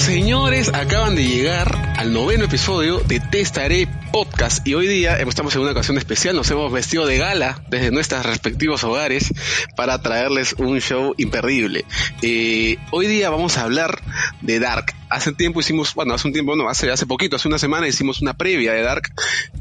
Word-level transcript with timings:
Señores, 0.00 0.70
acaban 0.72 1.14
de 1.14 1.24
llegar 1.24 1.94
al 1.96 2.12
noveno 2.12 2.44
episodio 2.44 3.00
de 3.00 3.20
Testaré 3.20 3.88
Podcast 4.12 4.66
y 4.66 4.74
hoy 4.74 4.86
día 4.86 5.16
estamos 5.16 5.54
en 5.54 5.62
una 5.62 5.72
ocasión 5.72 5.98
especial, 5.98 6.34
nos 6.34 6.50
hemos 6.50 6.72
vestido 6.72 7.06
de 7.06 7.18
gala 7.18 7.62
desde 7.68 7.90
nuestros 7.90 8.24
respectivos 8.24 8.82
hogares 8.84 9.32
para 9.76 10.00
traerles 10.00 10.54
un 10.58 10.80
show 10.80 11.14
imperdible. 11.16 11.84
Eh, 12.22 12.78
hoy 12.90 13.06
día 13.06 13.30
vamos 13.30 13.58
a 13.58 13.62
hablar 13.62 14.00
de 14.40 14.60
Dark. 14.60 14.94
Hace 15.10 15.32
tiempo 15.32 15.60
hicimos, 15.60 15.94
bueno, 15.94 16.14
hace 16.14 16.26
un 16.26 16.32
tiempo, 16.32 16.56
no, 16.56 16.68
hace, 16.68 16.90
hace 16.90 17.06
poquito, 17.06 17.36
hace 17.36 17.48
una 17.48 17.58
semana 17.58 17.86
hicimos 17.86 18.20
una 18.20 18.34
previa 18.34 18.72
de 18.72 18.82
Dark 18.82 19.12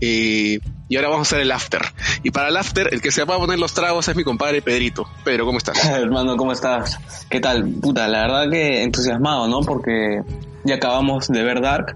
eh, 0.01 0.59
y 0.89 0.95
ahora 0.95 1.09
vamos 1.09 1.27
a 1.27 1.29
hacer 1.29 1.41
el 1.41 1.51
after. 1.51 1.81
Y 2.23 2.31
para 2.31 2.49
el 2.49 2.57
after, 2.57 2.93
el 2.93 3.01
que 3.01 3.11
se 3.11 3.23
va 3.23 3.35
a 3.35 3.37
poner 3.37 3.59
los 3.59 3.73
tragos 3.73 4.07
es 4.07 4.15
mi 4.15 4.23
compadre 4.23 4.61
Pedrito. 4.61 5.09
Pedro, 5.23 5.45
¿cómo 5.45 5.57
estás? 5.57 5.83
Hermano, 5.85 6.37
¿cómo 6.37 6.51
estás? 6.51 6.99
¿Qué 7.29 7.39
tal? 7.39 7.67
Puta, 7.81 8.07
la 8.07 8.21
verdad 8.21 8.49
que 8.49 8.83
entusiasmado, 8.83 9.47
¿no? 9.47 9.61
Porque 9.61 10.21
ya 10.63 10.75
acabamos 10.75 11.27
de 11.27 11.43
ver 11.43 11.61
Dark. 11.61 11.95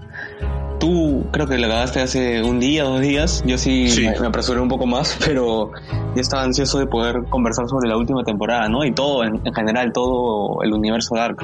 Tú 0.82 1.28
creo 1.30 1.46
que 1.46 1.58
lo 1.58 1.68
acabaste 1.68 2.00
hace 2.00 2.42
un 2.42 2.58
día, 2.58 2.82
dos 2.82 3.00
días. 3.00 3.44
Yo 3.46 3.56
sí, 3.56 3.86
Me, 4.00 4.18
me, 4.18 4.26
apresuré 4.26 4.58
un 4.58 4.68
poco 4.68 4.84
más, 4.84 5.16
pero 5.24 5.70
ya 6.16 6.20
estaba 6.20 6.42
ansioso 6.42 6.80
de 6.80 6.88
poder 6.88 7.22
conversar 7.30 7.68
sobre 7.68 7.88
la 7.88 7.96
última 7.96 8.24
temporada, 8.24 8.68
¿no? 8.68 8.84
Y 8.84 8.90
todo, 8.90 9.22
en, 9.22 9.40
en 9.44 9.54
general, 9.54 9.92
todo 9.92 10.60
el 10.64 10.72
universo 10.72 11.14
Dark. 11.14 11.36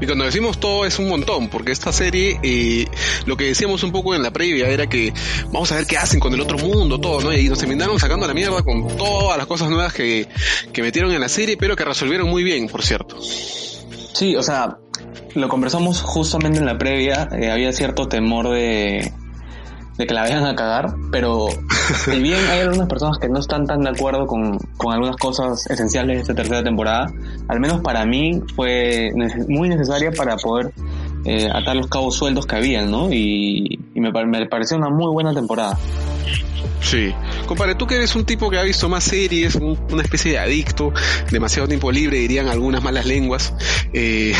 Y 0.00 0.06
cuando 0.06 0.24
decimos 0.24 0.58
todo 0.58 0.84
es 0.84 0.98
un 0.98 1.08
montón, 1.08 1.48
porque 1.48 1.70
esta 1.70 1.92
serie, 1.92 2.40
eh, 2.42 2.88
lo 3.24 3.36
que 3.36 3.44
decíamos 3.44 3.84
un 3.84 3.92
poco 3.92 4.16
en 4.16 4.22
la 4.24 4.32
previa 4.32 4.66
era 4.66 4.88
que 4.88 5.14
vamos 5.52 5.70
a 5.70 5.76
ver 5.76 5.86
qué 5.86 5.96
hacen 5.96 6.18
con 6.18 6.34
el 6.34 6.40
otro 6.40 6.58
mundo, 6.58 6.98
todo, 6.98 7.20
¿no? 7.20 7.32
Y 7.32 7.48
nos 7.48 7.60
terminaron 7.60 8.00
sacando 8.00 8.24
a 8.24 8.28
la 8.28 8.34
mierda 8.34 8.64
con 8.64 8.96
todas 8.96 9.38
las 9.38 9.46
cosas 9.46 9.70
nuevas 9.70 9.92
que, 9.92 10.26
que 10.72 10.82
metieron 10.82 11.12
en 11.12 11.20
la 11.20 11.28
serie, 11.28 11.56
pero 11.56 11.76
que 11.76 11.84
resolvieron 11.84 12.28
muy 12.28 12.42
bien, 12.42 12.66
por 12.66 12.82
cierto. 12.82 13.16
Sí, 13.22 14.34
o 14.34 14.42
sea, 14.42 14.76
lo 15.34 15.48
conversamos 15.48 16.02
justamente 16.02 16.58
en 16.58 16.66
la 16.66 16.78
previa, 16.78 17.28
eh, 17.32 17.50
había 17.50 17.72
cierto 17.72 18.08
temor 18.08 18.48
de, 18.50 19.12
de 19.96 20.06
que 20.06 20.14
la 20.14 20.22
vayan 20.22 20.44
a 20.44 20.54
cagar, 20.54 20.94
pero 21.12 21.48
si 22.04 22.20
bien 22.20 22.38
hay 22.50 22.60
algunas 22.60 22.88
personas 22.88 23.18
que 23.18 23.28
no 23.28 23.38
están 23.38 23.66
tan 23.66 23.80
de 23.80 23.90
acuerdo 23.90 24.26
con, 24.26 24.58
con 24.76 24.92
algunas 24.92 25.16
cosas 25.16 25.66
esenciales 25.70 26.16
de 26.16 26.22
esta 26.22 26.34
tercera 26.34 26.62
temporada, 26.62 27.12
al 27.48 27.60
menos 27.60 27.80
para 27.82 28.04
mí 28.06 28.42
fue 28.56 29.10
muy 29.48 29.68
necesaria 29.68 30.10
para 30.10 30.36
poder 30.36 30.72
eh, 31.24 31.48
atar 31.52 31.76
los 31.76 31.88
cabos 31.88 32.16
sueltos 32.16 32.46
que 32.46 32.56
habían, 32.56 32.90
¿no? 32.90 33.12
Y, 33.12 33.78
y 33.94 34.00
me, 34.00 34.10
me 34.26 34.46
pareció 34.46 34.78
una 34.78 34.88
muy 34.88 35.12
buena 35.12 35.34
temporada. 35.34 35.78
Sí. 36.82 37.14
Compadre, 37.46 37.74
tú 37.74 37.86
que 37.86 37.96
eres 37.96 38.14
un 38.14 38.24
tipo 38.24 38.50
que 38.50 38.58
ha 38.58 38.62
visto 38.62 38.88
más 38.88 39.04
series, 39.04 39.54
un, 39.54 39.78
una 39.90 40.02
especie 40.02 40.32
de 40.32 40.38
adicto, 40.38 40.92
demasiado 41.30 41.68
tiempo 41.68 41.92
libre, 41.92 42.18
dirían 42.18 42.48
algunas 42.48 42.82
malas 42.82 43.06
lenguas. 43.06 43.52
Eh, 43.92 44.34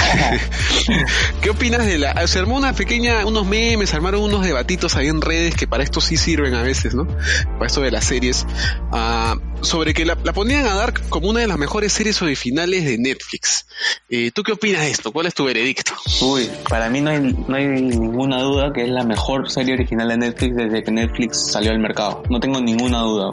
¿Qué 1.41 1.51
opinas 1.51 1.85
de 1.87 1.99
la... 1.99 2.27
Se 2.27 2.39
armó 2.39 2.57
una 2.57 2.73
pequeña, 2.73 3.27
unos 3.27 3.47
memes, 3.47 3.95
armaron 3.95 4.23
unos 4.23 4.45
debatitos 4.45 4.97
ahí 4.97 5.09
en 5.09 5.21
redes 5.21 5.55
que 5.55 5.67
para 5.67 5.83
esto 5.83 6.01
sí 6.01 6.17
sirven 6.17 6.55
a 6.55 6.63
veces, 6.63 6.95
¿no? 6.95 7.07
Para 7.07 7.67
esto 7.67 7.83
de 7.83 7.91
las 7.91 8.05
series. 8.05 8.47
Uh, 8.93 9.39
sobre 9.63 9.95
que 9.95 10.05
la, 10.05 10.17
ponían 10.17 10.67
a 10.67 10.75
dar 10.75 10.95
como 11.09 11.29
una 11.29 11.41
de 11.41 11.47
las 11.47 11.59
mejores 11.59 11.93
series 11.93 12.21
originales 12.23 12.85
de 12.85 12.99
Netflix. 12.99 13.67
Eh, 14.09 14.31
¿Tú 14.33 14.43
qué 14.43 14.53
opinas 14.53 14.83
de 14.83 14.91
esto? 14.91 15.13
¿Cuál 15.13 15.27
es 15.27 15.35
tu 15.35 15.45
veredicto? 15.45 15.93
Uy, 16.23 16.49
para 16.69 16.89
mí 16.89 17.01
no 17.01 17.11
hay, 17.11 17.21
no 17.21 17.57
hay 17.57 17.67
ninguna 17.67 18.43
duda 18.43 18.73
que 18.73 18.85
es 18.85 18.89
la 18.89 19.05
mejor 19.05 19.51
serie 19.51 19.75
original 19.75 20.09
de 20.09 20.17
Netflix 20.17 20.57
desde 20.57 20.83
que 20.83 20.91
Netflix 20.91 21.53
salió 21.53 21.73
al 21.73 21.80
mercado. 21.81 22.23
No 22.31 22.41
tengo 22.41 22.61
ninguna 22.61 23.01
duda. 23.01 23.31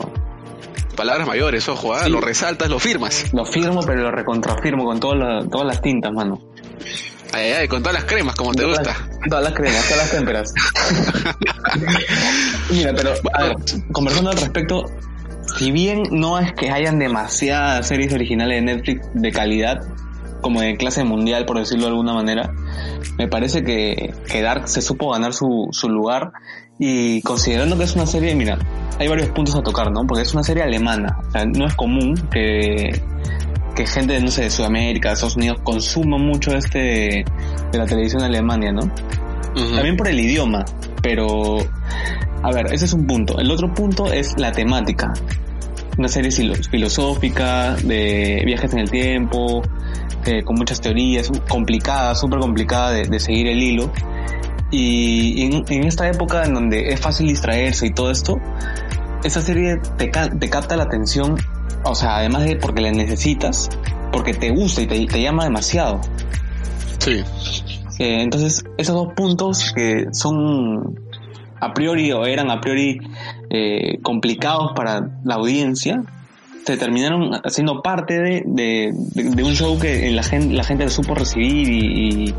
Palabras 0.95 1.27
mayores, 1.27 1.69
ojo, 1.69 1.97
sí. 1.99 2.09
lo 2.09 2.21
resaltas, 2.21 2.69
lo 2.69 2.79
firmas. 2.79 3.31
Lo 3.31 3.45
firmo, 3.45 3.81
pero 3.85 4.01
lo 4.01 4.11
recontrafirmo 4.11 4.83
con 4.83 4.99
todo 4.99 5.15
lo, 5.15 5.47
todas 5.47 5.67
las 5.67 5.81
tintas, 5.81 6.11
mano. 6.11 6.41
Ay, 7.33 7.51
ay, 7.51 7.67
con 7.67 7.83
todas 7.83 7.93
las 7.93 8.05
cremas, 8.05 8.35
como 8.35 8.51
te 8.53 8.63
todas 8.63 8.79
gusta. 8.79 8.93
Las, 8.99 9.29
todas 9.29 9.43
las 9.43 9.53
cremas, 9.53 9.83
todas 9.83 9.97
las 9.97 10.11
témperas. 10.11 10.53
Mira, 12.71 12.93
pero 12.95 13.13
a 13.33 13.43
ver, 13.43 13.55
conversando 13.91 14.31
al 14.31 14.37
respecto, 14.37 14.85
si 15.57 15.71
bien 15.71 16.03
no 16.11 16.39
es 16.39 16.53
que 16.53 16.71
hayan 16.71 16.99
demasiadas 16.99 17.87
series 17.87 18.13
originales 18.13 18.57
de 18.57 18.61
Netflix 18.73 19.07
de 19.13 19.31
calidad, 19.31 19.81
como 20.41 20.61
de 20.61 20.77
clase 20.77 21.03
mundial, 21.03 21.45
por 21.45 21.57
decirlo 21.57 21.85
de 21.85 21.91
alguna 21.91 22.13
manera, 22.13 22.53
me 23.17 23.27
parece 23.27 23.63
que, 23.63 24.13
que 24.29 24.41
Dark 24.41 24.67
se 24.67 24.81
supo 24.81 25.11
ganar 25.11 25.33
su, 25.33 25.67
su 25.71 25.89
lugar 25.89 26.31
y 26.79 27.21
considerando 27.21 27.77
que 27.77 27.83
es 27.83 27.95
una 27.95 28.05
serie, 28.05 28.35
mira, 28.35 28.57
hay 28.99 29.07
varios 29.07 29.29
puntos 29.29 29.55
a 29.55 29.61
tocar, 29.61 29.91
¿no? 29.91 30.05
Porque 30.05 30.23
es 30.23 30.33
una 30.33 30.43
serie 30.43 30.63
alemana, 30.63 31.17
o 31.27 31.31
sea, 31.31 31.45
no 31.45 31.65
es 31.65 31.75
común 31.75 32.15
que, 32.31 33.01
que 33.75 33.88
gente, 33.88 34.19
no 34.19 34.29
sé, 34.29 34.43
de 34.43 34.49
Sudamérica, 34.49 35.09
de 35.09 35.13
Estados 35.13 35.35
Unidos 35.35 35.59
consuma 35.63 36.17
mucho 36.17 36.55
este, 36.55 37.25
de 37.71 37.77
la 37.77 37.85
televisión 37.85 38.21
de 38.21 38.27
Alemania, 38.27 38.71
¿no? 38.71 38.83
Uh 38.83 39.59
-huh. 39.59 39.75
También 39.75 39.97
por 39.97 40.07
el 40.07 40.19
idioma, 40.19 40.65
pero, 41.01 41.57
a 42.43 42.51
ver, 42.51 42.67
ese 42.71 42.85
es 42.85 42.94
un 42.94 43.07
punto. 43.07 43.39
El 43.39 43.49
otro 43.49 43.73
punto 43.73 44.11
es 44.11 44.33
la 44.38 44.51
temática. 44.51 45.13
Una 45.97 46.07
serie 46.07 46.29
filosófica, 46.31 47.75
de 47.75 48.44
viajes 48.45 48.71
en 48.73 48.79
el 48.79 48.91
tiempo, 48.91 49.63
eh, 50.25 50.44
con 50.44 50.55
muchas 50.57 50.79
teorías, 50.79 51.31
complicada, 51.49 52.13
súper 52.13 52.39
complicada 52.39 52.91
de, 52.91 53.03
de, 53.03 53.19
seguir 53.19 53.47
el 53.47 53.63
hilo. 53.63 53.91
Y 54.69 55.44
en, 55.44 55.63
en, 55.69 55.83
esta 55.85 56.07
época 56.09 56.44
en 56.44 56.53
donde 56.53 56.89
es 56.89 57.00
fácil 57.00 57.28
distraerse 57.28 57.88
y 57.88 57.91
todo 57.91 58.11
esto, 58.11 58.38
esa 59.23 59.41
serie 59.41 59.78
te, 59.97 60.07
te 60.07 60.50
capta 60.50 60.75
la 60.75 60.83
atención, 60.83 61.38
o 61.83 61.95
sea, 61.95 62.17
además 62.17 62.44
de 62.44 62.57
porque 62.57 62.81
la 62.81 62.91
necesitas, 62.91 63.69
porque 64.11 64.33
te 64.33 64.50
gusta 64.51 64.81
y 64.81 64.88
te, 64.88 65.06
te 65.06 65.22
llama 65.22 65.45
demasiado. 65.45 66.01
Sí. 67.00 67.23
Eh, 68.00 68.22
entonces, 68.22 68.63
esos 68.77 68.95
dos 68.95 69.13
puntos 69.16 69.72
que 69.75 70.07
son 70.11 71.00
a 71.59 71.73
priori 71.73 72.11
o 72.11 72.25
eran 72.25 72.51
a 72.51 72.61
priori 72.61 73.00
eh, 73.50 74.00
complicados 74.01 74.73
para 74.75 75.19
la 75.23 75.35
audiencia, 75.35 76.03
se 76.66 76.77
terminaron 76.77 77.31
haciendo 77.45 77.81
parte 77.81 78.19
de, 78.19 78.44
de, 78.45 78.91
de, 78.94 79.23
de 79.23 79.44
un 79.44 79.56
show 79.56 79.79
que 79.79 80.11
la 80.11 80.22
gente, 80.22 80.53
la 80.53 80.63
gente 80.63 80.83
lo 80.83 80.89
supo 80.89 81.16
recibir 81.16 81.69
y, 81.69 82.25
y, 82.25 82.35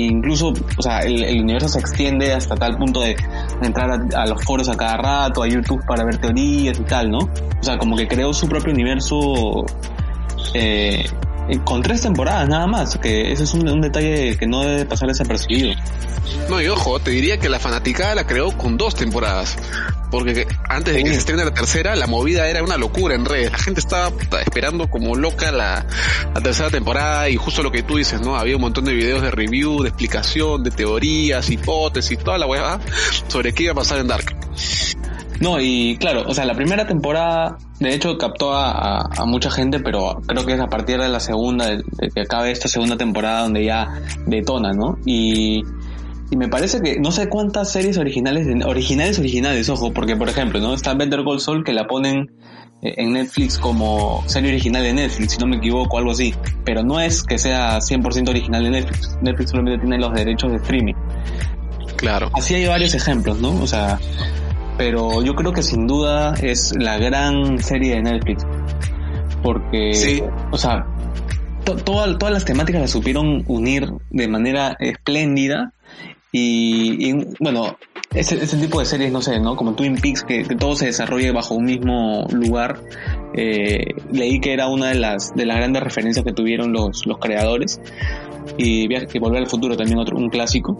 incluso, 0.00 0.52
o 0.78 0.82
sea, 0.82 1.00
el, 1.00 1.22
el, 1.22 1.40
universo 1.40 1.68
se 1.68 1.80
extiende 1.80 2.32
hasta 2.32 2.54
tal 2.54 2.76
punto 2.76 3.00
de 3.00 3.16
entrar 3.62 3.90
a, 3.90 4.22
a, 4.22 4.26
los 4.26 4.42
foros 4.44 4.68
a 4.68 4.74
cada 4.74 4.96
rato, 4.96 5.42
a 5.42 5.48
YouTube 5.48 5.84
para 5.86 6.04
ver 6.04 6.18
teorías 6.18 6.78
y 6.78 6.84
tal, 6.84 7.10
¿no? 7.10 7.18
O 7.18 7.62
sea, 7.62 7.78
como 7.78 7.96
que 7.96 8.06
creó 8.08 8.32
su 8.32 8.48
propio 8.48 8.72
universo 8.72 9.64
eh, 10.54 11.04
con 11.64 11.82
tres 11.82 12.02
temporadas 12.02 12.48
nada 12.48 12.66
más, 12.66 12.98
que 12.98 13.32
ese 13.32 13.44
es 13.44 13.54
un, 13.54 13.68
un, 13.68 13.80
detalle 13.80 14.36
que 14.36 14.46
no 14.46 14.62
debe 14.62 14.84
pasar 14.84 15.08
desapercibido. 15.08 15.74
No, 16.48 16.60
y 16.60 16.68
ojo, 16.68 17.00
te 17.00 17.10
diría 17.10 17.38
que 17.38 17.48
la 17.48 17.58
fanaticada 17.58 18.14
la 18.14 18.26
creó 18.26 18.56
con 18.56 18.76
dos 18.76 18.94
temporadas. 18.94 19.56
Porque 20.10 20.46
antes 20.68 20.92
de 20.92 21.02
que 21.02 21.08
se 21.08 21.16
estrene 21.16 21.42
la 21.42 21.54
tercera, 21.54 21.96
la 21.96 22.06
movida 22.06 22.46
era 22.46 22.62
una 22.62 22.76
locura 22.76 23.14
en 23.14 23.24
redes. 23.24 23.50
La 23.50 23.58
gente 23.58 23.80
estaba 23.80 24.12
esperando 24.44 24.90
como 24.90 25.14
loca 25.14 25.50
la, 25.50 25.86
la 26.34 26.40
tercera 26.42 26.68
temporada 26.68 27.30
y 27.30 27.36
justo 27.36 27.62
lo 27.62 27.72
que 27.72 27.82
tú 27.82 27.96
dices, 27.96 28.20
¿no? 28.20 28.36
Había 28.36 28.56
un 28.56 28.60
montón 28.60 28.84
de 28.84 28.92
videos 28.92 29.22
de 29.22 29.30
review, 29.30 29.82
de 29.82 29.88
explicación, 29.88 30.62
de 30.64 30.70
teorías, 30.70 31.48
hipótesis, 31.48 32.18
toda 32.18 32.36
la 32.36 32.46
weá 32.46 32.78
sobre 33.28 33.54
qué 33.54 33.64
iba 33.64 33.72
a 33.72 33.76
pasar 33.76 34.00
en 34.00 34.08
Dark. 34.08 34.36
No, 35.42 35.60
y 35.60 35.96
claro, 35.96 36.22
o 36.28 36.34
sea, 36.34 36.44
la 36.44 36.54
primera 36.54 36.86
temporada, 36.86 37.58
de 37.80 37.92
hecho, 37.92 38.16
captó 38.16 38.52
a, 38.52 38.70
a, 38.70 39.08
a, 39.18 39.26
mucha 39.26 39.50
gente, 39.50 39.80
pero 39.80 40.22
creo 40.24 40.46
que 40.46 40.52
es 40.52 40.60
a 40.60 40.68
partir 40.68 41.00
de 41.00 41.08
la 41.08 41.18
segunda, 41.18 41.66
de, 41.66 41.78
de, 41.78 42.10
que 42.14 42.20
acabe 42.20 42.52
esta 42.52 42.68
segunda 42.68 42.96
temporada 42.96 43.42
donde 43.42 43.64
ya 43.64 43.88
detona, 44.24 44.72
¿no? 44.72 44.98
Y, 45.04 45.62
y 46.30 46.36
me 46.36 46.46
parece 46.46 46.80
que 46.80 47.00
no 47.00 47.10
sé 47.10 47.28
cuántas 47.28 47.72
series 47.72 47.98
originales, 47.98 48.46
originales, 48.64 49.18
originales, 49.18 49.68
ojo, 49.68 49.92
porque 49.92 50.14
por 50.14 50.28
ejemplo, 50.28 50.60
¿no? 50.60 50.74
Está 50.74 50.94
Better 50.94 51.24
Call 51.24 51.40
Saul 51.40 51.64
que 51.64 51.72
la 51.72 51.88
ponen 51.88 52.30
eh, 52.80 52.94
en 52.98 53.12
Netflix 53.14 53.58
como 53.58 54.22
serie 54.26 54.50
original 54.50 54.84
de 54.84 54.92
Netflix, 54.92 55.32
si 55.32 55.38
no 55.38 55.48
me 55.48 55.56
equivoco, 55.56 55.98
algo 55.98 56.12
así. 56.12 56.32
Pero 56.64 56.84
no 56.84 57.00
es 57.00 57.24
que 57.24 57.36
sea 57.36 57.78
100% 57.78 58.28
original 58.28 58.62
de 58.62 58.70
Netflix. 58.70 59.18
Netflix 59.20 59.50
solamente 59.50 59.80
tiene 59.80 59.98
los 59.98 60.14
derechos 60.14 60.52
de 60.52 60.58
streaming. 60.58 60.94
Claro. 61.96 62.30
Así 62.32 62.54
hay 62.54 62.66
varios 62.66 62.94
ejemplos, 62.94 63.40
¿no? 63.40 63.60
O 63.60 63.66
sea, 63.66 63.98
pero 64.76 65.22
yo 65.22 65.34
creo 65.34 65.52
que 65.52 65.62
sin 65.62 65.86
duda 65.86 66.34
es 66.42 66.74
la 66.78 66.98
gran 66.98 67.58
serie 67.58 67.96
de 67.96 68.02
Netflix. 68.02 68.44
Porque, 69.42 69.92
Sí. 69.94 70.22
o 70.50 70.56
sea, 70.58 70.86
to- 71.64 71.76
toda- 71.76 72.16
todas 72.18 72.32
las 72.32 72.44
temáticas 72.44 72.80
las 72.80 72.90
supieron 72.90 73.44
unir 73.46 73.88
de 74.10 74.28
manera 74.28 74.76
espléndida 74.78 75.72
y, 76.32 77.10
y, 77.10 77.26
bueno, 77.40 77.76
ese, 78.14 78.42
ese 78.42 78.56
tipo 78.56 78.80
de 78.80 78.86
series, 78.86 79.12
no 79.12 79.20
sé, 79.20 79.38
¿no? 79.38 79.54
Como 79.54 79.74
Twin 79.74 79.96
Peaks, 79.96 80.24
que, 80.24 80.42
que 80.44 80.56
todo 80.56 80.74
se 80.74 80.86
desarrolle 80.86 81.30
bajo 81.32 81.54
un 81.54 81.64
mismo 81.64 82.26
lugar. 82.32 82.80
Eh, 83.34 83.84
leí 84.10 84.40
que 84.40 84.52
era 84.52 84.68
una 84.68 84.88
de 84.88 84.96
las, 84.96 85.34
de 85.34 85.46
las 85.46 85.58
grandes 85.58 85.82
referencias 85.82 86.24
que 86.24 86.32
tuvieron 86.32 86.72
los, 86.72 87.06
los 87.06 87.18
creadores. 87.18 87.80
Y 88.56 88.88
Viaje 88.88 89.06
que 89.06 89.18
Volver 89.18 89.42
al 89.42 89.48
Futuro 89.48 89.76
también 89.76 89.98
otro, 89.98 90.16
un 90.16 90.28
clásico. 90.28 90.76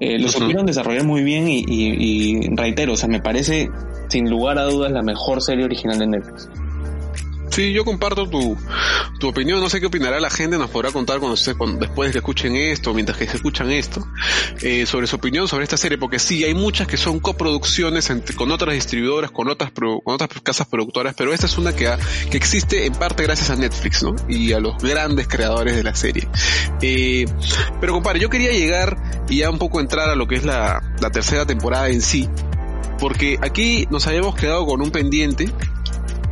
Eh, 0.00 0.18
lo 0.18 0.28
supieron 0.28 0.66
desarrollar 0.66 1.04
muy 1.04 1.22
bien 1.22 1.48
y, 1.48 1.64
y, 1.66 2.46
y 2.46 2.56
reitero, 2.56 2.92
o 2.92 2.96
sea, 2.96 3.08
me 3.08 3.20
parece 3.20 3.70
sin 4.08 4.28
lugar 4.28 4.58
a 4.58 4.64
dudas 4.64 4.92
la 4.92 5.02
mejor 5.02 5.40
serie 5.40 5.64
original 5.64 5.98
de 5.98 6.06
Netflix. 6.06 6.50
Sí, 7.50 7.72
yo 7.72 7.84
comparto 7.84 8.28
tu, 8.28 8.56
tu 9.18 9.28
opinión. 9.28 9.60
No 9.60 9.70
sé 9.70 9.80
qué 9.80 9.86
opinará 9.86 10.20
la 10.20 10.28
gente. 10.30 10.58
Nos 10.58 10.68
podrá 10.70 10.90
contar 10.90 11.20
cuando, 11.20 11.36
se- 11.36 11.54
cuando- 11.54 11.78
después 11.78 12.08
de 12.08 12.12
que 12.12 12.18
escuchen 12.18 12.54
esto, 12.56 12.92
mientras 12.92 13.16
que 13.16 13.26
se 13.28 13.36
escuchan 13.36 13.70
esto, 13.70 14.06
eh, 14.62 14.84
sobre 14.84 15.06
su 15.06 15.16
opinión 15.16 15.48
sobre 15.48 15.64
esta 15.64 15.76
serie. 15.76 15.96
Porque 15.96 16.18
sí, 16.18 16.44
hay 16.44 16.54
muchas 16.54 16.86
que 16.86 16.96
son 16.96 17.18
coproducciones 17.20 18.10
entre- 18.10 18.36
con 18.36 18.50
otras 18.52 18.74
distribuidoras, 18.74 19.30
con 19.30 19.48
otras, 19.48 19.70
pro- 19.70 20.00
con 20.00 20.14
otras 20.14 20.28
casas 20.42 20.66
productoras, 20.66 21.14
pero 21.16 21.32
esta 21.32 21.46
es 21.46 21.56
una 21.56 21.74
que, 21.74 21.86
ha- 21.88 21.98
que 22.30 22.36
existe 22.36 22.84
en 22.84 22.92
parte 22.94 23.22
gracias 23.22 23.48
a 23.50 23.56
Netflix, 23.56 24.02
¿no? 24.02 24.14
Y 24.28 24.52
a 24.52 24.60
los 24.60 24.76
grandes 24.82 25.26
creadores 25.28 25.76
de 25.76 25.82
la 25.82 25.94
serie. 25.94 26.28
Eh, 26.82 27.24
pero 27.80 27.92
compadre, 27.94 28.20
yo 28.20 28.28
quería 28.28 28.52
llegar 28.52 28.96
y 29.30 29.38
ya 29.38 29.50
un 29.50 29.58
poco 29.58 29.80
entrar 29.80 30.10
a 30.10 30.14
lo 30.14 30.26
que 30.26 30.34
es 30.34 30.44
la, 30.44 30.82
la 31.00 31.10
tercera 31.10 31.46
temporada 31.46 31.88
en 31.88 32.02
sí. 32.02 32.28
Porque 32.98 33.38
aquí 33.42 33.86
nos 33.90 34.06
habíamos 34.06 34.34
quedado 34.36 34.64
con 34.66 34.80
un 34.80 34.90
pendiente 34.90 35.50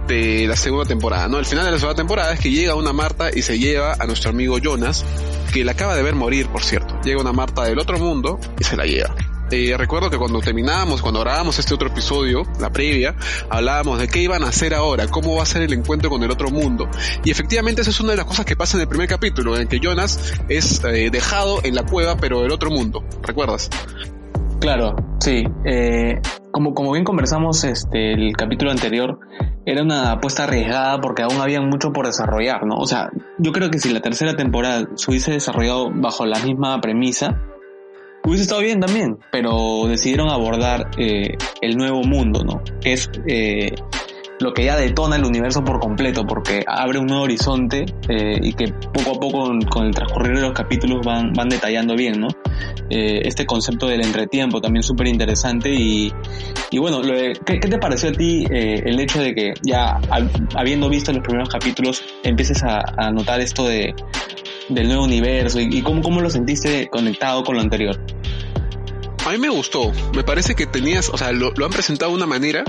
de 0.07 0.47
la 0.47 0.57
segunda 0.57 0.87
temporada, 0.87 1.29
¿no? 1.29 1.39
El 1.39 1.47
final 1.47 1.65
de 1.65 1.73
la 1.73 1.79
segunda 1.79 1.97
temporada 1.97 2.33
es 2.33 2.41
que 2.41 2.51
llega 2.51 2.75
una 2.75 2.93
Marta 2.93 3.31
y 3.35 3.43
se 3.43 3.59
lleva 3.59 3.95
a 3.99 4.07
nuestro 4.07 4.31
amigo 4.31 4.59
Jonas, 4.59 5.05
que 5.53 5.65
la 5.65 5.73
acaba 5.73 5.97
de 5.97 6.03
ver 6.03 6.15
morir, 6.15 6.49
por 6.49 6.63
cierto. 6.63 7.01
Llega 7.03 7.21
una 7.21 7.33
Marta 7.33 7.65
del 7.65 7.79
otro 7.79 7.99
mundo 7.99 8.39
y 8.59 8.65
se 8.65 8.77
la 8.77 8.87
lleva. 8.87 9.15
Eh, 9.51 9.75
recuerdo 9.77 10.11
que 10.11 10.17
cuando 10.17 10.41
terminábamos, 10.41 11.03
cuando 11.03 11.21
grabábamos 11.21 11.59
este 11.59 11.75
otro 11.75 11.89
episodio, 11.89 12.43
la 12.59 12.71
previa, 12.71 13.15
hablábamos 13.51 13.99
de 13.99 14.09
qué 14.09 14.21
iban 14.21 14.43
a 14.43 14.49
hacer 14.49 14.75
ahora, 14.75 15.07
cómo 15.09 15.37
va 15.37 15.43
a 15.43 15.47
ser 15.47 15.63
el 15.63 15.73
encuentro 15.73 16.11
con 16.11 16.23
el 16.23 16.31
otro 16.31 16.51
mundo. 16.51 16.89
Y 17.25 17.31
efectivamente 17.31 17.83
esa 17.83 17.91
es 17.91 18.01
una 18.01 18.13
de 18.13 18.17
las 18.17 18.27
cosas 18.27 18.47
que 18.47 18.57
pasa 18.57 18.79
en 18.79 18.83
el 18.83 18.89
primer 18.89 19.07
capítulo, 19.07 19.59
en 19.59 19.69
que 19.69 19.79
Jonas 19.81 20.33
es 20.49 20.83
eh, 20.85 21.11
dejado 21.11 21.61
en 21.63 21.75
la 21.75 21.85
cueva, 21.85 22.17
pero 22.17 22.41
del 22.41 22.53
otro 22.53 22.71
mundo. 22.71 23.05
¿Recuerdas? 23.23 23.69
Claro, 24.61 24.97
sí. 25.21 25.45
Eh, 25.67 26.21
como, 26.55 26.73
como 26.73 26.93
bien 26.93 27.03
conversamos 27.03 27.65
este, 27.65 28.13
el 28.13 28.37
capítulo 28.37 28.71
anterior, 28.71 29.19
era 29.67 29.83
una 29.83 30.13
apuesta 30.13 30.45
arriesgada 30.45 31.01
porque 31.01 31.25
aún 31.25 31.41
había 31.41 31.61
mucho 31.61 31.93
por 31.93 32.07
desarrollar, 32.07 32.65
¿no? 32.65 32.77
O 32.77 32.87
sea, 32.87 33.11
yo 33.39 33.51
creo 33.51 33.73
que 33.73 33.81
si 33.81 33.93
la 33.93 34.01
tercera 34.01 34.37
temporada 34.37 34.87
se 34.95 35.11
hubiese 35.11 35.33
desarrollado 35.33 35.91
bajo 35.93 36.25
la 36.27 36.39
misma 36.39 36.81
premisa, 36.81 37.43
hubiese 38.23 38.45
estado 38.45 38.61
bien 38.61 38.79
también, 38.79 39.19
pero 39.33 39.89
decidieron 39.89 40.31
abordar 40.31 40.93
eh, 40.97 41.37
el 41.61 41.77
nuevo 41.77 42.05
mundo, 42.05 42.45
¿no? 42.45 42.63
Es 42.85 43.11
eh, 43.27 43.75
lo 44.41 44.53
que 44.53 44.65
ya 44.65 44.77
detona 44.77 45.17
el 45.17 45.25
universo 45.25 45.63
por 45.65 45.79
completo, 45.81 46.27
porque 46.27 46.65
abre 46.67 46.99
un 46.99 47.07
nuevo 47.07 47.23
horizonte 47.23 47.85
eh, 48.09 48.39
y 48.43 48.53
que 48.53 48.73
poco 48.93 49.13
a 49.17 49.21
poco 49.21 49.43
con, 49.69 49.87
el 49.87 49.95
transcurrir 49.95 50.37
de 50.37 50.43
los 50.43 50.53
capítulos 50.53 51.05
van, 51.05 51.33
van 51.33 51.49
detallando 51.49 51.95
bien, 51.95 52.21
¿no? 52.21 52.29
Eh, 52.91 53.23
este 53.25 53.47
concepto 53.47 53.87
del 53.87 54.03
entretiempo 54.05 54.61
también 54.61 54.83
súper 54.83 55.07
interesante 55.07 55.71
y, 55.73 56.13
y 56.71 56.79
bueno, 56.79 57.01
lo 57.03 57.15
de- 57.17 57.33
¿qué, 57.47 57.59
qué 57.61 57.69
te 57.69 57.79
pareció 57.79 58.11
a 58.11 58.13
ti 58.13 58.45
eh, 58.51 58.83
el 58.85 58.99
hecho 59.01 59.21
de 59.21 59.35
que 59.35 59.55
ya 59.63 59.99
hab- 60.01 60.49
habiendo 60.57 60.89
visto 60.89 61.13
los 61.13 61.23
primeros 61.23 61.49
capítulos 61.49 62.03
empieces 62.25 62.63
a, 62.65 62.83
a 62.97 63.11
notar 63.11 63.41
esto 63.41 63.65
de 63.65 63.95
del 64.69 64.89
nuevo 64.89 65.05
universo 65.05 65.61
y, 65.61 65.69
y 65.71 65.83
cómo, 65.83 66.01
cómo 66.01 66.21
lo 66.23 66.31
sentiste 66.31 66.89
conectado 66.89 67.45
con 67.45 67.57
lo 67.57 67.61
anterior? 67.61 68.01
A 69.27 69.31
mí 69.31 69.39
me 69.39 69.49
gustó. 69.49 69.91
Me 70.15 70.23
parece 70.23 70.55
que 70.55 70.67
tenías, 70.67 71.09
o 71.09 71.17
sea, 71.17 71.33
lo, 71.33 71.53
lo 71.53 71.65
han 71.65 71.73
presentado 71.73 72.11
de 72.11 72.17
una 72.17 72.27
manera 72.27 72.65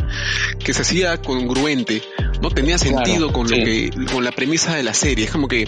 que 0.63 0.73
se 0.73 0.83
hacía 0.83 1.21
congruente, 1.21 2.01
¿no? 2.41 2.49
Tenía 2.49 2.77
sentido 2.77 3.27
Claro, 3.27 3.33
con 3.33 3.49
lo 3.49 3.55
sí. 3.55 3.63
que, 3.63 3.91
con 4.11 4.23
la 4.23 4.31
premisa 4.31 4.75
de 4.75 4.83
la 4.83 4.93
serie. 4.93 5.25
Es 5.25 5.31
como 5.31 5.47
que, 5.47 5.67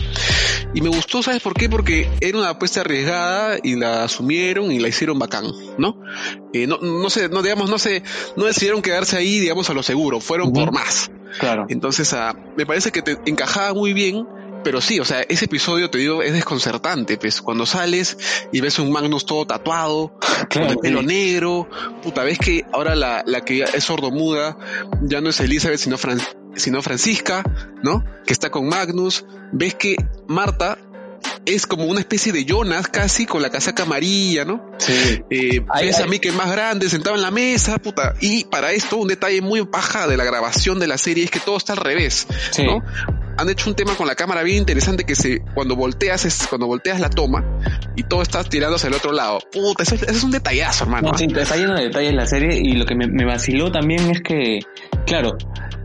y 0.73 0.81
me 0.81 0.89
gustó, 0.89 1.21
¿sabes 1.21 1.41
por 1.41 1.53
qué? 1.53 1.69
Porque 1.69 2.09
era 2.21 2.37
una 2.37 2.49
apuesta 2.49 2.81
arriesgada 2.81 3.57
y 3.61 3.75
la 3.75 4.05
asumieron 4.05 4.71
y 4.71 4.79
la 4.79 4.87
hicieron 4.87 5.19
bacán, 5.19 5.45
¿no? 5.77 5.99
Eh, 6.53 6.67
no, 6.67 6.77
no 6.77 7.09
sé, 7.09 7.29
no, 7.29 7.41
digamos, 7.41 7.69
no 7.69 7.79
sé, 7.79 8.03
no 8.37 8.45
decidieron 8.45 8.81
quedarse 8.81 9.17
ahí, 9.17 9.39
digamos, 9.39 9.69
a 9.69 9.73
lo 9.73 9.83
seguro, 9.83 10.19
fueron 10.21 10.53
por 10.53 10.71
más. 10.71 11.11
Claro. 11.39 11.65
Entonces, 11.69 12.13
ah, 12.13 12.35
me 12.55 12.65
parece 12.65 12.91
que 12.91 13.01
te 13.01 13.17
encajaba 13.25 13.73
muy 13.73 13.93
bien, 13.93 14.25
pero 14.67 14.81
sí, 14.81 14.99
o 14.99 15.05
sea, 15.05 15.21
ese 15.21 15.45
episodio, 15.45 15.89
te 15.89 15.97
digo, 15.97 16.21
es 16.21 16.33
desconcertante, 16.33 17.17
pues, 17.17 17.41
cuando 17.41 17.65
sales 17.65 18.17
y 18.51 18.59
ves 18.59 18.79
un 18.79 18.91
Magnus 18.91 19.25
todo 19.25 19.47
tatuado, 19.47 20.19
con 20.51 20.63
el 20.63 20.77
pelo 20.77 20.99
sí. 20.99 21.05
negro, 21.05 21.69
puta, 22.03 22.23
ves 22.25 22.37
que 22.37 22.65
ahora 22.73 22.93
la, 22.93 23.23
la 23.25 23.45
que 23.45 23.63
es 23.63 23.81
sordomuda 23.85 24.57
ya 25.03 25.21
no 25.21 25.29
es 25.29 25.39
Elizabeth, 25.39 25.79
sino, 25.79 25.97
Fran- 25.97 26.21
sino 26.57 26.81
Francisca, 26.81 27.43
¿no? 27.81 28.03
Que 28.25 28.33
está 28.33 28.49
con 28.49 28.67
Magnus, 28.67 29.23
ves 29.53 29.75
que 29.75 29.95
Marta 30.27 30.77
es 31.45 31.65
como 31.65 31.85
una 31.85 32.01
especie 32.01 32.33
de 32.33 32.43
Jonas 32.43 32.89
casi, 32.89 33.25
con 33.25 33.41
la 33.41 33.49
casaca 33.49 33.83
amarilla, 33.83 34.43
¿no? 34.43 34.69
Sí. 34.79 35.23
Eh, 35.29 35.65
Ay, 35.69 35.85
ves 35.85 36.01
a 36.01 36.07
mí 36.07 36.19
que 36.19 36.27
es 36.27 36.35
más 36.35 36.51
grande, 36.51 36.89
sentado 36.89 37.15
en 37.15 37.21
la 37.21 37.31
mesa, 37.31 37.77
puta. 37.77 38.15
Y 38.19 38.43
para 38.43 38.73
esto, 38.73 38.97
un 38.97 39.07
detalle 39.07 39.39
muy 39.39 39.65
paja 39.65 40.07
de 40.07 40.17
la 40.17 40.25
grabación 40.25 40.77
de 40.77 40.87
la 40.87 40.97
serie 40.97 41.23
es 41.23 41.31
que 41.31 41.39
todo 41.39 41.55
está 41.55 41.71
al 41.71 41.79
revés, 41.79 42.27
Sí. 42.51 42.63
¿no? 42.65 42.83
Han 43.37 43.49
hecho 43.49 43.69
un 43.69 43.75
tema 43.75 43.95
con 43.95 44.07
la 44.07 44.15
cámara 44.15 44.43
bien 44.43 44.57
interesante 44.57 45.03
que 45.03 45.15
se, 45.15 45.41
cuando 45.53 45.75
volteas, 45.75 46.25
es, 46.25 46.47
cuando 46.47 46.67
volteas 46.67 46.99
la 46.99 47.09
toma 47.09 47.43
y 47.95 48.03
todo 48.03 48.21
está 48.21 48.43
tirando 48.43 48.75
hacia 48.75 48.87
el 48.87 48.95
otro 48.95 49.11
lado. 49.11 49.39
Puta, 49.51 49.83
eso, 49.83 49.95
eso 49.95 50.05
es 50.05 50.23
un 50.23 50.31
detallazo, 50.31 50.85
hermano. 50.85 51.11
No, 51.11 51.17
sí, 51.17 51.27
está 51.35 51.55
lleno 51.55 51.75
de 51.75 51.83
detalles 51.83 52.13
la 52.13 52.25
serie 52.25 52.59
y 52.61 52.73
lo 52.73 52.85
que 52.85 52.95
me, 52.95 53.07
me 53.07 53.25
vaciló 53.25 53.71
también 53.71 54.09
es 54.09 54.21
que, 54.21 54.59
claro, 55.05 55.37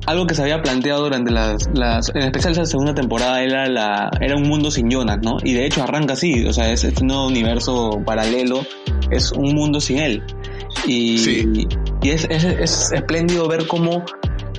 algo 0.07 0.27
que 0.27 0.35
se 0.35 0.43
había 0.43 0.61
planteado 0.63 1.03
durante 1.05 1.31
las, 1.31 1.69
las 1.75 2.09
en 2.15 2.23
especial 2.23 2.53
esa 2.53 2.67
segunda 2.67 2.95
temporada 2.95 3.43
era 3.43 3.69
la 3.69 4.11
era 4.21 4.37
un 4.37 4.49
mundo 4.49 4.71
sin 4.71 4.91
Jonas, 4.91 5.19
¿no? 5.23 5.37
Y 5.45 5.53
de 5.55 5.67
hecho 5.67 5.83
arranca 5.83 6.15
así, 6.15 6.45
o 6.45 6.53
sea, 6.53 6.73
es 6.73 6.85
este 6.85 7.05
nuevo 7.05 7.27
universo 7.29 8.01
paralelo, 8.05 8.67
es 9.11 9.31
un 9.33 9.55
mundo 9.55 9.81
sin 9.81 9.99
él. 9.99 10.23
Y, 10.87 11.19
Sí. 11.19 11.69
y 12.03 12.11
es, 12.11 12.27
es, 12.31 12.45
es 12.45 12.93
espléndido 12.93 13.47
ver 13.47 13.67
cómo, 13.67 14.05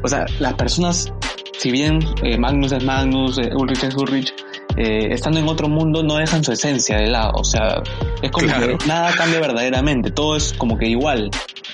o 0.02 0.08
sea, 0.08 0.26
las 0.40 0.54
personas, 0.54 1.12
si 1.58 1.72
bien 1.72 2.00
eh, 2.24 2.38
Magnus 2.38 2.72
es 2.74 2.84
Magnus, 2.84 3.38
eh, 3.38 3.50
Ulrich 3.56 3.84
es 3.84 3.96
Ulrich, 3.96 4.34
eh, 4.78 5.10
estando 5.12 5.40
en 5.40 5.48
otro 5.48 5.68
mundo 5.70 6.02
no 6.04 6.16
dejan 6.18 6.44
su 6.44 6.52
esencia 6.52 6.98
de 6.98 7.08
lado, 7.08 7.32
o 7.36 7.44
sea, 7.44 7.82
es 8.22 8.32
como 8.32 8.48
Claro. 8.48 8.78
que 8.78 8.86
nada 8.88 9.12
cambia 9.16 9.40
verdaderamente, 9.40 10.12
todo 10.12 10.36
es 10.36 10.54
como 10.54 10.78
que 10.78 10.88
igual, 10.88 11.30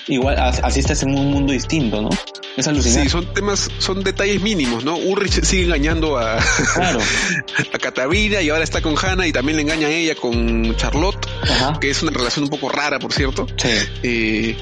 igual, 0.08 0.38
as- 0.38 0.62
así 0.64 0.80
estás 0.82 1.02
en 1.04 1.18
un 1.18 1.32
mundo 1.32 1.54
distinto, 1.54 2.02
¿no? 2.02 2.10
Es 2.58 2.68
alucinante. 2.68 3.04
Sí, 3.04 3.10
son 3.10 3.34
temas, 3.34 3.70
son 3.78 4.04
detalles 4.04 4.42
mínimos, 4.42 4.84
¿no? 4.84 4.98
Ulrich 4.98 5.44
sigue 5.46 5.64
engañando 5.64 6.18
a, 6.18 6.40
Claro. 6.76 7.00
a 7.74 7.78
Katarina 7.78 8.42
y 8.42 8.50
ahora 8.50 8.66
está 8.66 8.82
con 8.82 8.96
Hannah 9.02 9.28
y 9.28 9.32
también 9.32 9.56
le 9.56 9.62
engaña 9.62 9.88
a 9.88 9.92
ella 9.92 10.16
con 10.16 10.76
Charlotte, 10.76 11.26
Ajá. 11.44 11.80
que 11.80 11.90
es 11.90 12.02
una 12.04 12.12
relación 12.12 12.44
un 12.46 12.50
poco 12.50 12.68
rara, 12.68 13.00
por 13.00 13.14
cierto. 13.14 13.48
Sí. 13.56 13.70
Eh, 14.04 14.58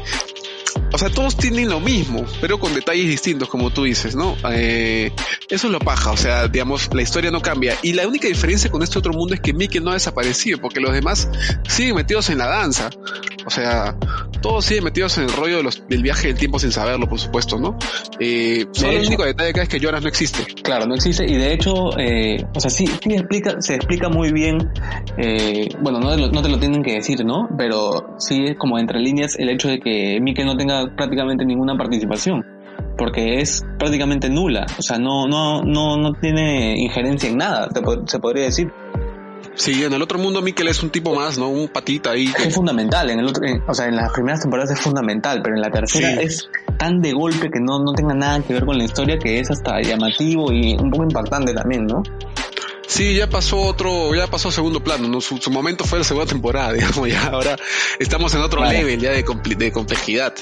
o 0.92 0.98
sea, 0.98 1.10
todos 1.10 1.36
tienen 1.38 1.70
lo 1.70 1.80
mismo, 1.80 2.26
pero 2.42 2.60
con 2.60 2.74
detalles 2.74 3.08
distintos, 3.08 3.50
como 3.50 3.70
tú 3.72 3.84
dices, 3.84 4.16
¿no? 4.16 4.36
Eh, 4.52 5.12
eso 5.50 5.68
es 5.68 5.74
lo 5.74 5.80
paja, 5.80 6.12
o 6.12 6.18
sea, 6.18 6.48
digamos, 6.48 6.90
la 6.94 7.02
historia 7.02 7.32
no 7.32 7.42
cambia. 7.42 7.76
Y 7.84 7.94
la 7.94 8.08
única 8.08 8.28
diferencia 8.28 8.70
con 8.72 8.84
este 8.84 9.00
otro 9.00 9.14
mundo 9.14 9.34
es 9.34 9.40
que 9.42 9.54
Mickey 9.54 9.82
no 9.82 9.92
ha 9.92 9.94
desaparecido, 9.94 10.60
porque 10.60 10.80
los 10.80 10.94
demás 10.94 11.30
siguen 11.68 11.96
metidos 11.96 12.30
en 12.30 12.38
la 12.40 12.48
danza. 12.48 12.90
O 13.46 13.50
sea, 13.50 13.96
todos 14.42 14.66
siguen 14.66 14.84
metidos 14.84 15.18
en 15.18 15.24
el 15.26 15.32
rollo 15.34 15.58
de 15.58 15.64
los, 15.64 15.88
del 15.88 16.04
viaje 16.04 16.28
del 16.28 16.38
tiempo 16.38 16.60
sin 16.60 16.72
saberlo, 16.72 17.08
por 17.08 17.18
supuesto, 17.20 17.58
¿no? 17.58 17.78
Eh, 18.20 18.66
solo 18.74 18.92
el 18.98 19.08
único 19.08 19.24
detalle 19.24 19.52
acá 19.52 19.64
es 19.64 19.70
que 19.70 19.80
Jonas 19.80 20.02
no 20.02 20.10
existe. 20.10 20.44
Claro, 20.64 20.86
no 20.86 20.96
existe 20.96 21.26
y 21.26 21.36
de 21.38 21.54
hecho, 21.54 21.98
eh, 21.98 22.44
o 22.54 22.60
sea, 22.60 22.70
sí, 22.70 22.86
sí 22.88 23.14
explica, 23.14 23.62
se 23.62 23.76
explica 23.76 24.10
muy 24.10 24.34
bien, 24.34 24.70
eh, 25.18 25.70
bueno, 25.82 26.00
no, 26.00 26.12
te 26.14 26.18
lo- 26.18 26.30
no 26.30 26.42
te 26.42 26.50
lo 26.50 26.60
tienen 26.60 26.84
que 26.84 26.94
decir, 26.96 27.24
¿no? 27.24 27.48
Pero 27.58 28.16
sí 28.20 28.44
es 28.50 28.58
como 28.58 28.78
entre 28.80 29.00
líneas 29.00 29.38
el 29.40 29.48
hecho 29.50 29.70
de 29.70 29.80
que 29.80 30.20
Mike 30.22 30.44
no 30.44 30.58
tenga 30.58 30.77
prácticamente 30.96 31.46
ninguna 31.46 31.78
participación, 31.78 32.46
porque 32.98 33.40
es 33.42 33.66
prácticamente 33.80 34.30
nula, 34.30 34.66
o 34.78 34.82
sea, 34.82 34.98
no, 34.98 35.28
no, 35.28 35.62
no, 35.64 35.98
no 35.98 36.14
tiene 36.14 36.76
injerencia 36.78 37.30
en 37.30 37.38
nada, 37.38 37.70
se 38.06 38.20
podría 38.20 38.44
decir. 38.46 38.72
Sí, 39.56 39.84
en 39.84 39.92
el 39.92 40.02
otro 40.04 40.20
mundo 40.20 40.42
Mikkel 40.44 40.68
es 40.68 40.84
un 40.84 40.92
tipo 40.92 41.16
más, 41.16 41.40
¿no? 41.40 41.50
Un 41.50 41.68
patita 41.68 42.12
ahí. 42.12 42.28
que- 42.32 42.44
Es 42.48 42.54
fundamental, 42.54 43.10
en 43.10 43.20
el 43.20 43.26
otro, 43.28 43.44
en- 43.44 43.64
o 43.68 43.74
sea, 43.74 43.88
en 43.88 43.96
las 43.96 44.12
primeras 44.14 44.42
temporadas 44.42 44.70
es 44.72 44.80
fundamental, 44.80 45.42
pero 45.42 45.56
en 45.56 45.62
la 45.62 45.72
tercera 45.72 46.10
Sí. 46.10 46.18
es 46.22 46.50
tan 46.78 47.02
de 47.02 47.12
golpe 47.14 47.50
que 47.50 47.60
no, 47.60 47.80
no 47.80 47.92
tenga 47.94 48.14
nada 48.14 48.40
que 48.42 48.54
ver 48.54 48.66
con 48.66 48.78
la 48.78 48.84
historia 48.84 49.18
que 49.18 49.40
es 49.40 49.50
hasta 49.50 49.82
llamativo 49.82 50.52
y 50.52 50.76
un 50.76 50.92
poco 50.92 51.04
impactante 51.06 51.54
también, 51.56 51.88
¿no? 51.88 52.04
Sí, 52.88 53.16
ya 53.16 53.30
pasó 53.30 53.58
otro, 53.62 54.16
ya 54.16 54.28
pasó 54.28 54.50
segundo 54.50 54.82
plano, 54.84 55.08
¿no? 55.08 55.22
Su, 55.22 55.38
su 55.38 55.52
momento 55.52 55.84
fue 55.84 56.00
la 56.00 56.06
segunda 56.06 56.26
temporada, 56.28 56.74
digamos, 56.74 57.08
ya 57.10 57.28
ahora 57.28 57.58
estamos 58.00 58.34
en 58.34 58.42
otro 58.42 58.62
Claro. 58.62 58.78
level 58.78 59.00
ya 59.00 59.12
de, 59.12 59.24
de 59.58 59.72
complejidad. 59.72 60.34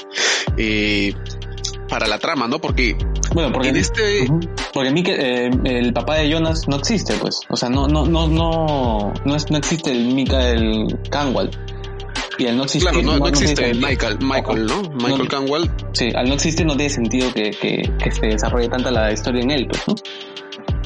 Eh, 0.57 1.13
para 1.89 2.07
la 2.07 2.17
trama, 2.17 2.47
¿no? 2.47 2.59
Porque, 2.59 2.97
bueno, 3.33 3.51
porque 3.51 3.69
en 3.69 3.77
este... 3.77 4.27
Porque 4.73 4.91
mí 4.91 5.03
eh, 5.07 5.49
el 5.65 5.93
papá 5.93 6.15
de 6.15 6.29
Jonas 6.29 6.67
no 6.67 6.77
existe, 6.77 7.13
pues. 7.15 7.41
O 7.49 7.55
sea, 7.55 7.69
no, 7.69 7.87
no, 7.87 8.05
no, 8.05 8.27
no, 8.27 9.13
no, 9.23 9.35
es, 9.35 9.49
no 9.51 9.57
existe 9.57 9.91
el 9.91 10.13
Mikael 10.13 10.97
Canwall. 11.09 11.51
Y 12.37 12.47
al 12.47 12.57
no 12.57 12.63
existir... 12.63 12.89
Claro, 12.89 13.05
no, 13.05 13.19
no, 13.19 13.27
existe 13.27 13.73
Michael, 13.75 14.17
Michael, 14.21 14.65
¿no? 14.65 14.81
Michael 14.93 15.27
Canwall. 15.27 15.71
Sí, 15.93 16.09
al 16.15 16.27
no 16.27 16.33
existir 16.33 16.65
no 16.65 16.75
tiene 16.75 16.89
sentido 16.89 17.31
que, 17.33 17.51
que, 17.51 17.83
que 18.03 18.11
se 18.11 18.25
desarrolle 18.27 18.67
tanta 18.67 18.91
la 18.91 19.11
historia 19.13 19.41
en 19.41 19.51
él, 19.51 19.67
pues, 19.69 19.83
¿no? 19.87 19.95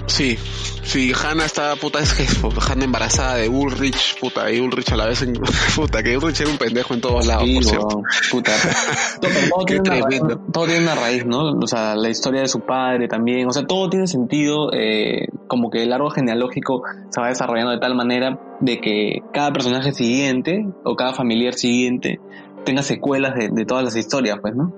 Sí, 0.09 0.37
sí, 0.83 1.13
Hannah 1.13 1.45
está, 1.45 1.75
puta, 1.75 1.99
es 2.03 2.13
que 2.13 2.25
Hannah 2.67 2.83
embarazada 2.83 3.35
de 3.35 3.47
Ulrich, 3.47 4.19
puta, 4.19 4.51
y 4.51 4.59
Ulrich 4.59 4.91
a 4.91 4.97
la 4.97 5.05
vez, 5.05 5.21
en, 5.21 5.33
puta, 5.75 6.03
que 6.03 6.17
Ulrich 6.17 6.41
era 6.41 6.49
un 6.49 6.57
pendejo 6.57 6.93
en 6.93 7.01
todos 7.01 7.25
lados, 7.25 7.47
por 7.53 7.63
cierto. 7.63 8.01
Puta, 8.31 8.51
todo, 9.21 9.65
tiene 9.65 9.81
una 9.81 10.01
raíz, 10.01 10.21
todo, 10.51 10.65
tiene 10.65 10.81
una 10.81 10.95
raíz, 10.95 11.25
¿no? 11.25 11.51
O 11.51 11.67
sea, 11.67 11.95
la 11.95 12.09
historia 12.09 12.41
de 12.41 12.47
su 12.47 12.61
padre 12.61 13.07
también, 13.07 13.47
o 13.47 13.51
sea, 13.51 13.65
todo 13.65 13.89
tiene 13.89 14.07
sentido, 14.07 14.73
eh, 14.73 15.27
como 15.47 15.69
que 15.69 15.83
el 15.83 15.93
árbol 15.93 16.11
genealógico 16.11 16.81
se 17.09 17.21
va 17.21 17.29
desarrollando 17.29 17.71
de 17.71 17.79
tal 17.79 17.95
manera 17.95 18.39
de 18.59 18.81
que 18.81 19.19
cada 19.31 19.53
personaje 19.53 19.91
siguiente, 19.91 20.65
o 20.83 20.95
cada 20.95 21.13
familiar 21.13 21.53
siguiente, 21.53 22.19
tenga 22.65 22.81
secuelas 22.81 23.35
de, 23.35 23.49
de 23.51 23.65
todas 23.65 23.83
las 23.83 23.95
historias, 23.95 24.39
pues, 24.41 24.55
¿no? 24.55 24.73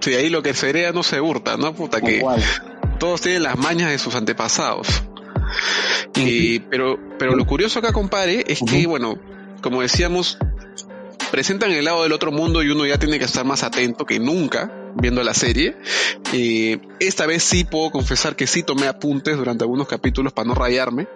Sí, 0.00 0.14
ahí 0.14 0.30
lo 0.30 0.42
que 0.42 0.52
se 0.52 0.68
hereda 0.68 0.92
no 0.92 1.02
se 1.02 1.20
hurta, 1.20 1.56
¿no? 1.56 1.72
Puta, 1.72 2.00
que 2.00 2.22
todos 3.02 3.20
tienen 3.20 3.42
las 3.42 3.58
mañas 3.58 3.90
de 3.90 3.98
sus 3.98 4.14
antepasados. 4.14 4.86
pero, 6.70 7.00
pero 7.18 7.34
lo 7.34 7.44
curioso 7.44 7.80
acá, 7.80 7.92
compadre, 7.92 8.44
es 8.46 8.60
que, 8.64 8.86
bueno, 8.86 9.18
como 9.60 9.82
decíamos, 9.82 10.38
presentan 11.32 11.72
el 11.72 11.84
lado 11.84 12.04
del 12.04 12.12
otro 12.12 12.30
mundo 12.30 12.62
y 12.62 12.68
uno 12.68 12.86
ya 12.86 13.00
tiene 13.00 13.18
que 13.18 13.24
estar 13.24 13.44
más 13.44 13.64
atento 13.64 14.06
que 14.06 14.20
nunca 14.20 14.70
viendo 14.94 15.20
la 15.24 15.34
serie. 15.34 15.76
esta 17.00 17.26
vez 17.26 17.42
sí 17.42 17.64
puedo 17.64 17.90
confesar 17.90 18.36
que 18.36 18.46
sí 18.46 18.62
tomé 18.62 18.86
apuntes 18.86 19.36
durante 19.36 19.64
algunos 19.64 19.88
capítulos 19.88 20.32
para 20.32 20.46
no 20.46 20.54
rayarme. 20.54 21.08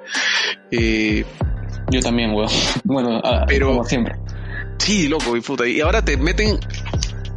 Yo 0.72 2.00
también, 2.00 2.32
weón. 2.34 2.50
Bueno, 2.82 3.20
ah, 3.22 3.44
pero, 3.46 3.68
como 3.68 3.84
siempre. 3.84 4.16
Sí, 4.78 5.06
loco, 5.06 5.36
y 5.36 5.40
puta. 5.40 5.68
Y 5.68 5.80
ahora 5.80 6.04
te 6.04 6.16
meten 6.16 6.58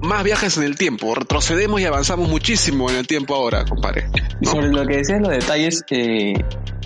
más 0.02 0.24
viajes 0.24 0.58
en 0.58 0.64
el 0.64 0.78
tiempo. 0.78 1.16
Retrocedemos 1.16 1.82
y 1.82 1.86
avanzamos 1.86 2.30
muchísimo 2.30 2.90
en 2.90 2.98
el 2.98 3.08
tiempo 3.08 3.36
ahora, 3.36 3.66
compadre. 3.66 4.10
Y 4.42 4.46
sobre 4.46 4.70
lo 4.70 4.86
que 4.86 4.98
decías, 4.98 5.20
los 5.22 5.30
detalles, 5.30 5.84
eh, 5.90 6.34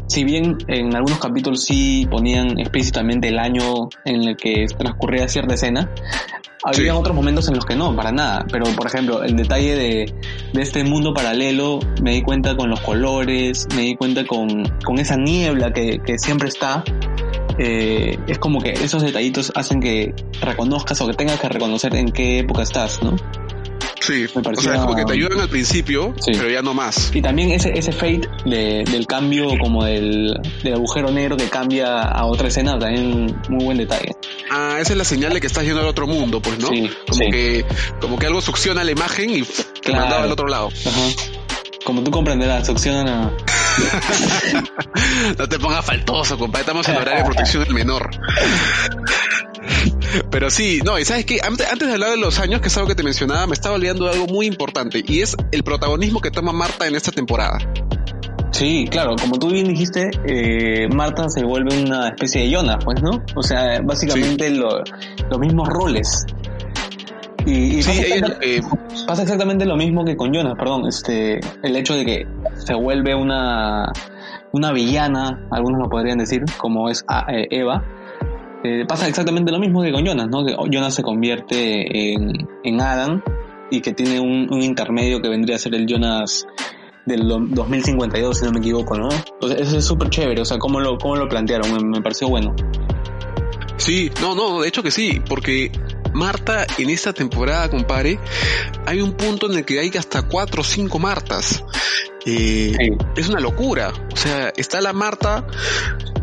si 0.07 0.23
bien 0.23 0.57
en 0.67 0.95
algunos 0.95 1.19
capítulos 1.19 1.63
sí 1.63 2.07
ponían 2.09 2.59
explícitamente 2.59 3.29
el 3.29 3.39
año 3.39 3.89
en 4.05 4.23
el 4.23 4.35
que 4.35 4.65
transcurría 4.77 5.27
cierta 5.27 5.53
escena, 5.53 5.89
había 6.63 6.95
otros 6.95 7.15
momentos 7.15 7.47
en 7.49 7.55
los 7.55 7.65
que 7.65 7.75
no, 7.75 7.95
para 7.95 8.11
nada. 8.11 8.45
Pero, 8.51 8.65
por 8.75 8.87
ejemplo, 8.87 9.23
el 9.23 9.35
detalle 9.35 9.75
de, 9.75 10.13
de, 10.53 10.61
este 10.61 10.83
mundo 10.83 11.13
paralelo, 11.13 11.79
me 12.01 12.13
di 12.13 12.21
cuenta 12.21 12.55
con 12.55 12.69
los 12.69 12.79
colores, 12.81 13.67
me 13.75 13.81
di 13.81 13.95
cuenta 13.95 14.25
con, 14.25 14.63
con 14.83 14.97
esa 14.97 15.17
niebla 15.17 15.73
que, 15.73 15.99
que 16.05 16.17
siempre 16.17 16.47
está 16.47 16.83
eh, 17.57 18.17
es 18.27 18.39
como 18.39 18.61
que 18.61 18.71
esos 18.71 19.01
detallitos 19.01 19.51
hacen 19.55 19.79
que 19.79 20.13
reconozcas 20.41 20.99
o 21.01 21.07
que 21.07 21.13
tengas 21.13 21.39
que 21.39 21.49
reconocer 21.49 21.95
en 21.95 22.11
qué 22.11 22.39
época 22.39 22.63
estás, 22.63 23.01
¿no? 23.03 23.15
Sí, 24.03 24.25
o 24.25 24.61
sea, 24.61 24.73
es 24.73 24.81
como 24.81 24.97
que 24.97 25.05
te 25.05 25.13
ayudan 25.13 25.39
al 25.39 25.47
principio, 25.47 26.13
pero 26.25 26.49
ya 26.49 26.61
no 26.61 26.73
más. 26.73 27.15
Y 27.15 27.21
también 27.21 27.51
ese, 27.51 27.71
ese 27.73 27.93
fade 27.93 28.27
del 28.43 29.07
cambio 29.07 29.57
como 29.57 29.85
del, 29.85 30.33
del 30.61 30.73
agujero 30.73 31.09
negro 31.09 31.37
que 31.37 31.47
cambia 31.47 32.01
a 32.01 32.25
otra 32.25 32.49
escena, 32.49 32.77
también 32.77 33.33
muy 33.47 33.63
buen 33.63 33.77
detalle. 33.77 34.11
Ah, 34.51 34.77
esa 34.81 34.91
es 34.91 34.97
la 34.97 35.05
señal 35.05 35.33
de 35.33 35.39
que 35.39 35.47
estás 35.47 35.63
yendo 35.63 35.79
al 35.79 35.87
otro 35.87 36.05
mundo, 36.05 36.41
pues, 36.41 36.59
¿no? 36.59 36.67
Sí, 36.67 36.89
como 37.07 37.31
que 37.31 37.65
como 38.01 38.19
que 38.19 38.25
algo 38.25 38.41
succiona 38.41 38.83
la 38.83 38.91
imagen 38.91 39.29
y 39.29 39.43
te 39.81 39.93
mandaba 39.93 40.23
al 40.23 40.31
otro 40.33 40.47
lado. 40.47 40.67
Ajá. 40.67 41.42
Como 41.83 42.03
tú 42.03 42.11
comprenderás, 42.11 42.65
succionan 42.65 43.07
a... 43.07 43.31
no 45.37 45.49
te 45.49 45.59
pongas 45.59 45.85
faltoso, 45.85 46.37
compadre. 46.37 46.61
Estamos 46.61 46.87
en 46.87 46.97
horario 46.97 47.23
de 47.23 47.25
protección 47.25 47.63
del 47.63 47.73
menor. 47.73 48.09
Pero 50.29 50.49
sí, 50.49 50.81
no, 50.83 50.99
y 50.99 51.05
sabes 51.05 51.25
que 51.25 51.39
antes, 51.43 51.67
de 51.79 51.93
hablar 51.93 52.11
de 52.11 52.17
los 52.17 52.39
años, 52.39 52.61
que 52.61 52.67
es 52.67 52.77
algo 52.77 52.87
que 52.87 52.95
te 52.95 53.03
mencionaba, 53.03 53.47
me 53.47 53.53
estaba 53.53 53.75
olvidando 53.75 54.05
de 54.05 54.11
algo 54.11 54.27
muy 54.27 54.45
importante 54.45 55.03
y 55.05 55.21
es 55.21 55.35
el 55.51 55.63
protagonismo 55.63 56.21
que 56.21 56.31
toma 56.31 56.51
Marta 56.51 56.87
en 56.87 56.95
esta 56.95 57.11
temporada. 57.11 57.57
Sí, 58.51 58.85
claro, 58.89 59.15
como 59.19 59.39
tú 59.39 59.49
bien 59.49 59.67
dijiste, 59.67 60.11
eh, 60.27 60.87
Marta 60.87 61.27
se 61.27 61.43
vuelve 61.43 61.81
una 61.81 62.09
especie 62.09 62.41
de 62.41 62.51
Jonas, 62.51 62.77
pues, 62.85 63.01
¿no? 63.01 63.23
O 63.35 63.41
sea, 63.41 63.79
básicamente 63.83 64.51
los 64.51 65.39
mismos 65.39 65.67
roles. 65.67 66.25
Y, 67.45 67.79
eh, 67.79 68.61
pasa, 69.05 69.23
exactamente, 69.23 69.65
lo 69.65 69.75
mismo 69.75 70.05
que 70.05 70.15
con 70.15 70.33
Jonas, 70.33 70.53
perdón, 70.57 70.87
este, 70.87 71.39
el 71.61 71.75
hecho 71.75 71.93
de 71.95 72.05
que 72.05 72.27
se 72.55 72.73
vuelve 72.73 73.15
una, 73.15 73.91
una 74.53 74.71
villana, 74.71 75.47
algunos 75.51 75.81
lo 75.81 75.89
podrían 75.89 76.19
decir, 76.19 76.43
como 76.57 76.89
es 76.89 77.03
ah, 77.07 77.25
eh, 77.29 77.47
Eva, 77.51 77.83
eh, 78.63 78.85
pasa 78.87 79.09
exactamente 79.09 79.51
lo 79.51 79.59
mismo 79.59 79.81
que 79.81 79.91
con 79.91 80.05
Jonas, 80.05 80.27
¿no? 80.29 80.45
Que 80.45 80.55
Jonas 80.71 80.95
se 80.95 81.03
convierte 81.03 82.13
en, 82.13 82.47
en 82.63 82.81
Adam 82.81 83.21
y 83.69 83.81
que 83.81 83.91
tiene 83.91 84.21
un, 84.21 84.61
intermedio 84.61 85.21
que 85.21 85.27
vendría 85.27 85.57
a 85.57 85.59
ser 85.59 85.75
el 85.75 85.85
Jonas 85.85 86.45
del 87.05 87.27
2052, 87.27 88.37
si 88.37 88.45
no 88.45 88.51
me 88.51 88.59
equivoco, 88.59 88.97
¿no? 88.97 89.09
eso 89.09 89.77
es 89.77 89.83
súper 89.83 90.09
chévere, 90.09 90.39
o 90.39 90.45
sea, 90.45 90.57
cómo 90.57 90.79
lo, 90.79 90.97
cómo 90.97 91.17
lo 91.17 91.27
plantearon, 91.27 91.73
me, 91.73 91.97
me 91.97 92.01
pareció 92.01 92.29
bueno. 92.29 92.55
Sí, 93.75 94.09
no, 94.21 94.35
no, 94.35 94.61
de 94.61 94.69
hecho 94.69 94.81
que 94.81 94.91
sí, 94.91 95.19
porque 95.27 95.69
Marta 96.13 96.65
en 96.77 96.89
esta 96.89 97.13
temporada, 97.13 97.69
compadre, 97.69 98.19
hay 98.85 99.01
un 99.01 99.13
punto 99.13 99.51
en 99.51 99.57
el 99.57 99.65
que 99.65 99.79
hay 99.79 99.91
hasta 99.97 100.23
cuatro 100.23 100.61
o 100.61 100.63
cinco 100.63 100.99
Martas. 100.99 101.63
Eh, 102.25 102.75
es 103.15 103.27
una 103.29 103.39
locura. 103.39 103.91
O 104.11 104.15
sea, 104.15 104.53
está 104.55 104.81
la 104.81 104.93
Marta 104.93 105.45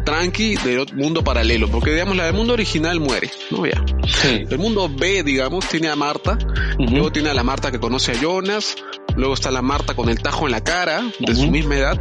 tranqui 0.05 0.57
del 0.57 0.87
mundo 0.95 1.23
paralelo, 1.23 1.71
porque 1.71 1.93
digamos 1.93 2.17
la 2.17 2.25
del 2.25 2.35
mundo 2.35 2.55
original 2.55 3.01
muere, 3.01 3.31
¿no? 3.51 3.67
Ya. 3.67 3.85
El 4.25 4.59
mundo 4.59 4.89
B, 4.89 5.23
digamos, 5.23 5.69
tiene 5.69 5.89
a 5.89 5.97
Marta, 5.97 6.39
luego 6.79 7.13
tiene 7.13 7.31
a 7.31 7.35
la 7.35 7.43
Marta 7.43 7.71
que 7.71 7.79
conoce 7.79 8.13
a 8.13 8.15
Jonas, 8.15 8.77
luego 9.17 9.35
está 9.35 9.51
la 9.51 9.63
Marta 9.63 9.95
con 9.95 10.09
el 10.09 10.21
tajo 10.21 10.47
en 10.47 10.53
la 10.53 10.65
cara, 10.65 11.03
de 11.19 11.35
su 11.35 11.51
misma 11.51 11.77
edad, 11.77 12.01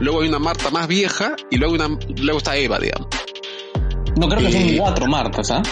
luego 0.00 0.22
hay 0.22 0.28
una 0.28 0.38
Marta 0.38 0.70
más 0.70 0.86
vieja 0.86 1.34
y 1.50 1.56
luego, 1.56 1.74
una, 1.74 1.88
luego 2.16 2.38
está 2.38 2.56
Eva, 2.56 2.78
digamos. 2.78 3.08
No 4.16 4.28
creo 4.28 4.40
que 4.46 4.52
son 4.52 4.76
cuatro 4.76 5.06
Martas, 5.06 5.50
¿ah? 5.50 5.62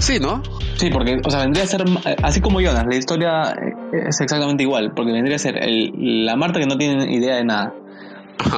Sí, 0.00 0.18
¿no? 0.20 0.42
Sí, 0.76 0.90
porque, 0.90 1.18
o 1.24 1.30
sea, 1.30 1.40
vendría 1.40 1.64
a 1.64 1.66
ser, 1.66 1.84
así 2.22 2.40
como 2.40 2.60
Jonas, 2.60 2.84
la 2.88 2.96
historia 2.96 3.54
es 3.92 4.20
exactamente 4.20 4.62
igual, 4.62 4.92
porque 4.94 5.12
vendría 5.12 5.36
a 5.36 5.38
ser 5.38 5.56
el, 5.62 6.24
la 6.24 6.36
Marta 6.36 6.60
que 6.60 6.66
no 6.66 6.76
tiene 6.76 7.12
idea 7.12 7.36
de 7.36 7.44
nada. 7.44 7.74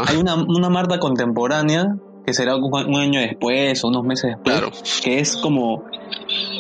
Hay 0.07 0.17
una, 0.17 0.35
una 0.35 0.69
Marta 0.69 0.99
contemporánea 0.99 1.87
que 2.27 2.35
será 2.35 2.57
un 2.57 2.97
año 2.97 3.21
después 3.21 3.83
o 3.83 3.89
unos 3.89 4.05
meses 4.05 4.33
después, 4.37 4.59
claro. 4.59 4.73
que 5.03 5.21
es 5.21 5.37
como, 5.37 5.85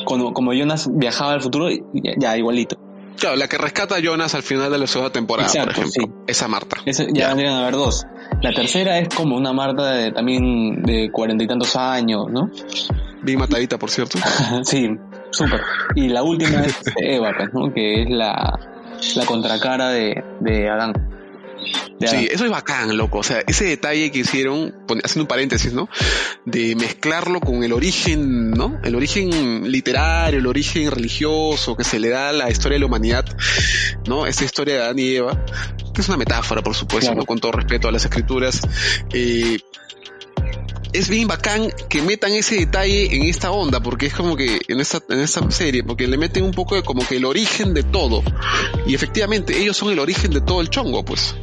como, 0.05 0.33
como 0.33 0.53
Jonas 0.55 0.89
viajaba 0.93 1.33
al 1.33 1.43
futuro, 1.43 1.69
ya, 1.93 2.37
igualito. 2.37 2.77
Claro, 3.19 3.37
la 3.37 3.49
que 3.49 3.59
rescata 3.59 3.97
a 3.97 4.01
Jonas 4.01 4.35
al 4.35 4.43
final 4.43 4.73
de 4.73 4.79
la 4.79 4.87
segunda 4.87 5.13
temporada, 5.13 5.51
por 5.53 5.71
ejemplo. 5.73 6.25
Esa 6.27 6.49
Marta. 6.49 6.79
ya, 6.87 7.29
vendrían 7.29 7.53
a 7.53 7.61
haber 7.61 7.75
dos. 7.75 8.07
La 8.41 8.53
tercera 8.53 8.99
es 8.99 9.15
como 9.15 9.37
una 9.37 9.53
Marta 9.53 9.93
de, 9.93 10.13
también 10.13 10.83
de 10.83 11.11
cuarenta 11.13 11.45
y 11.45 11.47
tantos 11.47 11.77
años, 11.77 12.29
¿no? 12.31 12.51
Bien 13.23 13.39
matadita, 13.39 13.79
por 13.79 13.91
cierto. 13.91 14.19
sí, 14.65 14.91
súper. 15.31 15.61
Y 15.95 16.09
la 16.09 16.23
última 16.23 16.62
es 16.65 16.81
Eva, 16.97 17.33
pues, 17.37 17.53
¿no? 17.53 17.73
Que 17.73 18.03
es 18.03 18.11
la, 18.11 18.59
la 19.17 19.27
contracara 19.27 19.91
de, 19.91 20.23
de 20.41 20.69
Adán. 20.69 21.11
Sí, 22.07 22.29
eso 22.31 22.47
es 22.47 22.50
bacán, 22.50 22.97
loco. 22.97 23.19
O 23.19 23.23
sea, 23.23 23.43
ese 23.47 23.65
detalle 23.67 24.11
que 24.11 24.21
hicieron, 24.21 24.75
haciendo 25.05 25.25
un 25.25 25.27
paréntesis, 25.27 25.73
¿no? 25.75 25.89
De 26.47 26.75
mezclarlo 26.75 27.41
con 27.41 27.62
el 27.62 27.75
origen, 27.75 28.53
¿no? 28.53 28.81
El 28.83 28.95
origen 28.95 29.71
literario, 29.71 30.39
el 30.39 30.47
origen 30.47 30.91
religioso 30.91 31.77
que 31.77 31.85
se 31.85 31.99
le 31.99 32.09
da 32.09 32.31
a 32.31 32.33
la 32.33 32.50
historia 32.50 32.77
de 32.77 32.81
la 32.81 32.87
humanidad, 32.87 33.27
¿no? 34.07 34.27
Esa 34.27 34.45
historia 34.45 34.77
de 34.77 34.83
Adán 34.83 34.99
y 34.99 35.17
Eva, 35.17 35.45
que 35.95 36.00
es 36.00 36.09
una 36.09 36.17
metáfora, 36.17 36.62
por 36.62 36.75
supuesto, 36.75 37.15
¿no? 37.15 37.27
Con 37.27 37.39
todo 37.39 37.53
respeto 37.53 37.89
a 37.89 37.93
las 37.93 38.05
escrituras. 38.05 38.62
Eh, 39.12 39.59
es 40.92 41.09
bien 41.09 41.28
bacán 41.28 41.70
que 41.88 42.02
metan 42.02 42.32
ese 42.32 42.56
detalle 42.56 43.14
en 43.14 43.23
esta 43.23 43.50
onda, 43.50 43.80
porque 43.80 44.06
es 44.06 44.14
como 44.14 44.37
que 44.37 44.61
en 44.68 44.80
esta, 44.80 45.02
en 45.09 45.20
esta 45.20 45.49
serie, 45.50 45.82
porque 45.85 46.06
le 46.06 46.18
meten 46.18 46.44
un 46.44 46.52
poco 46.52 46.75
de 46.75 46.82
como 46.82 47.06
que 47.06 47.16
el 47.16 47.25
origen 47.25 47.75
de 47.75 47.82
todo. 47.82 48.23
Y 48.87 48.94
efectivamente, 48.94 49.59
ellos 49.59 49.76
son 49.76 49.90
el 49.90 49.99
origen 49.99 50.30
de 50.32 50.40
todo 50.40 50.61
el 50.61 50.70
chongo, 50.70 51.04
pues. 51.04 51.35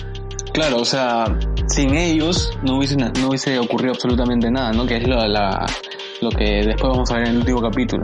Claro, 0.54 0.78
o 0.78 0.86
sea, 0.86 1.38
sin 1.68 1.96
ellos 1.96 2.52
no 2.64 2.78
hubiese, 2.78 2.96
no 2.96 3.30
hubiese 3.30 3.60
ocurrido 3.60 3.94
absolutamente 3.94 4.50
nada, 4.50 4.72
¿no? 4.72 4.86
Que 4.86 4.98
es 4.98 5.08
lo, 5.08 5.26
la, 5.28 5.66
lo 6.22 6.30
que 6.30 6.64
después 6.66 6.90
vamos 6.92 7.12
a 7.12 7.16
ver 7.16 7.28
en 7.28 7.34
el 7.34 7.38
último 7.38 7.62
capítulo. 7.62 8.04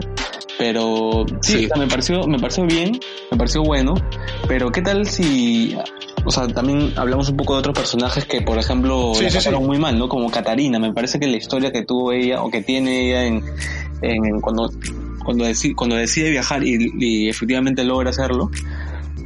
Pero 0.56 1.26
sí, 1.40 1.68
me 1.76 1.88
pareció, 1.88 2.26
me 2.28 2.38
pareció 2.38 2.64
bien, 2.64 3.00
me 3.30 3.36
pareció 3.36 3.62
bueno, 3.62 3.94
pero 4.46 4.70
¿qué 4.70 4.82
tal 4.82 5.06
si 5.06 5.76
o 6.24 6.30
sea, 6.30 6.46
también 6.48 6.92
hablamos 6.96 7.28
un 7.28 7.36
poco 7.36 7.54
de 7.54 7.60
otros 7.60 7.76
personajes 7.76 8.24
que, 8.24 8.40
por 8.42 8.58
ejemplo, 8.58 9.12
sí, 9.14 9.26
pasaron 9.32 9.66
muy 9.66 9.78
mal, 9.78 9.98
¿no? 9.98 10.08
Como 10.08 10.30
Catarina, 10.30 10.78
me 10.78 10.92
parece 10.92 11.18
que 11.20 11.26
la 11.26 11.36
historia 11.36 11.72
que 11.72 11.82
tuvo 11.82 12.12
ella 12.12 12.42
o 12.42 12.50
que 12.50 12.62
tiene 12.62 13.08
ella 13.08 13.24
en, 13.24 13.44
en 14.02 14.40
cuando 14.40 14.70
cuando 15.24 15.44
decide, 15.44 15.74
cuando 15.74 15.96
decide 15.96 16.30
viajar 16.30 16.62
y, 16.64 17.28
efectivamente 17.28 17.82
logra 17.82 18.10
hacerlo, 18.10 18.50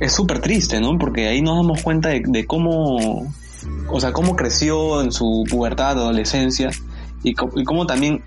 es 0.01 0.13
súper 0.13 0.41
triste, 0.41 0.81
¿no? 0.81 0.97
Porque 0.97 1.27
ahí 1.27 1.43
nos 1.43 1.57
damos 1.57 1.83
cuenta 1.83 2.09
de, 2.11 2.23
de, 2.25 2.47
cómo, 2.47 3.31
o 3.89 4.01
sea, 4.01 4.13
cómo 4.13 4.37
creció 4.37 5.03
en 5.03 5.13
su 5.13 5.45
pubertad, 5.51 5.99
adolescencia, 5.99 6.71
y, 7.23 7.31
y 7.31 7.65
cómo 7.65 7.87
también 7.87 8.23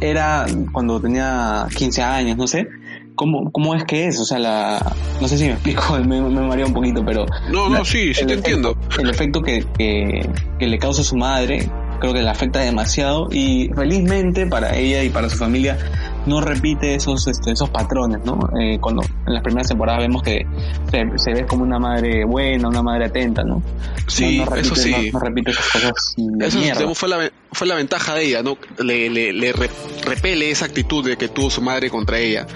era 0.00 0.46
cuando 0.72 1.00
tenía 1.00 1.66
15 1.76 2.02
años, 2.02 2.36
no 2.36 2.46
sé, 2.46 2.68
cómo, 3.16 3.50
cómo 3.50 3.74
es 3.74 3.84
que 3.84 4.06
es, 4.06 4.20
o 4.20 4.24
sea, 4.24 4.38
la, 4.38 4.94
no 5.20 5.26
sé 5.26 5.38
si 5.38 5.44
me 5.44 5.52
explico, 5.54 5.98
me, 5.98 6.20
me 6.20 6.40
maría 6.42 6.66
un 6.66 6.74
poquito, 6.74 7.02
pero... 7.04 7.26
No, 7.50 7.68
no, 7.68 7.84
sí, 7.84 8.14
sí 8.14 8.24
te 8.24 8.34
entiendo. 8.34 8.76
El 8.98 9.10
efecto 9.10 9.42
que, 9.42 9.64
que, 9.76 10.28
que 10.58 10.66
le 10.66 10.78
causa 10.78 11.02
a 11.02 11.04
su 11.04 11.16
madre, 11.16 11.68
creo 11.98 12.12
que 12.12 12.22
le 12.22 12.28
afecta 12.28 12.60
demasiado 12.60 13.28
y 13.30 13.70
felizmente 13.74 14.46
para 14.46 14.76
ella 14.76 15.02
y 15.02 15.10
para 15.10 15.28
su 15.28 15.36
familia 15.36 15.78
no 16.26 16.40
repite 16.40 16.94
esos 16.94 17.26
este, 17.28 17.52
esos 17.52 17.70
patrones, 17.70 18.24
¿no? 18.24 18.38
Eh, 18.60 18.78
cuando 18.80 19.02
en 19.02 19.32
las 19.32 19.42
primeras 19.42 19.68
temporadas 19.68 20.00
vemos 20.00 20.22
que 20.22 20.44
se, 20.90 21.04
se, 21.16 21.32
ve 21.32 21.46
como 21.46 21.62
una 21.62 21.78
madre 21.78 22.24
buena, 22.24 22.68
una 22.68 22.82
madre 22.82 23.06
atenta, 23.06 23.42
¿no? 23.44 23.62
Sí, 24.08 24.38
no, 24.38 24.44
no 24.44 24.50
repite, 24.50 24.66
eso 24.66 24.74
sí. 24.74 24.90
No, 24.90 25.18
no, 25.18 25.24
repite 25.24 25.50
esas 25.52 25.68
cosas 25.70 25.92
de 26.16 26.46
eso 26.46 26.58
mierda. 26.58 26.94
fue 26.94 27.08
la, 27.08 27.30
fue 27.56 27.66
la 27.66 27.74
ventaja 27.74 28.14
de 28.14 28.24
ella, 28.24 28.42
¿no? 28.42 28.58
Le, 28.78 29.08
le, 29.08 29.32
le 29.32 29.52
repele 29.52 30.50
esa 30.50 30.66
actitud 30.66 31.02
de 31.02 31.16
que 31.16 31.28
tuvo 31.28 31.48
su 31.48 31.62
madre 31.62 31.88
contra 31.88 32.18
ella. 32.18 32.46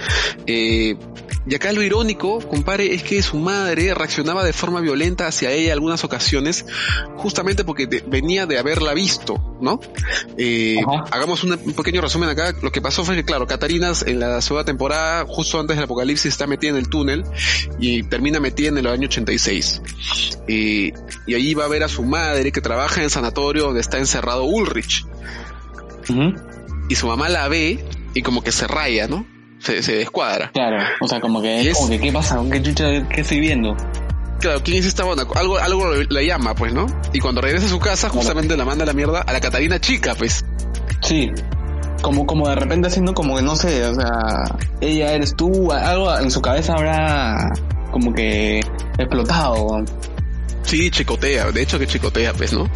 Eh, 0.46 0.94
y 1.46 1.54
acá 1.54 1.72
lo 1.72 1.82
irónico, 1.82 2.38
compadre, 2.46 2.94
es 2.94 3.02
que 3.02 3.22
su 3.22 3.38
madre 3.38 3.94
reaccionaba 3.94 4.44
de 4.44 4.52
forma 4.52 4.80
violenta 4.80 5.26
hacia 5.26 5.50
ella 5.50 5.68
en 5.68 5.72
algunas 5.72 6.04
ocasiones, 6.04 6.66
justamente 7.16 7.64
porque 7.64 7.86
de, 7.86 8.04
venía 8.06 8.44
de 8.44 8.58
haberla 8.58 8.92
visto, 8.92 9.56
¿no? 9.60 9.80
Eh, 10.36 10.76
hagamos 11.10 11.42
un, 11.42 11.56
pequeño 11.56 12.02
resumen 12.02 12.28
acá. 12.28 12.54
Lo 12.60 12.70
que 12.70 12.82
pasó 12.82 13.04
fue 13.04 13.16
que, 13.16 13.24
claro, 13.24 13.46
Catarina 13.46 13.92
en 14.04 14.20
la 14.20 14.42
segunda 14.42 14.66
temporada, 14.66 15.24
justo 15.26 15.58
antes 15.58 15.76
del 15.76 15.84
apocalipsis, 15.84 16.26
está 16.26 16.46
metida 16.46 16.70
en 16.70 16.76
el 16.76 16.90
túnel 16.90 17.24
y 17.78 18.02
termina 18.02 18.38
metida 18.38 18.68
en 18.68 18.78
el 18.78 18.86
año 18.86 19.08
86. 19.08 19.80
Eh, 20.46 20.92
y 21.30 21.34
ahí 21.34 21.54
va 21.54 21.64
a 21.64 21.68
ver 21.68 21.84
a 21.84 21.88
su 21.88 22.02
madre 22.02 22.50
que 22.50 22.60
trabaja 22.60 22.96
en 22.96 23.04
el 23.04 23.10
sanatorio 23.10 23.66
donde 23.66 23.80
está 23.80 23.98
encerrado 23.98 24.42
Ulrich. 24.42 25.06
Uh 26.08 26.12
-huh. 26.12 26.42
Y 26.88 26.96
su 26.96 27.06
mamá 27.06 27.28
la 27.28 27.46
ve 27.46 27.84
y 28.14 28.22
como 28.22 28.42
que 28.42 28.50
se 28.50 28.66
raya, 28.66 29.06
¿no? 29.06 29.24
Se, 29.60 29.80
se 29.84 29.94
descuadra. 29.94 30.50
Claro, 30.52 30.82
o 31.00 31.06
sea, 31.06 31.20
como 31.20 31.40
que, 31.40 31.70
es, 31.70 31.76
como 31.76 31.88
que 31.88 32.00
¿qué 32.00 32.10
pasa? 32.10 32.40
¿Qué 32.50 32.60
chucha 32.60 33.06
qué 33.08 33.20
estoy 33.20 33.38
viendo? 33.38 33.76
Claro, 34.40 34.60
¿quién 34.64 34.78
es 34.78 34.86
esta 34.86 35.04
bona? 35.04 35.24
Algo, 35.36 35.58
algo 35.58 35.94
la 36.08 36.22
llama, 36.22 36.56
pues, 36.56 36.74
¿no? 36.74 36.86
Y 37.12 37.20
cuando 37.20 37.42
regresa 37.42 37.66
a 37.66 37.68
su 37.68 37.78
casa, 37.78 38.08
justamente 38.08 38.56
la 38.56 38.64
manda 38.64 38.82
a 38.82 38.86
la 38.86 38.92
mierda 38.92 39.20
a 39.20 39.32
la 39.32 39.40
Catarina 39.40 39.78
chica, 39.78 40.16
pues. 40.16 40.44
Sí, 41.02 41.30
como, 42.02 42.26
como 42.26 42.48
de 42.48 42.56
repente 42.56 42.88
haciendo 42.88 43.14
como 43.14 43.36
que 43.36 43.42
no 43.42 43.54
sé, 43.54 43.84
o 43.84 43.94
sea, 43.94 44.44
ella 44.80 45.12
eres 45.12 45.36
tú, 45.36 45.70
algo 45.70 46.18
en 46.18 46.30
su 46.32 46.42
cabeza 46.42 46.74
habrá 46.74 47.52
como 47.92 48.12
que 48.14 48.60
explotado. 48.98 49.84
Sí, 50.62 50.90
chicotea, 50.90 51.50
de 51.50 51.62
hecho 51.62 51.78
que 51.78 51.86
chicotea, 51.86 52.32
pues, 52.32 52.52
¿no? 52.52 52.70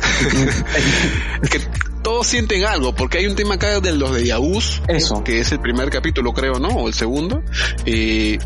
es 1.42 1.50
que 1.50 1.60
todos 2.02 2.26
sienten 2.26 2.64
algo, 2.64 2.94
porque 2.94 3.18
hay 3.18 3.26
un 3.26 3.34
tema 3.34 3.54
acá 3.54 3.80
de 3.80 3.92
los 3.92 4.14
de 4.14 4.26
Yahús, 4.26 4.82
Eso. 4.88 5.24
que 5.24 5.40
es 5.40 5.52
el 5.52 5.60
primer 5.60 5.90
capítulo, 5.90 6.32
creo, 6.32 6.58
¿no? 6.58 6.68
O 6.68 6.88
el 6.88 6.94
segundo, 6.94 7.42
eh, 7.86 8.38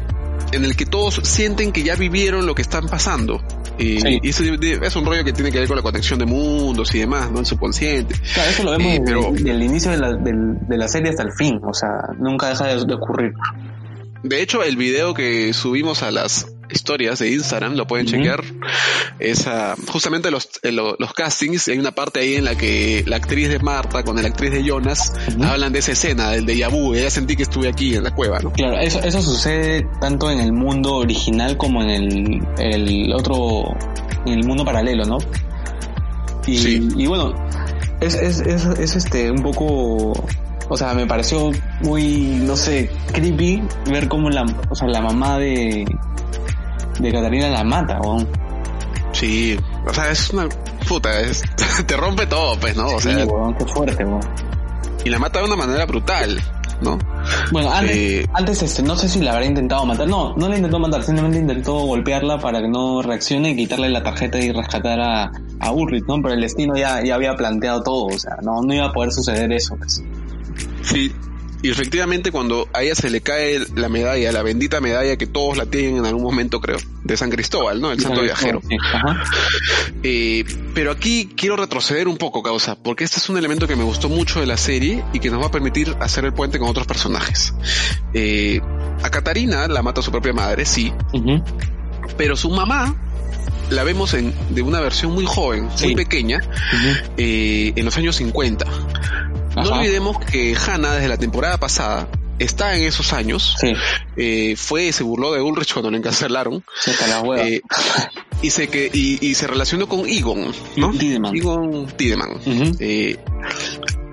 en 0.52 0.64
el 0.64 0.76
que 0.76 0.86
todos 0.86 1.20
sienten 1.24 1.72
que 1.72 1.82
ya 1.82 1.96
vivieron 1.96 2.46
lo 2.46 2.54
que 2.54 2.62
están 2.62 2.86
pasando. 2.88 3.42
Sí. 3.78 3.98
Y 4.22 4.28
ese 4.28 4.58
es 4.82 4.96
un 4.96 5.04
rollo 5.04 5.24
que 5.24 5.32
tiene 5.32 5.52
que 5.52 5.60
ver 5.60 5.68
con 5.68 5.76
la 5.76 5.82
conexión 5.82 6.18
de 6.18 6.26
mundos 6.26 6.92
y 6.94 6.98
demás, 6.98 7.30
¿no? 7.30 7.40
El 7.40 7.46
subconsciente. 7.46 8.14
Claro, 8.34 8.50
eso 8.50 8.64
lo 8.64 8.70
vemos 8.72 8.92
eh, 8.92 9.02
pero, 9.04 9.30
desde, 9.32 9.50
el 9.50 9.62
inicio 9.62 9.90
de 9.92 9.98
la, 9.98 10.12
de, 10.14 10.32
de 10.34 10.76
la, 10.76 10.88
serie 10.88 11.10
hasta 11.10 11.22
el 11.22 11.32
fin, 11.32 11.60
o 11.62 11.72
sea, 11.72 11.90
nunca 12.18 12.48
deja 12.48 12.66
de, 12.66 12.84
de 12.84 12.94
ocurrir. 12.94 13.32
De 14.24 14.42
hecho, 14.42 14.64
el 14.64 14.76
video 14.76 15.14
que 15.14 15.52
subimos 15.52 16.02
a 16.02 16.10
las 16.10 16.46
historias 16.70 17.18
de 17.18 17.32
Instagram, 17.32 17.74
lo 17.74 17.86
pueden 17.86 18.06
uh 18.06 18.10
-huh. 18.10 18.12
chequear, 18.12 18.44
es 19.18 19.46
uh, 19.46 19.80
justamente 19.90 20.30
los, 20.30 20.48
eh, 20.62 20.72
los 20.72 21.12
castings, 21.14 21.68
hay 21.68 21.78
una 21.78 21.92
parte 21.92 22.20
ahí 22.20 22.36
en 22.36 22.44
la 22.44 22.56
que 22.56 23.04
la 23.06 23.16
actriz 23.16 23.48
de 23.48 23.58
Marta 23.58 24.02
con 24.02 24.20
la 24.20 24.26
actriz 24.26 24.50
de 24.52 24.64
Jonas 24.64 25.12
uh 25.14 25.30
-huh. 25.32 25.46
hablan 25.46 25.72
de 25.72 25.78
esa 25.80 25.92
escena, 25.92 26.30
del 26.30 26.46
de 26.46 26.56
Yabu, 26.56 26.94
ella 26.94 27.10
sentí 27.10 27.36
que 27.36 27.44
estuve 27.44 27.68
aquí 27.68 27.94
en 27.94 28.04
la 28.04 28.14
cueva, 28.14 28.38
¿no? 28.40 28.52
Claro, 28.52 28.78
eso, 28.78 29.00
eso 29.00 29.22
sucede 29.22 29.86
tanto 30.00 30.30
en 30.30 30.40
el 30.40 30.52
mundo 30.52 30.96
original 30.96 31.56
como 31.56 31.82
en 31.82 31.90
el, 31.90 32.46
el 32.58 33.12
otro, 33.12 33.74
en 34.26 34.38
el 34.38 34.46
mundo 34.46 34.64
paralelo, 34.64 35.04
¿no? 35.04 35.18
Y, 36.46 36.58
sí. 36.58 36.88
y 36.96 37.06
bueno, 37.06 37.34
es, 38.00 38.14
es, 38.14 38.40
es, 38.40 38.64
es 38.64 38.96
este, 38.96 39.30
un 39.30 39.42
poco 39.42 40.12
o 40.70 40.76
sea, 40.76 40.94
me 40.94 41.06
pareció 41.06 41.50
muy, 41.80 42.40
no 42.44 42.56
sé, 42.56 42.90
creepy 43.12 43.62
ver 43.90 44.08
cómo 44.08 44.28
la, 44.28 44.44
o 44.68 44.74
sea, 44.74 44.86
la 44.88 45.00
mamá 45.00 45.38
de, 45.38 45.86
de 46.98 47.12
Catarina 47.12 47.48
la 47.48 47.64
mata, 47.64 48.00
weón. 48.00 48.28
Sí, 49.12 49.58
o 49.86 49.94
sea, 49.94 50.10
es 50.10 50.30
una 50.30 50.48
puta, 50.88 51.20
es, 51.20 51.42
te 51.86 51.96
rompe 51.96 52.26
todo, 52.26 52.58
pues, 52.58 52.76
¿no? 52.76 52.88
O 52.88 53.00
sea, 53.00 53.16
sí, 53.16 53.22
weón, 53.24 53.54
qué 53.54 53.64
fuerte, 53.66 54.04
weón. 54.04 54.20
Y 55.04 55.10
la 55.10 55.18
mata 55.18 55.38
de 55.38 55.46
una 55.46 55.56
manera 55.56 55.86
brutal, 55.86 56.40
¿no? 56.80 56.98
Bueno, 57.50 57.70
antes, 57.72 57.96
eh, 57.96 58.26
antes 58.32 58.62
este, 58.62 58.82
no 58.82 58.96
sé 58.96 59.08
si 59.08 59.20
la 59.20 59.32
habrá 59.32 59.46
intentado 59.46 59.84
matar. 59.84 60.08
No, 60.08 60.34
no 60.36 60.48
la 60.48 60.56
intentó 60.56 60.78
matar, 60.78 61.02
simplemente 61.02 61.38
intentó 61.38 61.74
golpearla 61.80 62.38
para 62.38 62.60
que 62.60 62.68
no 62.68 63.02
reaccione 63.02 63.50
y 63.50 63.56
quitarle 63.56 63.88
la 63.88 64.02
tarjeta 64.02 64.38
y 64.38 64.52
rescatar 64.52 65.00
a, 65.00 65.32
a 65.60 65.72
Ulrich, 65.72 66.04
¿no? 66.06 66.20
Pero 66.22 66.34
el 66.34 66.40
destino 66.40 66.76
ya, 66.76 67.02
ya 67.04 67.14
había 67.14 67.34
planteado 67.34 67.82
todo, 67.82 68.06
o 68.06 68.18
sea, 68.18 68.36
no, 68.42 68.60
no 68.62 68.74
iba 68.74 68.86
a 68.86 68.92
poder 68.92 69.12
suceder 69.12 69.52
eso, 69.52 69.76
pues. 69.76 70.02
Sí, 70.82 71.12
y 71.62 71.70
efectivamente 71.70 72.30
cuando 72.30 72.68
a 72.72 72.82
ella 72.82 72.94
se 72.94 73.10
le 73.10 73.20
cae 73.20 73.60
la 73.74 73.88
medalla, 73.88 74.30
la 74.30 74.42
bendita 74.42 74.80
medalla 74.80 75.16
que 75.16 75.26
todos 75.26 75.56
la 75.56 75.66
tienen 75.66 75.98
en 75.98 76.06
algún 76.06 76.22
momento, 76.22 76.60
creo, 76.60 76.78
de 77.02 77.16
San 77.16 77.30
Cristóbal, 77.30 77.80
¿no? 77.80 77.90
El 77.90 78.00
santo 78.00 78.22
viajero. 78.22 78.60
Sí, 78.68 78.76
ajá. 78.80 79.24
Eh, 80.02 80.44
pero 80.74 80.92
aquí 80.92 81.30
quiero 81.36 81.56
retroceder 81.56 82.06
un 82.06 82.16
poco, 82.16 82.42
causa, 82.42 82.76
porque 82.76 83.02
este 83.04 83.18
es 83.18 83.28
un 83.28 83.38
elemento 83.38 83.66
que 83.66 83.74
me 83.74 83.82
gustó 83.82 84.08
mucho 84.08 84.40
de 84.40 84.46
la 84.46 84.56
serie 84.56 85.04
y 85.12 85.18
que 85.18 85.30
nos 85.30 85.42
va 85.42 85.46
a 85.46 85.50
permitir 85.50 85.96
hacer 86.00 86.24
el 86.24 86.32
puente 86.32 86.58
con 86.58 86.68
otros 86.68 86.86
personajes. 86.86 87.52
Eh, 88.14 88.60
a 89.02 89.10
Catarina 89.10 89.66
la 89.66 89.82
mata 89.82 90.02
su 90.02 90.12
propia 90.12 90.32
madre, 90.32 90.64
sí, 90.64 90.92
uh 91.12 91.18
-huh. 91.18 91.44
pero 92.16 92.36
su 92.36 92.50
mamá 92.50 92.94
la 93.70 93.82
vemos 93.82 94.14
en, 94.14 94.32
de 94.50 94.62
una 94.62 94.80
versión 94.80 95.12
muy 95.12 95.26
joven, 95.26 95.68
sí. 95.74 95.86
muy 95.86 95.96
pequeña, 95.96 96.38
uh 96.38 96.76
-huh. 96.76 97.02
eh, 97.16 97.72
en 97.74 97.84
los 97.84 97.96
años 97.96 98.16
50. 98.16 98.64
Ajá. 99.50 99.62
No 99.62 99.76
olvidemos 99.76 100.18
que 100.18 100.56
Hannah 100.56 100.94
desde 100.94 101.08
la 101.08 101.16
temporada 101.16 101.58
pasada 101.58 102.08
está 102.38 102.76
en 102.76 102.84
esos 102.84 103.12
años. 103.12 103.56
Sí. 103.58 103.72
Eh, 104.16 104.54
fue, 104.56 104.92
se 104.92 105.02
burló 105.02 105.32
de 105.32 105.40
Ulrich 105.40 105.72
cuando 105.72 105.90
lo 105.90 105.96
encarcelaron. 105.96 106.64
Eh, 107.38 107.60
y 108.42 108.50
se 108.50 108.68
que 108.68 108.90
y, 108.92 109.18
y, 109.26 109.34
se 109.34 109.46
relacionó 109.46 109.88
con 109.88 110.08
Egon, 110.08 110.52
¿no? 110.76 110.92
Tideman. 110.92 111.36
Egon 111.36 111.86
Tideman. 111.96 112.30
Uh 112.30 112.50
-huh. 112.50 112.76
eh, 112.80 113.18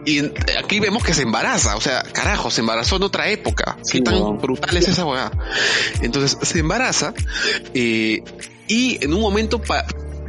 y 0.05 0.19
aquí 0.59 0.79
vemos 0.79 1.03
que 1.03 1.13
se 1.15 1.23
embaraza, 1.23 1.75
o 1.75 1.81
sea, 1.81 2.03
carajo, 2.03 2.51
se 2.51 2.61
embarazó 2.61 2.97
en 2.97 3.03
otra 3.03 3.27
época. 3.29 3.77
Sí, 3.81 3.97
Qué 3.97 4.03
tan 4.03 4.37
brutal 4.37 4.77
es 4.77 4.87
esa 4.87 5.03
weá. 5.03 5.31
Entonces 6.01 6.37
se 6.47 6.59
embaraza 6.59 7.13
eh, 7.73 8.21
y 8.67 9.03
en 9.03 9.13
un 9.13 9.21
momento 9.21 9.59
pa 9.59 9.85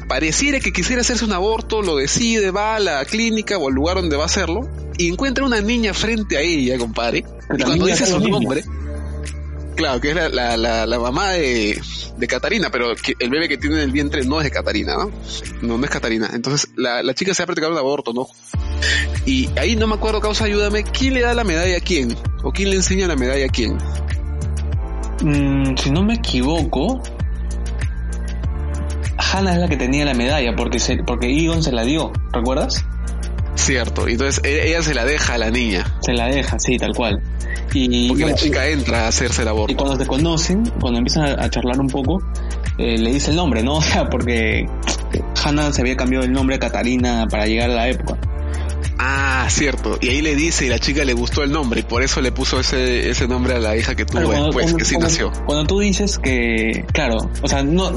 pareciera 0.08 0.60
que 0.60 0.72
quisiera 0.72 1.02
hacerse 1.02 1.24
un 1.24 1.32
aborto, 1.32 1.82
lo 1.82 1.96
decide, 1.96 2.50
va 2.50 2.76
a 2.76 2.80
la 2.80 3.04
clínica 3.04 3.58
o 3.58 3.68
al 3.68 3.74
lugar 3.74 3.96
donde 3.96 4.16
va 4.16 4.24
a 4.24 4.26
hacerlo 4.26 4.68
y 4.98 5.08
encuentra 5.08 5.44
una 5.44 5.60
niña 5.60 5.94
frente 5.94 6.36
a 6.36 6.40
ella, 6.40 6.78
compadre. 6.78 7.24
Y 7.56 7.62
cuando 7.62 7.86
dice 7.86 8.06
su 8.06 8.18
nombre, 8.20 8.64
claro, 9.76 10.00
que 10.00 10.10
es 10.10 10.16
la, 10.16 10.28
la, 10.28 10.56
la, 10.56 10.86
la 10.86 10.98
mamá 10.98 11.32
de, 11.32 11.80
de, 12.16 12.26
Catarina, 12.26 12.70
pero 12.70 12.94
que 12.96 13.14
el 13.18 13.30
bebé 13.30 13.48
que 13.48 13.58
tiene 13.58 13.76
en 13.76 13.82
el 13.82 13.92
vientre 13.92 14.24
no 14.24 14.40
es 14.40 14.44
de 14.44 14.50
Catarina, 14.50 14.96
¿no? 14.96 15.12
No, 15.62 15.78
no 15.78 15.84
es 15.84 15.90
Catarina. 15.90 16.30
Entonces 16.32 16.70
la, 16.76 17.02
la 17.02 17.14
chica 17.14 17.34
se 17.34 17.42
va 17.42 17.44
a 17.44 17.46
practicar 17.46 17.70
un 17.70 17.78
aborto, 17.78 18.12
¿no? 18.12 18.26
Y 19.24 19.48
ahí 19.58 19.76
no 19.76 19.86
me 19.86 19.94
acuerdo, 19.94 20.20
causa, 20.20 20.44
ayúdame, 20.44 20.84
¿quién 20.84 21.14
le 21.14 21.20
da 21.20 21.34
la 21.34 21.44
medalla 21.44 21.76
a 21.76 21.80
quién? 21.80 22.16
¿O 22.42 22.52
quién 22.52 22.70
le 22.70 22.76
enseña 22.76 23.06
la 23.06 23.16
medalla 23.16 23.46
a 23.46 23.48
quién? 23.48 23.78
Mm, 25.22 25.76
si 25.76 25.90
no 25.90 26.02
me 26.02 26.14
equivoco, 26.14 27.02
Hannah 29.18 29.54
es 29.54 29.58
la 29.58 29.68
que 29.68 29.76
tenía 29.76 30.04
la 30.04 30.14
medalla 30.14 30.54
porque 30.56 30.78
se, 30.78 30.96
porque 30.98 31.28
Egon 31.28 31.62
se 31.62 31.72
la 31.72 31.84
dio, 31.84 32.12
¿recuerdas? 32.32 32.84
Cierto, 33.54 34.06
entonces 34.06 34.42
e, 34.44 34.68
ella 34.68 34.82
se 34.82 34.94
la 34.94 35.04
deja 35.04 35.34
a 35.34 35.38
la 35.38 35.50
niña. 35.50 35.96
Se 36.00 36.12
la 36.12 36.26
deja, 36.26 36.58
sí, 36.58 36.76
tal 36.78 36.94
cual. 36.94 37.22
Y, 37.72 38.08
porque 38.08 38.26
la 38.26 38.34
chica 38.34 38.68
entra 38.68 39.04
a 39.04 39.08
hacerse 39.08 39.42
el 39.42 39.48
aborto. 39.48 39.72
Y 39.72 39.76
cuando 39.76 39.96
se 39.96 40.06
conocen, 40.06 40.70
cuando 40.80 40.98
empiezan 40.98 41.38
a 41.38 41.50
charlar 41.50 41.80
un 41.80 41.88
poco, 41.88 42.22
eh, 42.78 42.98
le 42.98 43.12
dice 43.12 43.30
el 43.30 43.36
nombre, 43.36 43.62
¿no? 43.62 43.74
O 43.76 43.82
sea, 43.82 44.08
porque 44.08 44.66
Hannah 45.44 45.72
se 45.72 45.80
había 45.80 45.96
cambiado 45.96 46.24
el 46.24 46.32
nombre 46.32 46.56
a 46.56 46.58
Catarina 46.58 47.26
para 47.30 47.46
llegar 47.46 47.70
a 47.70 47.74
la 47.74 47.88
época. 47.88 48.18
Ah, 48.98 49.46
cierto. 49.50 49.98
Y 50.00 50.08
ahí 50.08 50.22
le 50.22 50.34
dice 50.34 50.66
y 50.66 50.68
la 50.68 50.78
chica 50.78 51.04
le 51.04 51.12
gustó 51.12 51.42
el 51.42 51.52
nombre 51.52 51.80
y 51.80 51.82
por 51.82 52.02
eso 52.02 52.20
le 52.20 52.32
puso 52.32 52.60
ese, 52.60 53.10
ese 53.10 53.28
nombre 53.28 53.54
a 53.54 53.58
la 53.58 53.76
hija 53.76 53.94
que 53.94 54.04
tuvo 54.06 54.30
después, 54.30 54.52
cuando, 54.52 54.78
que 54.78 54.84
sí 54.84 54.94
cuando, 54.94 55.08
nació. 55.08 55.32
Cuando 55.44 55.66
tú 55.66 55.80
dices 55.80 56.18
que, 56.18 56.84
claro, 56.92 57.30
o 57.42 57.48
sea, 57.48 57.62
no, 57.62 57.90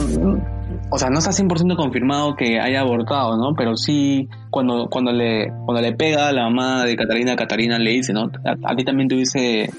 o 0.92 0.98
sea, 0.98 1.10
no 1.10 1.20
está 1.20 1.32
100% 1.32 1.76
confirmado 1.76 2.36
que 2.36 2.60
haya 2.60 2.82
abortado, 2.82 3.38
¿no? 3.38 3.56
Pero 3.56 3.76
sí, 3.76 4.28
cuando, 4.50 4.88
cuando 4.90 5.12
le, 5.12 5.52
cuando 5.66 5.82
le 5.82 5.94
pega 5.94 6.30
a 6.30 6.34
la 6.34 6.44
mamá 6.44 6.86
de 6.86 6.96
Catarina, 6.96 7.36
Catarina 7.36 7.78
le 7.78 7.92
dice, 7.92 8.14
¿no? 8.14 8.32
A, 8.46 8.72
a 8.72 8.76
ti 8.76 8.84
también 8.84 9.08
te 9.08 9.16
hubiese 9.16 9.70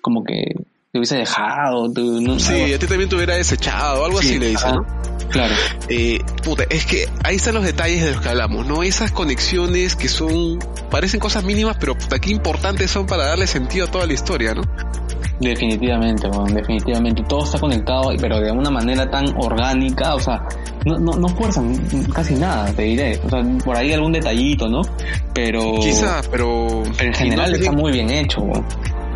como 0.00 0.24
que 0.24 0.54
te 0.92 0.98
hubiese 0.98 1.16
dejado. 1.16 1.88
no, 1.88 2.38
sí, 2.38 2.74
a 2.74 2.78
ti 2.78 2.86
también 2.86 3.08
te 3.08 3.16
hubiera 3.16 3.34
desechado, 3.34 4.04
algo 4.04 4.18
así 4.18 4.38
le 4.38 4.48
dice, 4.48 4.68
¿no? 4.70 4.86
Claro. 5.30 5.54
Eh, 5.88 6.20
puta, 6.44 6.64
es 6.68 6.84
que 6.84 7.08
ahí 7.24 7.36
están 7.36 7.54
los 7.54 7.64
detalles 7.64 8.04
de 8.04 8.12
los 8.12 8.20
que 8.20 8.28
hablamos, 8.28 8.66
¿no? 8.66 8.82
Esas 8.82 9.10
conexiones 9.10 9.96
que 9.96 10.08
son, 10.08 10.58
parecen 10.90 11.18
cosas 11.18 11.44
mínimas, 11.44 11.78
pero 11.80 11.96
puta, 11.96 12.18
qué 12.18 12.30
importantes 12.30 12.90
son 12.90 13.06
para 13.06 13.24
darle 13.24 13.46
sentido 13.46 13.86
a 13.86 13.90
toda 13.90 14.06
la 14.06 14.12
historia, 14.12 14.52
¿no? 14.52 14.62
Definitivamente, 15.42 16.28
definitivamente. 16.54 17.24
Todo 17.28 17.44
está 17.44 17.58
conectado, 17.58 18.12
pero 18.20 18.40
de 18.40 18.52
una 18.52 18.70
manera 18.70 19.10
tan 19.10 19.24
orgánica, 19.36 20.14
o 20.14 20.20
sea, 20.20 20.46
no, 20.84 20.98
no, 20.98 21.12
no 21.18 21.28
fuerzan 21.28 21.74
casi 22.14 22.34
nada, 22.34 22.72
te 22.72 22.82
diré. 22.82 23.20
O 23.24 23.28
sea, 23.28 23.40
por 23.64 23.76
ahí 23.76 23.92
algún 23.92 24.12
detallito, 24.12 24.68
¿no? 24.68 24.82
Pero... 25.34 25.74
Quizás, 25.80 26.28
pero... 26.28 26.84
en 27.00 27.12
general 27.12 27.52
está 27.54 27.72
muy 27.72 27.90
bien 27.90 28.08
hecho, 28.10 28.40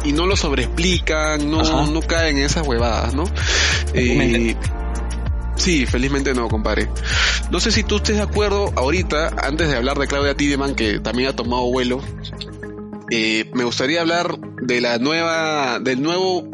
Y 0.04 0.12
no 0.12 0.26
lo 0.26 0.36
sobreexplican, 0.36 1.48
no, 1.48 1.86
no 1.86 2.00
caen 2.02 2.38
en 2.38 2.44
esas 2.44 2.66
huevadas, 2.66 3.14
¿no? 3.14 3.24
Eh, 3.94 4.56
Sí, 5.56 5.86
felizmente 5.86 6.34
no, 6.34 6.48
compadre. 6.48 6.88
No 7.50 7.60
sé 7.60 7.72
si 7.72 7.82
tú 7.82 7.96
estés 7.96 8.16
de 8.16 8.22
acuerdo 8.22 8.72
ahorita, 8.76 9.30
antes 9.42 9.68
de 9.68 9.76
hablar 9.76 9.98
de 9.98 10.06
Claudia 10.06 10.34
Tideman, 10.34 10.74
que 10.74 11.00
también 11.00 11.30
ha 11.30 11.32
tomado 11.32 11.64
vuelo, 11.70 12.02
eh, 13.10 13.50
me 13.54 13.64
gustaría 13.64 14.00
hablar 14.00 14.38
de 14.38 14.80
la 14.80 14.98
nueva, 14.98 15.78
del 15.78 16.02
nuevo, 16.02 16.44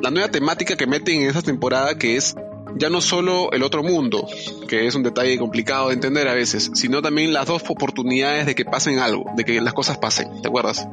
la 0.00 0.10
nueva 0.10 0.28
temática 0.30 0.76
que 0.76 0.86
meten 0.86 1.22
en 1.22 1.28
esta 1.28 1.42
temporada, 1.42 1.98
que 1.98 2.16
es 2.16 2.36
ya 2.76 2.88
no 2.88 3.00
solo 3.00 3.50
el 3.52 3.62
otro 3.62 3.82
mundo, 3.82 4.26
que 4.68 4.86
es 4.86 4.94
un 4.94 5.02
detalle 5.02 5.38
complicado 5.38 5.88
de 5.88 5.94
entender 5.94 6.28
a 6.28 6.34
veces, 6.34 6.70
sino 6.74 7.02
también 7.02 7.32
las 7.32 7.46
dos 7.46 7.62
oportunidades 7.68 8.46
de 8.46 8.54
que 8.54 8.64
pasen 8.64 8.98
algo, 8.98 9.24
de 9.36 9.44
que 9.44 9.60
las 9.60 9.74
cosas 9.74 9.98
pasen, 9.98 10.42
¿te 10.42 10.48
acuerdas? 10.48 10.86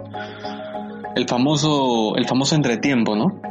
El 1.15 1.27
famoso, 1.27 2.15
el 2.15 2.27
famoso 2.27 2.55
entretiempo, 2.55 3.15
¿no? 3.15 3.41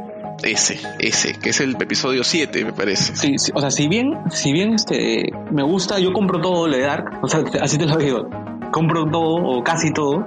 Ese, 0.43 0.79
ese, 0.99 1.33
que 1.33 1.49
es 1.49 1.61
el 1.61 1.71
episodio 1.81 2.23
7, 2.23 2.65
me 2.65 2.73
parece. 2.73 3.15
Sí, 3.15 3.35
o 3.53 3.59
sea, 3.59 3.71
si 3.71 3.87
bien, 3.87 4.13
si 4.29 4.51
bien 4.51 4.73
este, 4.73 5.31
me 5.51 5.63
gusta, 5.63 5.97
yo 5.99 6.13
compro 6.13 6.39
todo 6.39 6.67
de 6.67 6.81
Dark, 6.81 7.19
o 7.23 7.27
sea, 7.27 7.43
así 7.61 7.77
te 7.77 7.85
lo 7.85 7.97
digo, 7.97 8.29
compro 8.71 9.09
todo 9.09 9.35
o 9.35 9.63
casi 9.63 9.91
todo, 9.91 10.25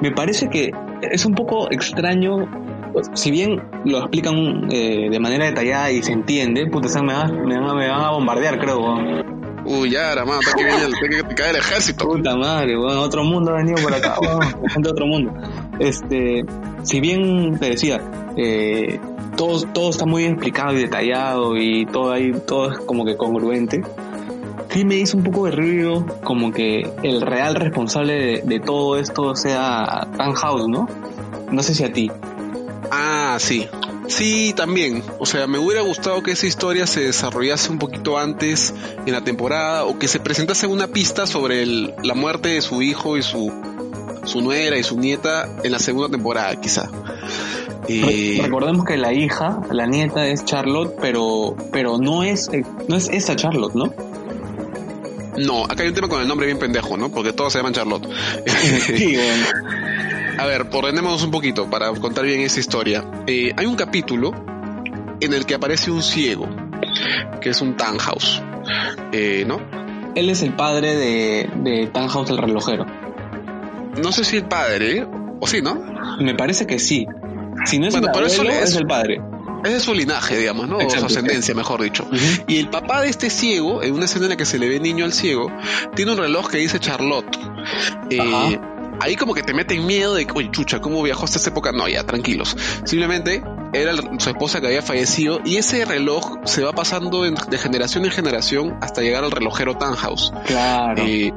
me 0.00 0.12
parece 0.12 0.48
que 0.48 0.70
es 1.02 1.24
un 1.24 1.34
poco 1.34 1.70
extraño, 1.70 2.48
si 3.14 3.30
bien 3.30 3.62
lo 3.84 3.98
explican 3.98 4.68
eh, 4.70 5.08
de 5.10 5.20
manera 5.20 5.46
detallada 5.46 5.90
y 5.90 6.02
se 6.02 6.12
entiende, 6.12 6.66
puta, 6.66 6.88
me, 7.02 7.12
van, 7.12 7.46
me, 7.46 7.58
van, 7.58 8.04
a 8.04 8.10
bombardear, 8.10 8.58
creo. 8.58 8.80
Uy, 9.64 9.90
ya, 9.90 10.12
hermano, 10.12 10.40
que 10.56 10.64
viene 10.64 10.84
el, 10.84 11.26
que 11.26 11.34
cae 11.34 11.50
el 11.50 11.56
ejército. 11.56 12.08
Puta 12.08 12.36
madre, 12.36 12.76
bueno, 12.76 13.02
otro 13.02 13.22
mundo 13.22 13.52
ha 13.52 13.56
venido 13.56 13.76
por 13.82 13.92
acá, 13.92 14.16
gente 14.68 14.88
de 14.88 14.90
otro 14.90 15.06
mundo. 15.06 15.32
Este, 15.78 16.44
si 16.82 17.00
bien 17.00 17.58
te 17.58 17.70
decía, 17.70 18.00
eh, 18.36 18.98
todo, 19.36 19.60
todo 19.72 19.90
está 19.90 20.06
muy 20.06 20.24
explicado 20.24 20.72
y 20.72 20.82
detallado 20.82 21.56
y 21.56 21.86
todo 21.86 22.12
ahí, 22.12 22.32
todo 22.46 22.72
es 22.72 22.78
como 22.80 23.04
que 23.04 23.16
congruente. 23.16 23.82
Sí 24.70 24.84
me 24.84 24.96
hizo 24.96 25.16
un 25.16 25.24
poco 25.24 25.46
de 25.46 25.52
ruido 25.52 26.06
como 26.22 26.52
que 26.52 26.90
el 27.02 27.20
real 27.22 27.54
responsable 27.54 28.42
de, 28.44 28.60
todo 28.60 28.98
esto 28.98 29.34
sea 29.34 30.08
House, 30.36 30.68
¿no? 30.68 30.86
No 31.50 31.62
sé 31.62 31.74
si 31.74 31.84
a 31.84 31.92
ti. 31.92 32.10
Ah, 32.90 33.36
sí. 33.40 33.66
Sí, 34.08 34.54
también. 34.56 35.02
O 35.18 35.26
sea, 35.26 35.46
me 35.46 35.58
hubiera 35.58 35.82
gustado 35.82 36.22
que 36.22 36.32
esa 36.32 36.46
historia 36.46 36.86
se 36.86 37.00
desarrollase 37.00 37.70
un 37.70 37.78
poquito 37.78 38.18
antes 38.18 38.74
en 39.06 39.12
la 39.12 39.22
temporada 39.22 39.84
o 39.84 39.98
que 39.98 40.08
se 40.08 40.18
presentase 40.20 40.66
una 40.66 40.88
pista 40.88 41.26
sobre 41.26 41.66
la 41.66 42.14
muerte 42.14 42.50
de 42.50 42.62
su 42.62 42.82
hijo 42.82 43.16
y 43.16 43.22
su, 43.22 43.52
su 44.24 44.40
nuera 44.40 44.78
y 44.78 44.82
su 44.82 44.98
nieta 44.98 45.48
en 45.62 45.72
la 45.72 45.78
segunda 45.78 46.08
temporada, 46.08 46.56
quizá. 46.60 46.90
Recordemos 48.42 48.84
que 48.84 48.98
la 48.98 49.12
hija, 49.12 49.60
la 49.70 49.86
nieta 49.86 50.26
es 50.26 50.44
Charlotte, 50.44 50.94
pero, 51.00 51.56
pero 51.72 51.98
no 51.98 52.22
es, 52.22 52.50
no 52.86 52.96
es 52.96 53.08
esa 53.08 53.34
Charlotte, 53.34 53.74
¿no? 53.74 53.92
No, 55.38 55.64
acá 55.64 55.82
hay 55.82 55.88
un 55.88 55.94
tema 55.94 56.08
con 56.08 56.20
el 56.20 56.28
nombre 56.28 56.46
bien 56.46 56.58
pendejo, 56.58 56.96
¿no? 56.96 57.10
Porque 57.10 57.32
todos 57.32 57.52
se 57.52 57.58
llaman 57.58 57.72
Charlotte. 57.72 58.06
A 60.38 60.46
ver, 60.46 60.66
ordenémonos 60.70 61.24
un 61.24 61.32
poquito 61.32 61.68
para 61.68 61.92
contar 61.94 62.24
bien 62.24 62.40
esa 62.40 62.60
historia. 62.60 63.04
Eh, 63.26 63.52
hay 63.56 63.66
un 63.66 63.74
capítulo 63.74 64.32
en 65.20 65.34
el 65.34 65.46
que 65.46 65.54
aparece 65.54 65.90
un 65.90 66.02
ciego, 66.02 66.48
que 67.40 67.50
es 67.50 67.60
un 67.60 67.76
Tannhaus, 67.76 68.40
eh, 69.12 69.44
¿no? 69.46 69.60
Él 70.14 70.30
es 70.30 70.42
el 70.42 70.54
padre 70.54 70.94
de, 70.94 71.50
de 71.56 71.86
Tannhaus 71.88 72.30
el 72.30 72.38
relojero. 72.38 72.86
No 74.00 74.12
sé 74.12 74.24
si 74.24 74.36
el 74.36 74.44
padre, 74.44 75.06
o 75.40 75.46
sí, 75.46 75.60
¿no? 75.60 75.74
Me 76.20 76.34
parece 76.34 76.66
que 76.66 76.78
sí. 76.78 77.06
Si 77.64 77.78
no 77.78 77.88
es 77.88 77.94
el 77.94 78.04
eso 78.24 78.42
es, 78.44 78.76
el 78.76 78.86
padre. 78.86 79.20
Es 79.64 79.72
de 79.72 79.80
su 79.80 79.94
linaje, 79.94 80.36
digamos, 80.36 80.68
¿no? 80.68 80.78
o 80.78 80.90
su 80.90 81.04
ascendencia, 81.04 81.54
mejor 81.54 81.82
dicho. 81.82 82.08
Y 82.46 82.58
el 82.58 82.70
papá 82.70 83.02
de 83.02 83.08
este 83.08 83.30
ciego, 83.30 83.82
en 83.82 83.94
una 83.94 84.04
escena 84.04 84.26
en 84.26 84.30
la 84.30 84.36
que 84.36 84.46
se 84.46 84.58
le 84.58 84.68
ve 84.68 84.80
niño 84.80 85.04
al 85.04 85.12
ciego, 85.12 85.50
tiene 85.94 86.12
un 86.12 86.18
reloj 86.18 86.48
que 86.50 86.58
dice 86.58 86.78
Charlotte. 86.78 87.38
Eh, 88.10 88.58
ahí 89.00 89.16
como 89.16 89.34
que 89.34 89.42
te 89.42 89.54
meten 89.54 89.86
miedo 89.86 90.14
de, 90.14 90.26
oye, 90.34 90.50
chucha, 90.50 90.80
¿cómo 90.80 91.02
viajó 91.02 91.24
hasta 91.24 91.38
esa 91.38 91.50
época? 91.50 91.72
No, 91.72 91.88
ya, 91.88 92.04
tranquilos. 92.04 92.56
Simplemente 92.84 93.42
era 93.72 93.92
su 93.96 94.30
esposa 94.30 94.60
que 94.60 94.68
había 94.68 94.82
fallecido 94.82 95.40
y 95.44 95.56
ese 95.56 95.84
reloj 95.84 96.38
se 96.44 96.62
va 96.62 96.72
pasando 96.72 97.22
de 97.22 97.58
generación 97.58 98.04
en 98.04 98.10
generación 98.10 98.78
hasta 98.80 99.02
llegar 99.02 99.24
al 99.24 99.30
relojero 99.30 99.76
Tannhaus. 99.76 100.32
Claro. 100.46 101.02
Eh, 101.04 101.32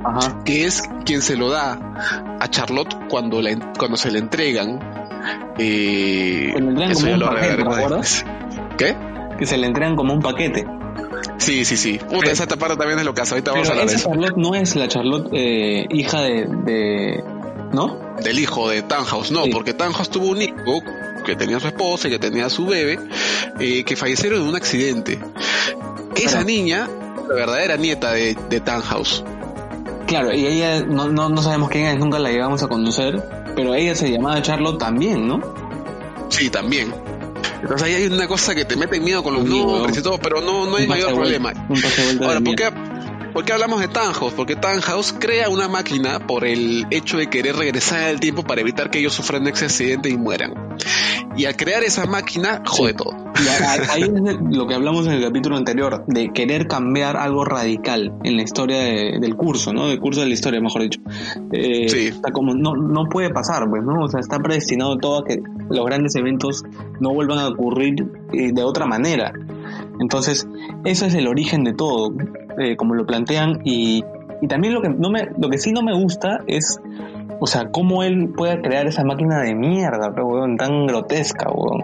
que 0.45 0.65
es 0.65 0.83
quien 1.05 1.21
se 1.21 1.35
lo 1.35 1.49
da 1.49 1.79
a 2.39 2.47
Charlotte 2.49 2.95
cuando, 3.09 3.41
la, 3.41 3.73
cuando 3.77 3.97
se 3.97 4.11
le 4.11 4.19
entregan 4.19 5.00
y 5.57 6.49
eso 6.83 7.07
ya 7.07 7.17
lo 7.17 7.27
paquete, 7.27 7.63
¿Qué? 8.77 8.95
Que 9.37 9.45
se 9.45 9.57
le 9.57 9.67
entregan 9.67 9.95
como 9.95 10.13
un 10.13 10.21
paquete. 10.21 10.65
Sí, 11.37 11.65
sí, 11.65 11.77
sí. 11.77 11.99
Puta, 12.09 12.31
esa 12.31 12.45
parte 12.47 12.77
también 12.77 12.99
es 12.99 13.05
lo 13.05 13.13
que 13.13 13.21
hace. 13.21 13.33
Ahorita 13.33 13.51
vamos 13.51 13.67
a 13.67 13.71
hablar 13.71 13.87
de 13.87 13.95
eso. 13.95 14.09
Charlotte 14.09 14.37
no 14.37 14.55
es 14.55 14.75
la 14.75 14.87
Charlotte 14.87 15.29
eh, 15.33 15.85
hija 15.89 16.21
de, 16.21 17.23
¿No? 17.71 18.15
Del 18.23 18.39
hijo 18.39 18.69
de 18.69 18.81
Tannhaus, 18.81 19.31
no, 19.31 19.45
porque 19.51 19.73
Tannhaus 19.73 20.09
tuvo 20.09 20.27
un 20.27 20.41
hijo 20.41 20.81
que 21.25 21.35
tenía 21.35 21.59
su 21.59 21.67
esposa 21.67 22.07
y 22.07 22.11
que 22.11 22.19
tenía 22.19 22.49
su 22.49 22.65
bebé, 22.65 22.99
eh, 23.59 23.83
que 23.83 23.95
fallecieron 23.95 24.41
en 24.41 24.47
un 24.47 24.55
accidente. 24.55 25.19
Esa 26.15 26.43
niña, 26.43 26.89
la 27.29 27.33
verdadera 27.33 27.77
nieta 27.77 28.11
de, 28.11 28.35
de 28.49 28.59
Tannhaus. 28.59 29.23
Claro, 30.05 30.33
y 30.33 30.45
ella 30.45 30.83
no, 30.83 31.07
no, 31.07 31.29
no 31.29 31.41
sabemos 31.41 31.69
quién 31.69 31.85
es, 31.85 31.97
nunca 31.97 32.19
la 32.19 32.29
llegamos 32.29 32.61
a 32.63 32.67
conocer, 32.67 33.23
pero 33.55 33.73
ella 33.73 33.95
se 33.95 34.11
llamaba 34.11 34.41
Charlotte 34.41 34.79
también, 34.79 35.27
¿no? 35.27 35.41
Sí, 36.29 36.49
también. 36.49 36.93
Entonces 37.61 37.87
ahí 37.87 37.93
hay 37.93 38.07
una 38.07 38.27
cosa 38.27 38.55
que 38.55 38.65
te 38.65 38.75
mete 38.75 38.99
miedo 38.99 39.21
con 39.21 39.35
los 39.35 39.45
nombres 39.45 39.97
y 39.97 40.01
todo, 40.01 40.17
pero 40.17 40.41
no, 40.41 40.65
no 40.65 40.77
hay 40.77 40.87
mayor 40.87 41.13
problema. 41.13 41.53
Ahora, 42.21 42.39
¿por 42.41 42.55
qué, 42.55 42.71
¿por 43.33 43.45
qué, 43.45 43.53
hablamos 43.53 43.79
de 43.79 43.87
Tannhaus? 43.87 44.33
Porque 44.33 44.55
Tannhaus 44.55 45.13
crea 45.13 45.49
una 45.49 45.67
máquina 45.67 46.19
por 46.25 46.45
el 46.45 46.85
hecho 46.91 47.17
de 47.17 47.27
querer 47.27 47.55
regresar 47.55 48.03
al 48.03 48.19
tiempo 48.19 48.43
para 48.43 48.61
evitar 48.61 48.89
que 48.89 48.99
ellos 48.99 49.13
sufran 49.13 49.47
ese 49.47 49.65
accidente 49.65 50.09
y 50.09 50.17
mueran. 50.17 50.53
Y 51.37 51.45
al 51.45 51.55
crear 51.55 51.83
esa 51.83 52.05
máquina, 52.05 52.61
jode 52.65 52.93
todo. 52.93 53.11
ahí 53.89 54.03
es 54.03 54.37
lo 54.51 54.67
que 54.67 54.73
hablamos 54.73 55.07
en 55.07 55.13
el 55.13 55.23
capítulo 55.23 55.57
anterior, 55.57 56.03
de 56.07 56.31
querer 56.33 56.67
cambiar 56.67 57.17
algo 57.17 57.45
radical 57.45 58.13
en 58.23 58.35
la 58.35 58.43
historia 58.43 58.77
del 58.79 59.35
curso, 59.35 59.73
¿no? 59.73 59.87
Del 59.87 59.99
curso 59.99 60.21
de 60.21 60.27
la 60.27 60.33
historia, 60.33 60.59
mejor 60.59 60.83
dicho. 60.83 60.99
Eh, 61.51 61.89
sí. 61.89 62.07
Está 62.07 62.31
como, 62.31 62.53
no, 62.53 62.75
no 62.75 63.05
puede 63.09 63.29
pasar, 63.29 63.69
pues, 63.69 63.83
¿no? 63.83 64.03
O 64.03 64.07
sea, 64.07 64.19
está 64.19 64.39
predestinado 64.39 64.97
todo 64.97 65.19
a 65.19 65.25
que 65.25 65.41
los 65.69 65.85
grandes 65.85 66.15
eventos 66.15 66.63
no 66.99 67.13
vuelvan 67.13 67.39
a 67.39 67.47
ocurrir 67.47 68.05
eh, 68.33 68.51
de 68.53 68.63
otra 68.63 68.85
manera. 68.85 69.33
Entonces, 70.01 70.47
eso 70.83 71.05
es 71.05 71.13
el 71.13 71.27
origen 71.27 71.63
de 71.63 71.73
todo, 71.73 72.11
eh, 72.59 72.75
como 72.75 72.95
lo 72.95 73.05
plantean, 73.05 73.61
y, 73.63 74.03
y 74.41 74.47
también 74.47 74.73
lo 74.73 74.81
que, 74.81 74.89
no 74.89 75.09
me, 75.09 75.29
lo 75.37 75.49
que 75.49 75.57
sí 75.57 75.71
no 75.71 75.81
me 75.81 75.93
gusta 75.93 76.39
es 76.47 76.81
o 77.43 77.47
sea, 77.47 77.71
cómo 77.71 78.03
él 78.03 78.29
puede 78.37 78.61
crear 78.61 78.85
esa 78.85 79.03
máquina 79.03 79.41
de 79.41 79.55
mierda, 79.55 80.11
pero, 80.13 80.27
weón, 80.27 80.57
tan 80.57 80.85
grotesca, 80.85 81.49
weón. 81.51 81.83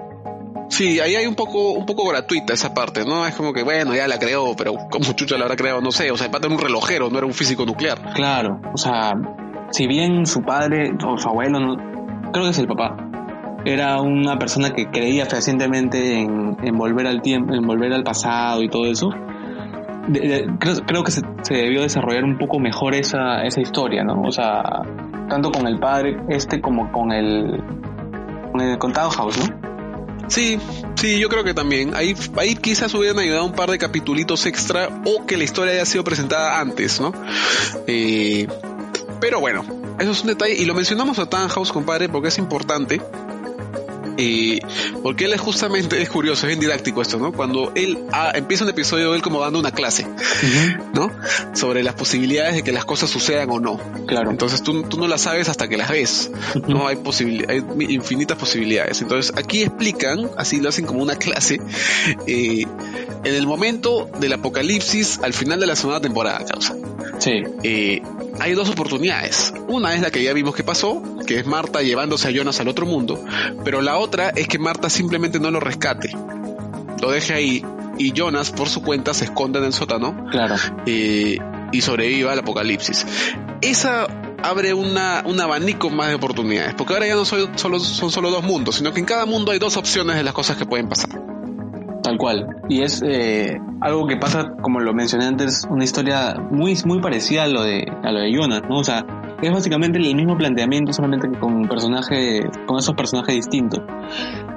Sí, 0.69 0.99
ahí 0.99 1.15
hay 1.15 1.25
un 1.25 1.33
poco, 1.33 1.71
un 1.71 1.87
poco 1.87 2.07
gratuita 2.07 2.53
esa 2.53 2.75
parte, 2.75 3.03
¿no? 3.05 3.25
Es 3.25 3.33
como 3.33 3.53
que, 3.53 3.63
bueno, 3.63 3.95
ya 3.95 4.07
la 4.07 4.19
creó, 4.19 4.55
pero 4.55 4.75
como 4.91 5.13
chucha 5.13 5.35
la 5.35 5.45
habrá 5.45 5.55
creado, 5.55 5.81
no 5.81 5.89
sé. 5.89 6.11
O 6.11 6.17
sea, 6.17 6.27
el 6.27 6.31
padre 6.31 6.45
era 6.45 6.55
un 6.55 6.61
relojero, 6.61 7.09
no 7.09 7.17
era 7.17 7.25
un 7.25 7.33
físico 7.33 7.65
nuclear. 7.65 8.13
Claro, 8.13 8.61
o 8.71 8.77
sea, 8.77 9.13
si 9.71 9.87
bien 9.87 10.27
su 10.27 10.43
padre 10.43 10.91
o 11.03 11.17
su 11.17 11.27
abuelo, 11.27 11.75
creo 12.31 12.43
que 12.43 12.49
es 12.51 12.59
el 12.59 12.67
papá, 12.67 13.06
era 13.65 14.01
una 14.01 14.39
persona 14.39 14.73
que 14.73 14.89
creía 14.89 15.25
fehacientemente 15.25 16.19
en, 16.19 16.57
en 16.61 16.77
volver 16.77 17.07
al 17.07 17.21
tiempo, 17.21 17.53
en 17.53 17.65
volver 17.65 17.93
al 17.93 18.03
pasado 18.03 18.63
y 18.63 18.69
todo 18.69 18.85
eso, 18.85 19.11
creo, 20.85 21.03
que 21.03 21.11
se, 21.11 21.21
debió 21.49 21.81
desarrollar 21.81 22.23
un 22.23 22.37
poco 22.37 22.59
mejor 22.59 22.95
esa, 22.95 23.43
esa 23.43 23.61
historia, 23.61 24.03
¿no? 24.03 24.21
O 24.21 24.31
sea, 24.31 24.63
tanto 25.29 25.51
con 25.51 25.67
el 25.67 25.79
padre 25.79 26.17
este 26.29 26.61
como 26.61 26.91
con 26.91 27.11
el, 27.11 27.61
con 28.51 28.61
el 28.61 28.77
contado 28.77 29.09
House, 29.09 29.37
¿no? 29.37 29.67
Sí, 30.27 30.59
sí, 30.95 31.19
yo 31.19 31.29
creo 31.29 31.43
que 31.43 31.53
también. 31.53 31.93
Ahí, 31.95 32.13
ahí 32.37 32.55
quizás 32.55 32.93
hubieran 32.93 33.19
ayudado 33.19 33.45
un 33.45 33.53
par 33.53 33.69
de 33.69 33.77
capitulitos 33.77 34.45
extra 34.45 34.89
o 35.05 35.25
que 35.25 35.37
la 35.37 35.45
historia 35.45 35.73
haya 35.73 35.85
sido 35.85 36.03
presentada 36.03 36.59
antes, 36.59 36.99
¿no? 36.99 37.13
Eh, 37.87 38.47
pero 39.21 39.39
bueno, 39.39 39.63
eso 39.99 40.11
es 40.11 40.21
un 40.21 40.27
detalle. 40.27 40.53
Y 40.53 40.65
lo 40.65 40.73
mencionamos 40.73 41.19
a 41.19 41.27
House, 41.47 41.71
compadre, 41.71 42.09
porque 42.09 42.27
es 42.27 42.37
importante. 42.37 43.01
Eh, 44.17 44.59
porque 45.03 45.25
él 45.25 45.33
es 45.33 45.41
justamente, 45.41 46.01
es 46.01 46.09
curioso, 46.09 46.45
es 46.45 46.47
bien 46.47 46.59
didáctico 46.59 47.01
esto, 47.01 47.19
¿no? 47.19 47.31
Cuando 47.31 47.71
él 47.75 47.99
ah, 48.11 48.31
empieza 48.33 48.63
un 48.63 48.69
episodio, 48.69 49.13
él 49.13 49.21
como 49.21 49.39
dando 49.41 49.59
una 49.59 49.71
clase, 49.71 50.07
¿no? 50.93 51.11
Sobre 51.53 51.83
las 51.83 51.93
posibilidades 51.93 52.55
de 52.55 52.63
que 52.63 52.71
las 52.71 52.85
cosas 52.85 53.09
sucedan 53.09 53.49
o 53.51 53.59
no. 53.59 53.79
Claro. 54.07 54.31
Entonces 54.31 54.63
tú, 54.63 54.83
tú 54.83 54.97
no 54.97 55.07
las 55.07 55.21
sabes 55.21 55.49
hasta 55.49 55.67
que 55.67 55.77
las 55.77 55.89
ves, 55.89 56.31
¿no? 56.67 56.87
Hay, 56.87 56.95
posibil 56.97 57.45
hay 57.47 57.63
infinitas 57.89 58.37
posibilidades. 58.37 59.01
Entonces 59.01 59.33
aquí 59.35 59.63
explican, 59.63 60.29
así 60.37 60.59
lo 60.59 60.69
hacen 60.69 60.85
como 60.85 61.01
una 61.01 61.15
clase, 61.15 61.61
eh, 62.25 62.65
en 63.23 63.35
el 63.35 63.45
momento 63.45 64.09
del 64.19 64.33
apocalipsis 64.33 65.19
al 65.21 65.33
final 65.33 65.59
de 65.59 65.67
la 65.67 65.75
segunda 65.75 66.01
temporada, 66.01 66.43
causa. 66.45 66.75
Sí. 67.19 67.43
Eh, 67.63 68.01
hay 68.39 68.53
dos 68.53 68.69
oportunidades. 68.69 69.53
Una 69.67 69.93
es 69.95 70.01
la 70.01 70.11
que 70.11 70.21
ya 70.23 70.33
vimos 70.33 70.55
que 70.55 70.63
pasó, 70.63 71.01
que 71.25 71.39
es 71.39 71.45
Marta 71.45 71.81
llevándose 71.81 72.27
a 72.27 72.31
Jonas 72.31 72.59
al 72.59 72.67
otro 72.67 72.85
mundo, 72.85 73.23
pero 73.63 73.81
la 73.81 73.97
otra 73.97 74.29
es 74.29 74.47
que 74.47 74.59
Marta 74.59 74.89
simplemente 74.89 75.39
no 75.39 75.49
lo 75.51 75.59
rescate, 75.59 76.11
lo 77.01 77.11
deje 77.11 77.33
ahí 77.33 77.65
y 77.97 78.11
Jonas 78.13 78.51
por 78.51 78.69
su 78.69 78.81
cuenta 78.83 79.13
se 79.13 79.25
esconde 79.25 79.59
en 79.59 79.65
el 79.65 79.73
sótano 79.73 80.27
Claro. 80.31 80.55
eh, 80.85 81.37
y 81.71 81.81
sobreviva 81.81 82.31
al 82.33 82.39
apocalipsis. 82.39 83.05
Esa 83.61 84.07
abre 84.43 84.73
una, 84.75 85.23
un 85.25 85.41
abanico 85.41 85.89
más 85.89 86.09
de 86.09 86.15
oportunidades, 86.15 86.75
porque 86.75 86.93
ahora 86.93 87.07
ya 87.07 87.15
no 87.15 87.25
soy- 87.25 87.49
solo, 87.55 87.79
son 87.79 88.11
solo 88.11 88.29
dos 88.29 88.43
mundos, 88.43 88.75
sino 88.75 88.93
que 88.93 88.99
en 88.99 89.05
cada 89.05 89.25
mundo 89.25 89.51
hay 89.51 89.57
dos 89.59 89.75
opciones 89.77 90.15
de 90.15 90.23
las 90.23 90.33
cosas 90.33 90.57
que 90.57 90.65
pueden 90.67 90.87
pasar. 90.87 91.09
Tal 92.07 92.17
cual. 92.17 92.47
Y 92.69 92.83
es 92.83 93.03
eh, 93.05 93.59
algo 93.81 94.07
que 94.07 94.15
pasa, 94.15 94.53
como 94.61 94.79
lo 94.79 94.93
mencioné 94.93 95.25
antes, 95.25 95.67
una 95.69 95.83
historia 95.83 96.35
muy, 96.51 96.77
muy 96.85 97.01
parecida 97.01 97.43
a 97.43 97.47
lo 97.47 97.63
de, 97.63 97.85
a 98.01 98.13
lo 98.13 98.21
de 98.21 98.31
Jonas, 98.31 98.61
¿no? 98.69 98.77
O 98.77 98.83
sea, 98.85 99.05
es 99.41 99.51
básicamente 99.51 99.99
el 99.99 100.15
mismo 100.15 100.37
planteamiento, 100.37 100.93
solamente 100.93 101.27
con 101.37 101.53
un 101.53 101.67
personaje, 101.67 102.43
con 102.65 102.77
esos 102.77 102.95
personajes 102.95 103.35
distintos. 103.35 103.81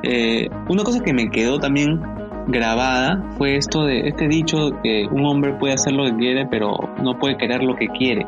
Eh, 0.04 0.48
una 0.68 0.84
cosa 0.84 1.00
que 1.00 1.12
me 1.12 1.28
quedó 1.28 1.58
también 1.58 2.00
grabada 2.46 3.20
fue 3.36 3.56
esto 3.56 3.84
de 3.84 4.06
este 4.06 4.28
dicho 4.28 4.70
que 4.80 5.08
un 5.10 5.26
hombre 5.26 5.54
puede 5.58 5.74
hacer 5.74 5.92
lo 5.92 6.04
que 6.04 6.16
quiere, 6.16 6.46
pero 6.46 6.76
no 7.02 7.18
puede 7.18 7.36
querer 7.36 7.64
lo 7.64 7.74
que 7.74 7.88
quiere. 7.88 8.26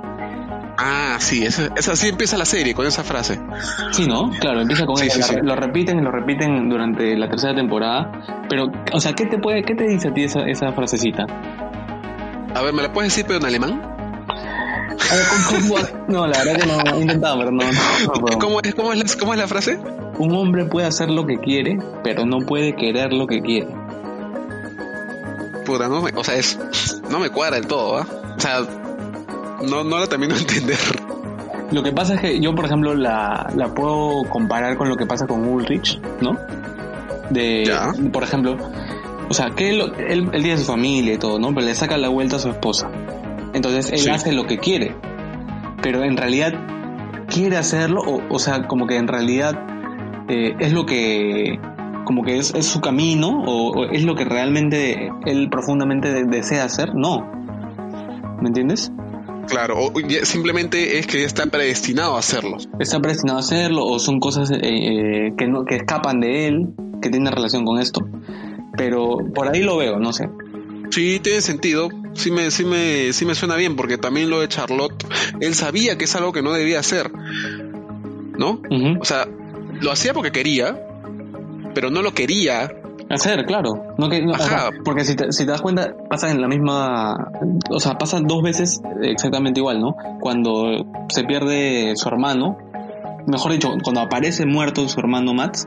Ah, 0.79 1.17
sí, 1.21 1.45
esa, 1.45 1.69
esa 1.77 1.95
sí 1.97 2.09
empieza 2.09 2.37
la 2.39 2.45
serie 2.45 2.75
con 2.75 2.87
esa 2.87 3.05
frase. 3.05 3.39
Sí, 3.93 4.07
¿no? 4.07 4.31
Claro, 4.41 4.63
empieza 4.63 4.87
con 4.87 4.97
Sí, 4.97 5.09
sí. 5.11 5.35
Lo 5.43 5.55
repiten 5.55 5.99
y 5.99 6.03
lo 6.03 6.11
repiten 6.11 6.69
durante 6.69 7.17
la 7.17 7.29
tercera 7.29 7.55
temporada. 7.55 8.11
Pero, 8.49 8.67
o 8.93 9.01
sea, 9.01 9.13
¿qué 9.13 9.27
te 9.27 9.39
puede, 9.39 9.63
qué 9.63 9.75
te 9.75 9.85
dice 9.87 10.09
a 10.09 10.15
ti 10.15 10.25
esa, 10.25 10.41
esa 10.47 10.73
frasecita? 10.73 11.27
A 12.55 12.63
ver, 12.63 12.73
¿me 12.73 12.83
la 12.83 12.93
puedes 12.93 13.13
decir 13.13 13.25
pero 13.27 13.39
en 13.39 13.47
alemán? 13.47 13.83
A 13.83 15.15
ver, 15.15 15.25
¿cómo- 15.49 15.69
cómo- 15.75 16.05
No, 16.09 16.27
la 16.27 16.39
verdad 16.43 16.61
que 16.61 16.67
no 16.67 16.97
he 16.97 17.01
intentado, 17.01 17.39
pero 17.39 17.51
no. 17.51 17.63
¿Cómo 18.41 18.61
es, 18.63 18.75
cómo, 18.75 18.93
es 18.93 18.99
la, 18.99 19.05
¿Cómo 19.21 19.33
es 19.35 19.39
la 19.39 19.47
frase? 19.49 19.79
Un 20.19 20.35
hombre 20.35 20.65
puede 20.67 20.87
hacer 20.87 21.11
lo 21.11 21.27
que 21.27 21.39
quiere, 21.39 21.79
pero 22.03 22.25
no 22.27 22.41
puede 22.41 22.75
querer 22.77 23.13
lo 23.13 23.27
que 23.27 23.41
quiere. 23.41 23.69
Puta, 25.65 25.89
no 25.89 26.03
me, 26.03 26.11
o 26.15 26.25
sea, 26.25 26.35
es, 26.35 26.59
no 27.11 27.19
me 27.21 27.31
cuadra 27.31 27.57
del 27.57 27.67
todo, 27.67 27.99
¿ah? 27.99 28.07
O 28.37 28.41
sea, 28.41 28.59
no, 29.69 29.85
no 29.85 29.99
la 29.99 30.07
termino 30.07 30.35
de 30.35 30.41
entender. 30.41 30.79
Lo 31.71 31.83
que 31.83 31.93
pasa 31.93 32.15
es 32.15 32.21
que 32.21 32.41
yo, 32.41 32.55
por 32.55 32.67
ejemplo, 32.67 32.95
la, 32.95 33.51
la 33.57 33.75
puedo 33.75 34.25
comparar 34.29 34.77
con 34.77 34.89
lo 34.89 34.97
que 34.97 35.07
pasa 35.07 35.27
con 35.27 35.47
Ulrich, 35.49 36.01
¿no? 36.21 36.37
De, 37.31 37.65
Ya. 37.65 37.93
por 38.13 38.23
ejemplo, 38.25 38.57
o 39.31 39.33
sea, 39.35 39.51
que 39.51 39.71
él, 39.71 39.81
él, 39.99 40.29
él 40.33 40.43
tiene 40.43 40.59
su 40.59 40.65
familia 40.67 41.15
y 41.15 41.19
todo, 41.19 41.39
¿no? 41.39 41.49
Pero 41.55 41.67
le 41.67 41.75
saca 41.75 41.97
la 41.97 42.09
vuelta 42.09 42.37
a 42.37 42.39
su 42.39 42.51
esposa. 42.51 42.91
Entonces 43.55 43.91
él 43.91 43.99
Sí. 44.01 44.11
hace 44.11 44.33
lo 44.33 44.47
que 44.47 44.59
quiere. 44.59 44.95
Pero 45.83 46.05
en 46.05 46.17
realidad 46.17 46.53
quiere 47.29 47.57
hacerlo, 47.57 48.03
o, 48.03 48.21
o 48.29 48.39
sea, 48.39 48.67
como 48.69 48.87
que 48.87 48.97
en 48.97 49.09
realidad 49.09 49.55
eh, 50.29 50.55
es 50.61 50.73
lo 50.75 50.85
que, 50.85 51.59
como 52.05 52.23
que 52.23 52.37
es, 52.37 52.55
es 52.55 52.67
su 52.67 52.81
camino, 52.81 53.43
o, 53.47 53.71
o 53.81 53.85
es 53.87 54.05
lo 54.05 54.15
que 54.15 54.25
realmente 54.25 55.11
él 55.25 55.49
profundamente 55.51 56.13
de- 56.13 56.25
desea 56.25 56.65
hacer. 56.65 56.95
No. 56.95 57.31
¿Me 58.43 58.49
entiendes? 58.49 58.93
Claro, 59.49 59.77
o 59.79 59.93
simplemente 60.25 60.99
es 60.99 61.07
que 61.07 61.21
ya 61.21 61.27
está 61.27 61.47
predestinado 61.47 62.17
a 62.17 62.21
hacerlo. 62.21 62.59
está 62.79 63.01
predestinado 63.01 63.39
a 63.39 63.41
hacerlo 63.41 63.85
o 63.85 63.99
son 63.99 64.21
cosas 64.21 64.51
eh, 64.51 64.59
eh, 64.63 65.33
que 65.37 65.47
no 65.47 65.65
que 65.65 65.77
escapan 65.77 66.21
de 66.21 66.47
él 66.49 66.69
que 67.01 67.11
tienen 67.11 67.33
relación 67.33 67.65
con 67.65 67.81
esto 67.81 68.01
pero 68.77 69.19
por 69.35 69.49
ahí 69.49 69.63
lo 69.63 69.77
veo 69.77 69.99
no 69.99 70.13
sé 70.13 70.29
Sí, 70.93 71.21
tiene 71.21 71.41
sentido. 71.41 71.89
Sí 72.13 72.31
me, 72.31 72.51
sí 72.51 72.67
me, 72.67 73.15
sí 73.15 73.25
me 73.25 73.35
suena 73.35 73.57
bien, 73.57 73.77
porque 73.77 73.97
también 73.97 74.29
lo 74.29 74.41
de 74.41 74.49
Charlotte, 74.49 75.07
él 75.41 75.55
sabía 75.55 75.97
que 75.97 76.05
es 76.05 76.15
algo 76.15 76.33
que 76.33 76.43
no 76.43 76.53
debía 76.53 76.81
hacer. 76.81 77.11
¿No? 78.37 78.61
O 79.01 79.05
sea, 79.05 79.27
lo 79.81 79.91
hacía 79.91 80.13
porque 80.13 80.33
quería, 80.33 80.79
pero 81.75 81.91
no 81.91 82.03
lo 82.03 82.13
quería. 82.13 82.77
Hacer 83.15 83.45
claro. 83.45 83.95
No 83.99 84.09
que 84.09 84.23
no, 84.23 84.33
o 84.33 84.39
sea, 84.39 84.71
porque 84.85 85.05
si 85.05 85.17
te, 85.17 85.33
si 85.33 85.45
te 85.45 85.51
das 85.51 85.63
cuenta 85.63 85.95
pasa 86.09 86.31
en 86.31 86.41
la 86.41 86.49
misma 86.49 87.15
o 87.71 87.81
sea 87.81 87.95
pasa 87.95 88.21
dos 88.21 88.43
veces 88.43 88.83
exactamente 89.03 89.61
igual 89.61 89.81
no 89.81 89.97
cuando 90.21 90.85
se 91.09 91.25
pierde 91.25 91.93
su 91.97 92.09
hermano 92.09 92.57
mejor 93.27 93.53
dicho 93.53 93.69
cuando 93.83 94.01
aparece 94.01 94.47
muerto 94.47 94.89
su 94.89 94.99
hermano 95.01 95.35
Max 95.35 95.67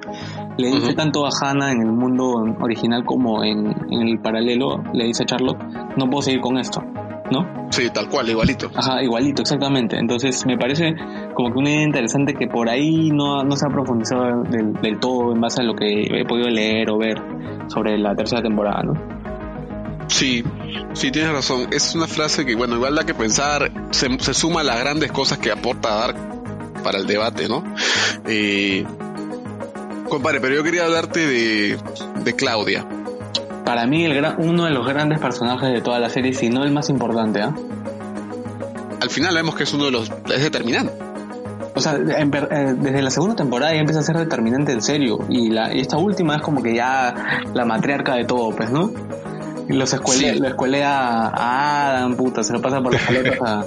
le 0.57 0.69
dice 0.69 0.93
tanto 0.93 1.25
a 1.25 1.29
Hannah 1.29 1.71
en 1.71 1.81
el 1.81 1.91
mundo 1.91 2.33
original 2.61 3.05
como 3.05 3.43
en, 3.43 3.67
en 3.89 4.07
el 4.07 4.19
paralelo 4.19 4.83
le 4.93 5.05
dice 5.05 5.23
a 5.23 5.25
Charlotte 5.25 5.61
no 5.97 6.09
puedo 6.09 6.21
seguir 6.21 6.41
con 6.41 6.57
esto 6.57 6.83
¿no? 7.31 7.67
Sí, 7.71 7.89
tal 7.89 8.07
cual, 8.09 8.29
igualito. 8.29 8.69
Ajá, 8.75 9.03
igualito, 9.03 9.41
exactamente. 9.41 9.97
Entonces 9.97 10.45
me 10.45 10.57
parece 10.57 10.95
como 11.33 11.51
que 11.51 11.59
una 11.59 11.69
idea 11.69 11.83
interesante 11.83 12.33
que 12.33 12.47
por 12.47 12.69
ahí 12.69 13.09
no, 13.11 13.43
no 13.43 13.55
se 13.55 13.65
ha 13.65 13.69
profundizado 13.69 14.43
del, 14.43 14.73
del 14.73 14.99
todo 14.99 15.33
en 15.33 15.41
base 15.41 15.61
a 15.61 15.63
lo 15.63 15.75
que 15.75 16.03
he 16.03 16.25
podido 16.25 16.49
leer 16.49 16.89
o 16.89 16.97
ver 16.97 17.21
sobre 17.67 17.97
la 17.97 18.15
tercera 18.15 18.41
temporada, 18.41 18.83
¿no? 18.83 19.15
Sí, 20.07 20.43
sí, 20.93 21.11
tienes 21.11 21.31
razón. 21.31 21.67
Es 21.71 21.95
una 21.95 22.07
frase 22.07 22.45
que, 22.45 22.55
bueno, 22.55 22.75
igual 22.75 22.95
da 22.95 23.03
que 23.03 23.13
pensar, 23.13 23.71
se, 23.91 24.07
se 24.19 24.33
suma 24.33 24.61
a 24.61 24.63
las 24.63 24.79
grandes 24.79 25.11
cosas 25.11 25.39
que 25.39 25.51
aporta 25.51 25.93
a 25.93 26.07
dar 26.07 26.15
para 26.83 26.99
el 26.99 27.07
debate, 27.07 27.49
¿no? 27.49 27.63
Eh, 28.27 28.85
compadre, 30.07 30.39
pero 30.39 30.55
yo 30.55 30.63
quería 30.63 30.85
hablarte 30.85 31.25
de, 31.25 31.77
de 32.23 32.35
Claudia. 32.35 32.87
Para 33.65 33.87
mí 33.87 34.05
el 34.05 34.13
gran, 34.13 34.35
uno 34.37 34.65
de 34.65 34.71
los 34.71 34.87
grandes 34.87 35.19
personajes 35.19 35.73
de 35.73 35.81
toda 35.81 35.99
la 35.99 36.09
serie, 36.09 36.33
si 36.33 36.49
no 36.49 36.63
el 36.63 36.71
más 36.71 36.89
importante, 36.89 37.41
¿ah? 37.41 37.53
Al 39.01 39.09
final 39.09 39.35
vemos 39.35 39.55
que 39.55 39.63
es 39.63 39.73
uno 39.73 39.85
de 39.85 39.91
los... 39.91 40.11
es 40.33 40.41
determinante. 40.43 40.93
O 41.75 41.81
sea, 41.81 41.95
en 41.95 42.33
eh, 42.33 42.75
desde 42.77 43.01
la 43.01 43.09
segunda 43.09 43.35
temporada 43.35 43.73
ya 43.73 43.79
empieza 43.79 43.99
a 43.99 44.03
ser 44.03 44.17
determinante 44.17 44.71
en 44.71 44.81
serio. 44.81 45.19
Y, 45.29 45.49
la, 45.49 45.73
y 45.75 45.81
esta 45.81 45.97
última 45.97 46.35
es 46.37 46.41
como 46.41 46.63
que 46.63 46.73
ya 46.73 47.41
la 47.53 47.65
matriarca 47.65 48.15
de 48.15 48.23
todo, 48.23 48.55
pues, 48.55 48.71
¿no? 48.71 48.91
Y 49.67 49.73
los 49.73 49.91
escuelea, 49.93 50.33
Sí. 50.33 50.39
lo 50.39 50.47
escuelea 50.47 51.27
a 51.27 51.89
Adam, 51.97 52.15
puta, 52.15 52.43
se 52.43 52.53
lo 52.53 52.61
pasa 52.61 52.81
por 52.81 52.93
las 52.93 53.01
paletas 53.03 53.39
a, 53.41 53.65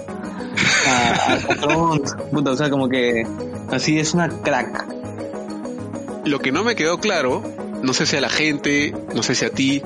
a, 0.86 1.32
a 1.34 1.54
Trond, 1.60 2.30
puta, 2.30 2.50
o 2.52 2.56
sea, 2.56 2.70
como 2.70 2.88
que 2.88 3.24
así 3.70 3.98
es 3.98 4.14
una 4.14 4.28
crack. 4.28 4.86
Lo 6.24 6.38
que 6.38 6.50
no 6.52 6.62
me 6.64 6.74
quedó 6.76 6.98
claro, 6.98 7.42
no 7.82 7.92
sé 7.92 8.06
si 8.06 8.16
a 8.16 8.20
la 8.20 8.28
gente, 8.28 8.94
no 9.14 9.22
sé 9.22 9.34
si 9.34 9.44
a 9.44 9.50
ti, 9.50 9.82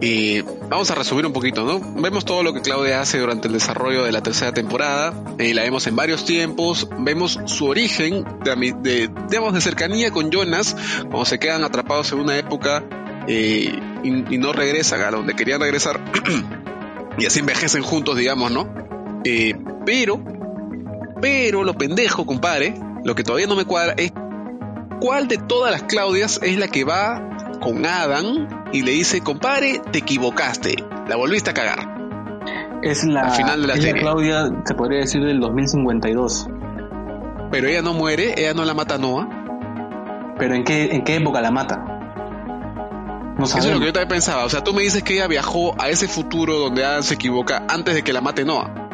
eh, 0.00 0.44
vamos 0.68 0.90
a 0.90 0.94
resumir 0.94 1.26
un 1.26 1.32
poquito, 1.32 1.64
¿no? 1.64 1.80
Vemos 2.00 2.24
todo 2.24 2.42
lo 2.42 2.52
que 2.52 2.62
Claudia 2.62 3.00
hace 3.00 3.18
durante 3.18 3.48
el 3.48 3.54
desarrollo 3.54 4.04
de 4.04 4.12
la 4.12 4.22
tercera 4.22 4.52
temporada, 4.52 5.12
eh, 5.38 5.54
la 5.54 5.62
vemos 5.62 5.86
en 5.86 5.96
varios 5.96 6.24
tiempos, 6.24 6.88
vemos 6.98 7.38
su 7.46 7.66
origen, 7.66 8.24
de, 8.44 8.74
de, 8.82 9.10
digamos, 9.28 9.54
de 9.54 9.60
cercanía 9.60 10.10
con 10.10 10.30
Jonas, 10.30 10.76
cuando 11.02 11.24
se 11.24 11.38
quedan 11.38 11.64
atrapados 11.64 12.12
en 12.12 12.20
una 12.20 12.38
época 12.38 12.84
eh, 13.28 13.78
y, 14.02 14.34
y 14.34 14.38
no 14.38 14.52
regresan 14.52 15.00
a 15.02 15.10
donde 15.10 15.34
querían 15.34 15.60
regresar, 15.60 16.00
y 17.18 17.26
así 17.26 17.40
envejecen 17.40 17.82
juntos, 17.82 18.16
digamos, 18.16 18.50
¿no? 18.50 18.68
Eh, 19.24 19.54
pero, 19.84 20.22
pero 21.20 21.64
lo 21.64 21.74
pendejo, 21.74 22.26
compadre, 22.26 22.74
lo 23.04 23.14
que 23.14 23.24
todavía 23.24 23.46
no 23.46 23.56
me 23.56 23.64
cuadra 23.64 23.94
es 23.96 24.12
cuál 25.00 25.28
de 25.28 25.38
todas 25.38 25.72
las 25.72 25.82
Claudias 25.84 26.40
es 26.42 26.58
la 26.58 26.68
que 26.68 26.84
va 26.84 27.22
con 27.60 27.86
Adam 27.86 28.48
y 28.72 28.82
le 28.82 28.92
dice, 28.92 29.20
compadre, 29.20 29.80
te 29.90 29.98
equivocaste, 29.98 30.84
la 31.08 31.16
volviste 31.16 31.50
a 31.50 31.54
cagar. 31.54 31.96
Es 32.82 33.04
la, 33.04 33.22
Al 33.22 33.32
final 33.32 33.62
de 33.62 33.68
la 33.68 33.74
es 33.74 33.82
serie. 33.82 34.00
Claudia, 34.00 34.50
se 34.64 34.74
podría 34.74 35.00
decir, 35.00 35.22
del 35.22 35.40
2052. 35.40 36.48
Pero 37.50 37.68
ella 37.68 37.82
no 37.82 37.94
muere, 37.94 38.34
ella 38.36 38.54
no 38.54 38.64
la 38.64 38.74
mata 38.74 38.96
a 38.96 38.98
Noah. 38.98 39.28
Pero 40.38 40.54
¿en 40.54 40.64
qué, 40.64 40.94
en 40.94 41.04
qué 41.04 41.16
época 41.16 41.40
la 41.40 41.50
mata? 41.50 41.76
No 43.38 43.44
Eso 43.44 43.58
es 43.58 43.66
lo 43.66 43.80
que 43.80 43.86
yo 43.86 43.92
también 43.92 44.08
pensaba. 44.08 44.44
O 44.44 44.48
sea, 44.48 44.62
tú 44.62 44.72
me 44.72 44.82
dices 44.82 45.02
que 45.02 45.14
ella 45.14 45.26
viajó 45.26 45.74
a 45.80 45.88
ese 45.88 46.08
futuro 46.08 46.58
donde 46.58 46.84
Adam 46.84 47.02
se 47.02 47.14
equivoca 47.14 47.64
antes 47.68 47.94
de 47.94 48.02
que 48.02 48.12
la 48.12 48.20
mate 48.20 48.44
Noah. 48.44 48.85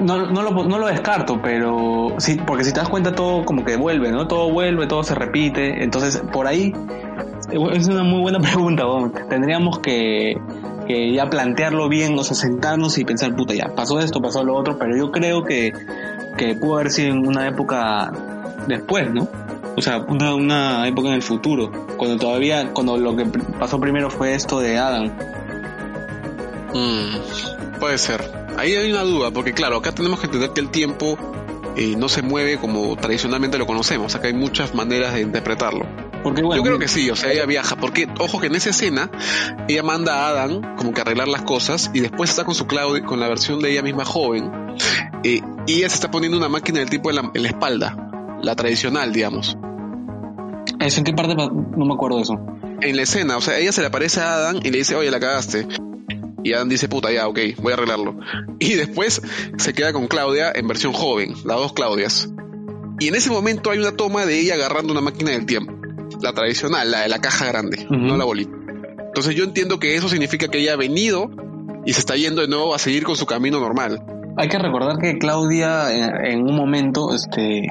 No, 0.00 0.26
no, 0.26 0.42
lo, 0.42 0.64
no 0.64 0.78
lo 0.78 0.86
descarto, 0.86 1.40
pero 1.42 2.14
sí, 2.18 2.38
porque 2.46 2.64
si 2.64 2.72
te 2.72 2.78
das 2.80 2.88
cuenta 2.88 3.14
todo 3.14 3.44
como 3.44 3.64
que 3.64 3.76
vuelve, 3.76 4.12
¿no? 4.12 4.28
Todo 4.28 4.50
vuelve, 4.52 4.86
todo 4.86 5.02
se 5.02 5.14
repite. 5.14 5.82
Entonces, 5.82 6.22
por 6.32 6.46
ahí 6.46 6.72
es 7.72 7.88
una 7.88 8.02
muy 8.04 8.20
buena 8.20 8.38
pregunta. 8.40 8.86
weón. 8.86 9.12
Tendríamos 9.28 9.80
que, 9.80 10.36
que 10.86 11.12
ya 11.12 11.28
plantearlo 11.28 11.88
bien, 11.88 12.18
o 12.18 12.24
sea, 12.24 12.36
sentarnos 12.36 12.96
y 12.98 13.04
pensar, 13.04 13.34
puta, 13.34 13.54
ya 13.54 13.68
pasó 13.74 13.98
esto, 14.00 14.20
pasó 14.20 14.44
lo 14.44 14.54
otro, 14.56 14.78
pero 14.78 14.96
yo 14.96 15.10
creo 15.10 15.42
que, 15.42 15.72
que 16.36 16.54
pudo 16.54 16.76
haber 16.76 16.90
sido 16.90 17.12
en 17.14 17.26
una 17.26 17.48
época 17.48 18.12
después, 18.66 19.12
¿no? 19.12 19.28
O 19.76 19.80
sea, 19.80 19.98
una, 20.08 20.34
una 20.34 20.88
época 20.88 21.08
en 21.08 21.14
el 21.14 21.22
futuro, 21.22 21.70
cuando 21.96 22.16
todavía, 22.16 22.72
cuando 22.72 22.96
lo 22.96 23.14
que 23.16 23.26
pasó 23.58 23.78
primero 23.78 24.10
fue 24.10 24.34
esto 24.34 24.60
de 24.60 24.78
Adam. 24.78 25.12
Mm, 26.74 27.78
puede 27.78 27.98
ser. 27.98 28.37
Ahí 28.58 28.74
hay 28.74 28.90
una 28.90 29.02
duda, 29.02 29.30
porque 29.30 29.52
claro, 29.54 29.76
acá 29.76 29.92
tenemos 29.92 30.18
que 30.20 30.26
entender 30.26 30.50
que 30.52 30.60
el 30.60 30.68
tiempo 30.70 31.16
eh, 31.76 31.94
no 31.96 32.08
se 32.08 32.22
mueve 32.22 32.58
como 32.58 32.96
tradicionalmente 32.96 33.56
lo 33.56 33.66
conocemos. 33.66 34.14
Acá 34.16 34.26
hay 34.28 34.34
muchas 34.34 34.74
maneras 34.74 35.14
de 35.14 35.20
interpretarlo. 35.20 35.86
Porque, 36.24 36.42
bueno, 36.42 36.56
Yo 36.56 36.62
creo 36.64 36.78
que 36.80 36.88
sí, 36.88 37.08
o 37.10 37.14
sea, 37.16 37.30
ella 37.32 37.46
viaja, 37.46 37.76
porque 37.76 38.08
ojo 38.18 38.40
que 38.40 38.48
en 38.48 38.56
esa 38.56 38.70
escena 38.70 39.08
ella 39.68 39.84
manda 39.84 40.14
a 40.26 40.30
Adam 40.30 40.74
como 40.76 40.92
que 40.92 41.00
arreglar 41.00 41.28
las 41.28 41.42
cosas 41.42 41.92
y 41.94 42.00
después 42.00 42.28
está 42.30 42.44
con 42.44 42.56
su 42.56 42.66
Claudia, 42.66 43.04
con 43.04 43.20
la 43.20 43.28
versión 43.28 43.60
de 43.60 43.70
ella 43.70 43.82
misma 43.82 44.04
joven 44.04 44.50
eh, 45.22 45.40
y 45.68 45.74
ella 45.74 45.88
se 45.88 45.94
está 45.94 46.10
poniendo 46.10 46.36
una 46.36 46.48
máquina 46.48 46.80
del 46.80 46.90
tipo 46.90 47.10
en 47.10 47.16
la, 47.16 47.30
en 47.32 47.42
la 47.44 47.48
espalda, 47.48 48.36
la 48.42 48.56
tradicional, 48.56 49.12
digamos. 49.12 49.56
¿Eso 50.80 50.98
en 50.98 51.04
qué 51.04 51.12
parte? 51.12 51.36
pa- 51.36 51.48
No 51.50 51.84
me 51.86 51.94
acuerdo 51.94 52.16
de 52.16 52.22
eso. 52.24 52.34
En 52.80 52.96
la 52.96 53.02
escena, 53.02 53.36
o 53.36 53.40
sea, 53.40 53.56
ella 53.58 53.70
se 53.70 53.80
le 53.82 53.86
aparece 53.86 54.20
a 54.20 54.34
Adam 54.34 54.56
y 54.62 54.70
le 54.70 54.78
dice, 54.78 54.96
oye, 54.96 55.10
la 55.12 55.20
cagaste. 55.20 55.66
Y 56.44 56.52
Adam 56.52 56.68
dice, 56.68 56.88
puta, 56.88 57.10
ya, 57.12 57.26
ok, 57.28 57.38
voy 57.60 57.72
a 57.72 57.74
arreglarlo. 57.74 58.16
Y 58.60 58.74
después 58.74 59.20
se 59.56 59.72
queda 59.74 59.92
con 59.92 60.06
Claudia 60.08 60.50
en 60.54 60.66
versión 60.68 60.92
joven, 60.92 61.30
las 61.44 61.56
dos 61.58 61.72
Claudias. 61.72 62.28
Y 63.00 63.08
en 63.08 63.14
ese 63.14 63.30
momento 63.30 63.70
hay 63.70 63.78
una 63.78 63.92
toma 63.92 64.26
de 64.26 64.40
ella 64.40 64.54
agarrando 64.54 64.92
una 64.92 65.00
máquina 65.00 65.30
del 65.30 65.46
tiempo. 65.46 65.72
La 66.20 66.32
tradicional, 66.32 66.90
la 66.90 67.00
de 67.02 67.08
la 67.08 67.20
caja 67.20 67.46
grande, 67.46 67.86
no 67.90 68.16
la 68.16 68.24
bolita. 68.24 68.50
Entonces 69.06 69.34
yo 69.36 69.44
entiendo 69.44 69.78
que 69.78 69.94
eso 69.94 70.08
significa 70.08 70.48
que 70.48 70.58
ella 70.58 70.72
ha 70.72 70.76
venido 70.76 71.30
y 71.86 71.92
se 71.92 72.00
está 72.00 72.16
yendo 72.16 72.42
de 72.42 72.48
nuevo 72.48 72.74
a 72.74 72.78
seguir 72.78 73.04
con 73.04 73.16
su 73.16 73.24
camino 73.26 73.60
normal. 73.60 74.02
Hay 74.36 74.48
que 74.48 74.58
recordar 74.58 74.98
que 74.98 75.18
Claudia 75.18 75.92
en, 75.94 76.26
en 76.26 76.42
un 76.42 76.56
momento 76.56 77.14
este 77.14 77.68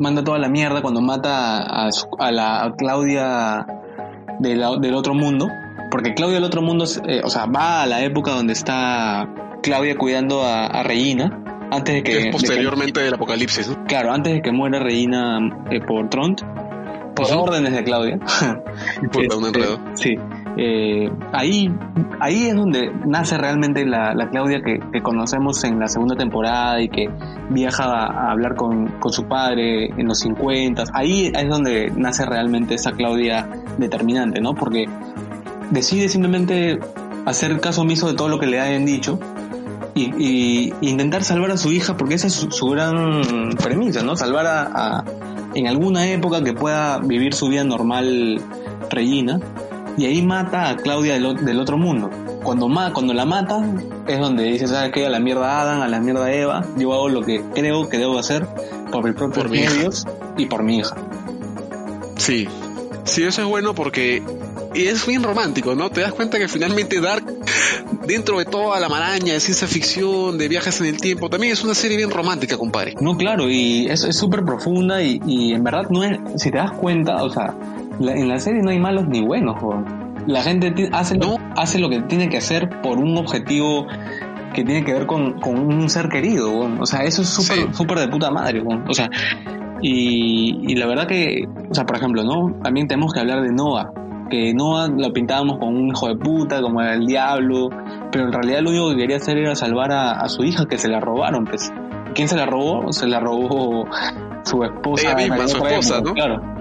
manda 0.00 0.22
toda 0.24 0.38
la 0.38 0.48
mierda 0.48 0.80
cuando 0.82 1.00
mata 1.00 1.58
a, 1.58 1.92
su- 1.92 2.06
a 2.18 2.30
la 2.32 2.64
a 2.64 2.74
Claudia 2.76 3.66
de 4.40 4.56
la- 4.56 4.76
del 4.78 4.94
otro 4.94 5.14
mundo. 5.14 5.48
Porque 5.90 6.14
Claudia 6.14 6.36
del 6.36 6.44
otro 6.44 6.62
mundo, 6.62 6.84
eh, 7.06 7.20
o 7.24 7.30
sea, 7.30 7.46
va 7.46 7.82
a 7.82 7.86
la 7.86 8.02
época 8.02 8.32
donde 8.32 8.52
está 8.52 9.28
Claudia 9.62 9.96
cuidando 9.96 10.42
a, 10.42 10.66
a 10.66 10.82
Regina. 10.82 11.44
Antes 11.70 11.96
de 11.96 12.02
que, 12.02 12.18
es 12.18 12.26
posteriormente 12.32 13.00
del 13.00 13.12
apocalipsis, 13.14 13.68
¿no? 13.68 13.84
claro, 13.84 14.10
antes 14.12 14.32
de 14.32 14.40
que 14.42 14.52
muera 14.52 14.78
Regina 14.78 15.38
eh, 15.70 15.80
por 15.86 16.08
Tront. 16.08 16.40
Por 17.14 17.26
Ujú. 17.26 17.40
órdenes 17.40 17.72
de 17.72 17.82
Claudia. 17.84 18.14
Un 19.02 19.10
Este, 19.22 19.34
enredo. 19.48 19.78
Sí. 19.94 20.14
Eh, 20.56 21.10
ahí, 21.32 21.68
ahí 22.20 22.46
es 22.48 22.54
donde 22.56 22.90
nace 23.06 23.36
realmente 23.36 23.84
la, 23.84 24.14
la 24.14 24.28
Claudia 24.30 24.60
que, 24.64 24.78
que 24.92 25.00
conocemos 25.02 25.62
en 25.64 25.78
la 25.78 25.88
segunda 25.88 26.14
temporada 26.16 26.80
y 26.80 26.88
que 26.88 27.08
viaja 27.50 27.84
a, 27.84 28.06
a 28.28 28.30
hablar 28.32 28.54
con, 28.56 28.86
con 29.00 29.12
su 29.12 29.24
padre 29.26 29.86
en 29.86 30.06
los 30.06 30.20
50. 30.20 30.84
Ahí 30.94 31.30
es 31.34 31.48
donde 31.48 31.92
nace 31.96 32.24
realmente 32.24 32.74
esa 32.74 32.92
Claudia 32.92 33.48
determinante, 33.78 34.40
¿no? 34.40 34.54
Porque 34.54 34.86
decide 35.70 36.08
simplemente 36.08 36.78
hacer 37.26 37.60
caso 37.60 37.82
omiso 37.82 38.08
de 38.08 38.14
todo 38.14 38.28
lo 38.28 38.38
que 38.38 38.46
le 38.46 38.60
hayan 38.60 38.84
dicho 38.86 39.18
y, 39.94 40.72
intentar 40.80 41.24
salvar 41.24 41.50
a 41.50 41.56
su 41.56 41.72
hija 41.72 41.96
porque 41.96 42.14
esa 42.14 42.28
es 42.28 42.34
su, 42.34 42.50
su 42.52 42.66
gran 42.68 43.52
premisa, 43.62 44.02
¿no? 44.02 44.16
Salvar 44.16 44.46
a, 44.46 44.62
a- 44.62 45.04
en 45.54 45.66
alguna 45.66 46.06
época 46.08 46.44
que 46.44 46.52
pueda 46.52 46.98
vivir 46.98 47.34
su 47.34 47.48
vida 47.48 47.64
normal 47.64 48.40
Regina 48.90 49.40
y 49.96 50.06
ahí 50.06 50.22
mata 50.22 50.68
a 50.68 50.76
Claudia 50.76 51.14
del, 51.14 51.58
otro 51.58 51.76
mundo. 51.76 52.08
Cuando, 52.44 52.68
ma, 52.68 52.92
cuando 52.92 53.12
la 53.14 53.24
mata 53.24 53.60
es 54.06 54.20
donde 54.20 54.44
dice, 54.44 54.68
¿sabes 54.68 54.92
qué? 54.92 55.04
A 55.06 55.10
la 55.10 55.18
mierda 55.18 55.60
Adam, 55.60 55.82
a 55.82 55.88
la 55.88 55.98
mierda 56.00 56.32
Eva, 56.32 56.64
yo 56.76 56.92
hago 56.94 57.08
lo 57.08 57.22
que 57.22 57.42
creo 57.54 57.88
que 57.88 57.98
debo 57.98 58.18
hacer 58.18 58.46
por 58.92 59.04
mis 59.04 59.14
propios 59.14 59.38
Por 59.44 59.50
mi 59.50 59.58
medios 59.58 60.06
y 60.36 60.46
por 60.46 60.62
mi 60.62 60.78
hija. 60.78 60.94
Sí, 62.16 62.46
sí, 63.04 63.24
eso 63.24 63.42
es 63.42 63.48
bueno 63.48 63.74
porque 63.74 64.22
y 64.74 64.86
es 64.86 65.06
bien 65.06 65.22
romántico, 65.22 65.74
¿no? 65.74 65.90
Te 65.90 66.00
das 66.02 66.12
cuenta 66.12 66.38
que 66.38 66.48
finalmente 66.48 67.00
Dark, 67.00 67.24
dentro 68.06 68.38
de 68.38 68.44
toda 68.44 68.78
la 68.80 68.88
maraña 68.88 69.32
de 69.34 69.40
ciencia 69.40 69.66
ficción, 69.66 70.38
de 70.38 70.48
viajes 70.48 70.80
en 70.80 70.86
el 70.88 71.00
tiempo, 71.00 71.28
también 71.30 71.52
es 71.52 71.64
una 71.64 71.74
serie 71.74 71.96
bien 71.96 72.10
romántica, 72.10 72.56
compadre. 72.56 72.94
No, 73.00 73.16
claro, 73.16 73.48
y 73.48 73.86
es 73.86 74.04
es 74.04 74.16
súper 74.16 74.44
profunda 74.44 75.02
y, 75.02 75.20
y 75.26 75.52
en 75.54 75.64
verdad 75.64 75.88
no 75.90 76.04
es, 76.04 76.18
si 76.36 76.50
te 76.50 76.58
das 76.58 76.72
cuenta, 76.72 77.22
o 77.24 77.30
sea, 77.30 77.54
la- 77.98 78.12
en 78.12 78.28
la 78.28 78.38
serie 78.40 78.62
no 78.62 78.70
hay 78.70 78.78
malos 78.78 79.06
ni 79.08 79.22
buenos. 79.24 79.56
La 80.26 80.42
gente 80.42 80.72
hace, 80.92 81.16
lo- 81.16 81.38
No. 81.38 81.52
hace 81.56 81.78
lo 81.78 81.88
que 81.88 82.00
tiene 82.02 82.28
que 82.28 82.36
hacer 82.36 82.68
por 82.82 82.98
un 82.98 83.16
objetivo 83.16 83.86
que 84.54 84.64
tiene 84.64 84.84
que 84.84 84.92
ver 84.92 85.06
con, 85.06 85.40
con 85.40 85.58
un 85.58 85.88
ser 85.88 86.08
querido. 86.08 86.52
O 86.80 86.86
sea, 86.86 87.04
eso 87.04 87.22
es 87.22 87.28
súper 87.28 87.58
Sí. 87.58 87.64
súper 87.72 87.98
de 87.98 88.08
puta 88.08 88.30
madre, 88.30 88.60
weón. 88.60 88.84
O 88.88 88.92
sea, 88.94 89.08
y, 89.80 90.60
y 90.70 90.74
la 90.76 90.86
verdad 90.86 91.06
que, 91.06 91.44
o 91.70 91.74
sea, 91.74 91.84
por 91.86 91.96
ejemplo, 91.96 92.24
¿no? 92.24 92.58
También 92.62 92.88
tenemos 92.88 93.12
que 93.12 93.20
hablar 93.20 93.42
de 93.42 93.52
Noah. 93.52 93.90
Que 94.28 94.52
Noah 94.54 94.88
lo 94.88 95.12
pintábamos 95.12 95.58
como 95.58 95.70
un 95.70 95.88
hijo 95.88 96.08
de 96.08 96.16
puta, 96.16 96.60
como 96.60 96.82
el 96.82 97.06
diablo, 97.06 97.70
pero 98.12 98.26
en 98.26 98.32
realidad 98.32 98.60
lo 98.60 98.70
único 98.70 98.90
que 98.90 98.96
quería 98.96 99.16
hacer 99.16 99.38
era 99.38 99.54
salvar 99.54 99.92
a, 99.92 100.20
a 100.20 100.28
su 100.28 100.44
hija 100.44 100.66
que 100.66 100.78
se 100.78 100.88
la 100.88 101.00
robaron, 101.00 101.44
pues. 101.44 101.72
¿Quién 102.14 102.28
se 102.28 102.36
la 102.36 102.46
robó? 102.46 102.92
Se 102.92 103.06
la 103.06 103.20
robó 103.20 103.86
su 104.44 104.64
esposa. 104.64 105.12
Ella 105.12 105.16
misma, 105.16 105.48
su 105.48 105.64
esposa, 105.64 106.00
¿no? 106.00 106.14
Claro. 106.14 106.58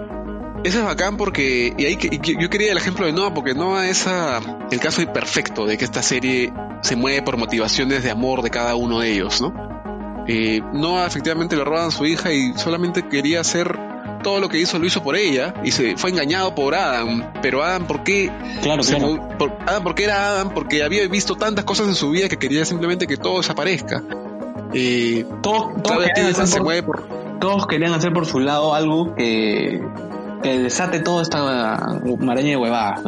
Eso 0.64 0.80
es 0.80 0.86
bacán 0.86 1.18
porque, 1.18 1.74
y 1.78 1.86
ahí 1.86 1.96
que, 1.98 2.10
y 2.12 2.42
yo 2.42 2.50
quería 2.50 2.72
el 2.72 2.78
ejemplo 2.78 3.06
de 3.06 3.14
Noah, 3.14 3.34
porque 3.34 3.54
Noah 3.54 3.88
es 3.88 4.08
el 4.72 4.80
caso 4.80 5.06
perfecto 5.14 5.66
de 5.66 5.78
que 5.78 5.86
esta 5.86 6.02
serie 6.02 6.52
se 6.82 6.96
mueve 6.96 7.22
por 7.22 7.38
motivaciones 7.38 8.04
de 8.04 8.12
amor 8.12 8.42
de 8.42 8.50
cada 8.50 8.76
uno 8.76 9.00
de 9.00 9.14
ellos, 9.14 9.42
¿no? 9.42 9.54
Eh, 10.28 10.62
Noah 10.74 11.06
efectivamente 11.06 11.56
le 11.56 11.64
roban 11.64 11.88
a 11.88 11.92
su 11.92 12.06
hija 12.06 12.34
y 12.34 12.54
solamente 12.54 13.08
quería 13.08 13.40
hacer 13.40 13.80
todo 14.28 14.42
lo 14.42 14.50
que 14.50 14.60
hizo, 14.60 14.78
lo 14.78 14.86
hizo 14.86 15.02
por 15.02 15.16
ella 15.16 15.54
y 15.64 15.72
se 15.72 15.96
fue 15.96 16.10
engañado 16.10 16.54
por 16.54 16.76
Adam. 16.76 17.32
Pero 17.42 17.64
Adam, 17.64 17.88
¿por 17.88 18.04
qué 18.04 18.30
Claro, 18.62 18.84
claro. 18.84 19.30
por- 19.40 19.54
Adam, 19.66 19.84
porque 19.84 20.04
era 20.04 20.28
Adam, 20.32 20.50
porque 20.54 20.84
había 20.84 21.08
visto 21.08 21.36
tantas 21.36 21.64
cosas 21.64 21.88
en 21.88 21.96
su 21.96 22.10
vida 22.10 22.28
que 22.28 22.36
quería 22.36 22.66
simplemente 22.66 23.08
que 23.08 23.16
todo 23.16 23.38
desaparezca. 23.38 24.04
Eh, 24.74 25.26
Todos, 25.42 25.82
todos 25.82 26.04
querían 26.14 26.32
hacer 26.32 26.46
se 26.48 26.58
por- 26.58 26.64
mueve 26.66 26.84
por... 26.84 27.08
todos 27.40 27.68
querían 27.68 27.94
hacer 27.94 28.12
por 28.12 28.26
su 28.26 28.40
lado 28.42 28.76
algo 28.76 29.16
que, 29.16 29.82
que 30.44 30.60
desate 30.60 31.00
toda 31.00 31.22
esta 31.22 32.02
maraña 32.20 32.50
de 32.50 32.58
huevadas. 32.58 33.02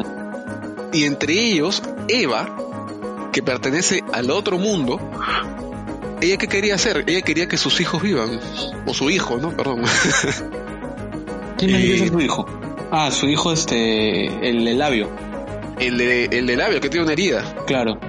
Y 0.93 1.03
entre 1.03 1.33
ellos, 1.33 1.83
Eva, 2.07 2.55
que 3.33 3.43
pertenece 3.43 4.05
al 4.13 4.31
otro 4.31 4.57
mundo, 4.57 5.01
ella 6.21 6.37
qué 6.37 6.47
quería 6.47 6.75
hacer? 6.75 7.03
Ella 7.07 7.21
quería 7.23 7.49
que 7.49 7.57
sus 7.57 7.81
hijos 7.81 8.01
vivan. 8.01 8.39
O 8.85 8.93
su 8.93 9.09
hijo, 9.09 9.35
¿no? 9.37 9.49
Perdón. 9.51 9.81
¿Quién 11.59 11.75
Eh, 11.75 11.77
dice 11.79 12.07
su 12.07 12.19
hijo? 12.19 12.45
Ah, 12.91 13.11
su 13.11 13.27
hijo, 13.27 13.51
este, 13.51 14.25
el, 14.49 14.67
el 14.67 14.77
labio, 14.79 15.09
El 15.79 15.97
de, 15.97 16.25
el 16.25 16.47
de 16.47 16.55
labio, 16.55 16.79
que 16.81 16.89
tiene 16.89 17.03
una 17.03 17.13
herida. 17.13 17.43
claro. 17.67 17.99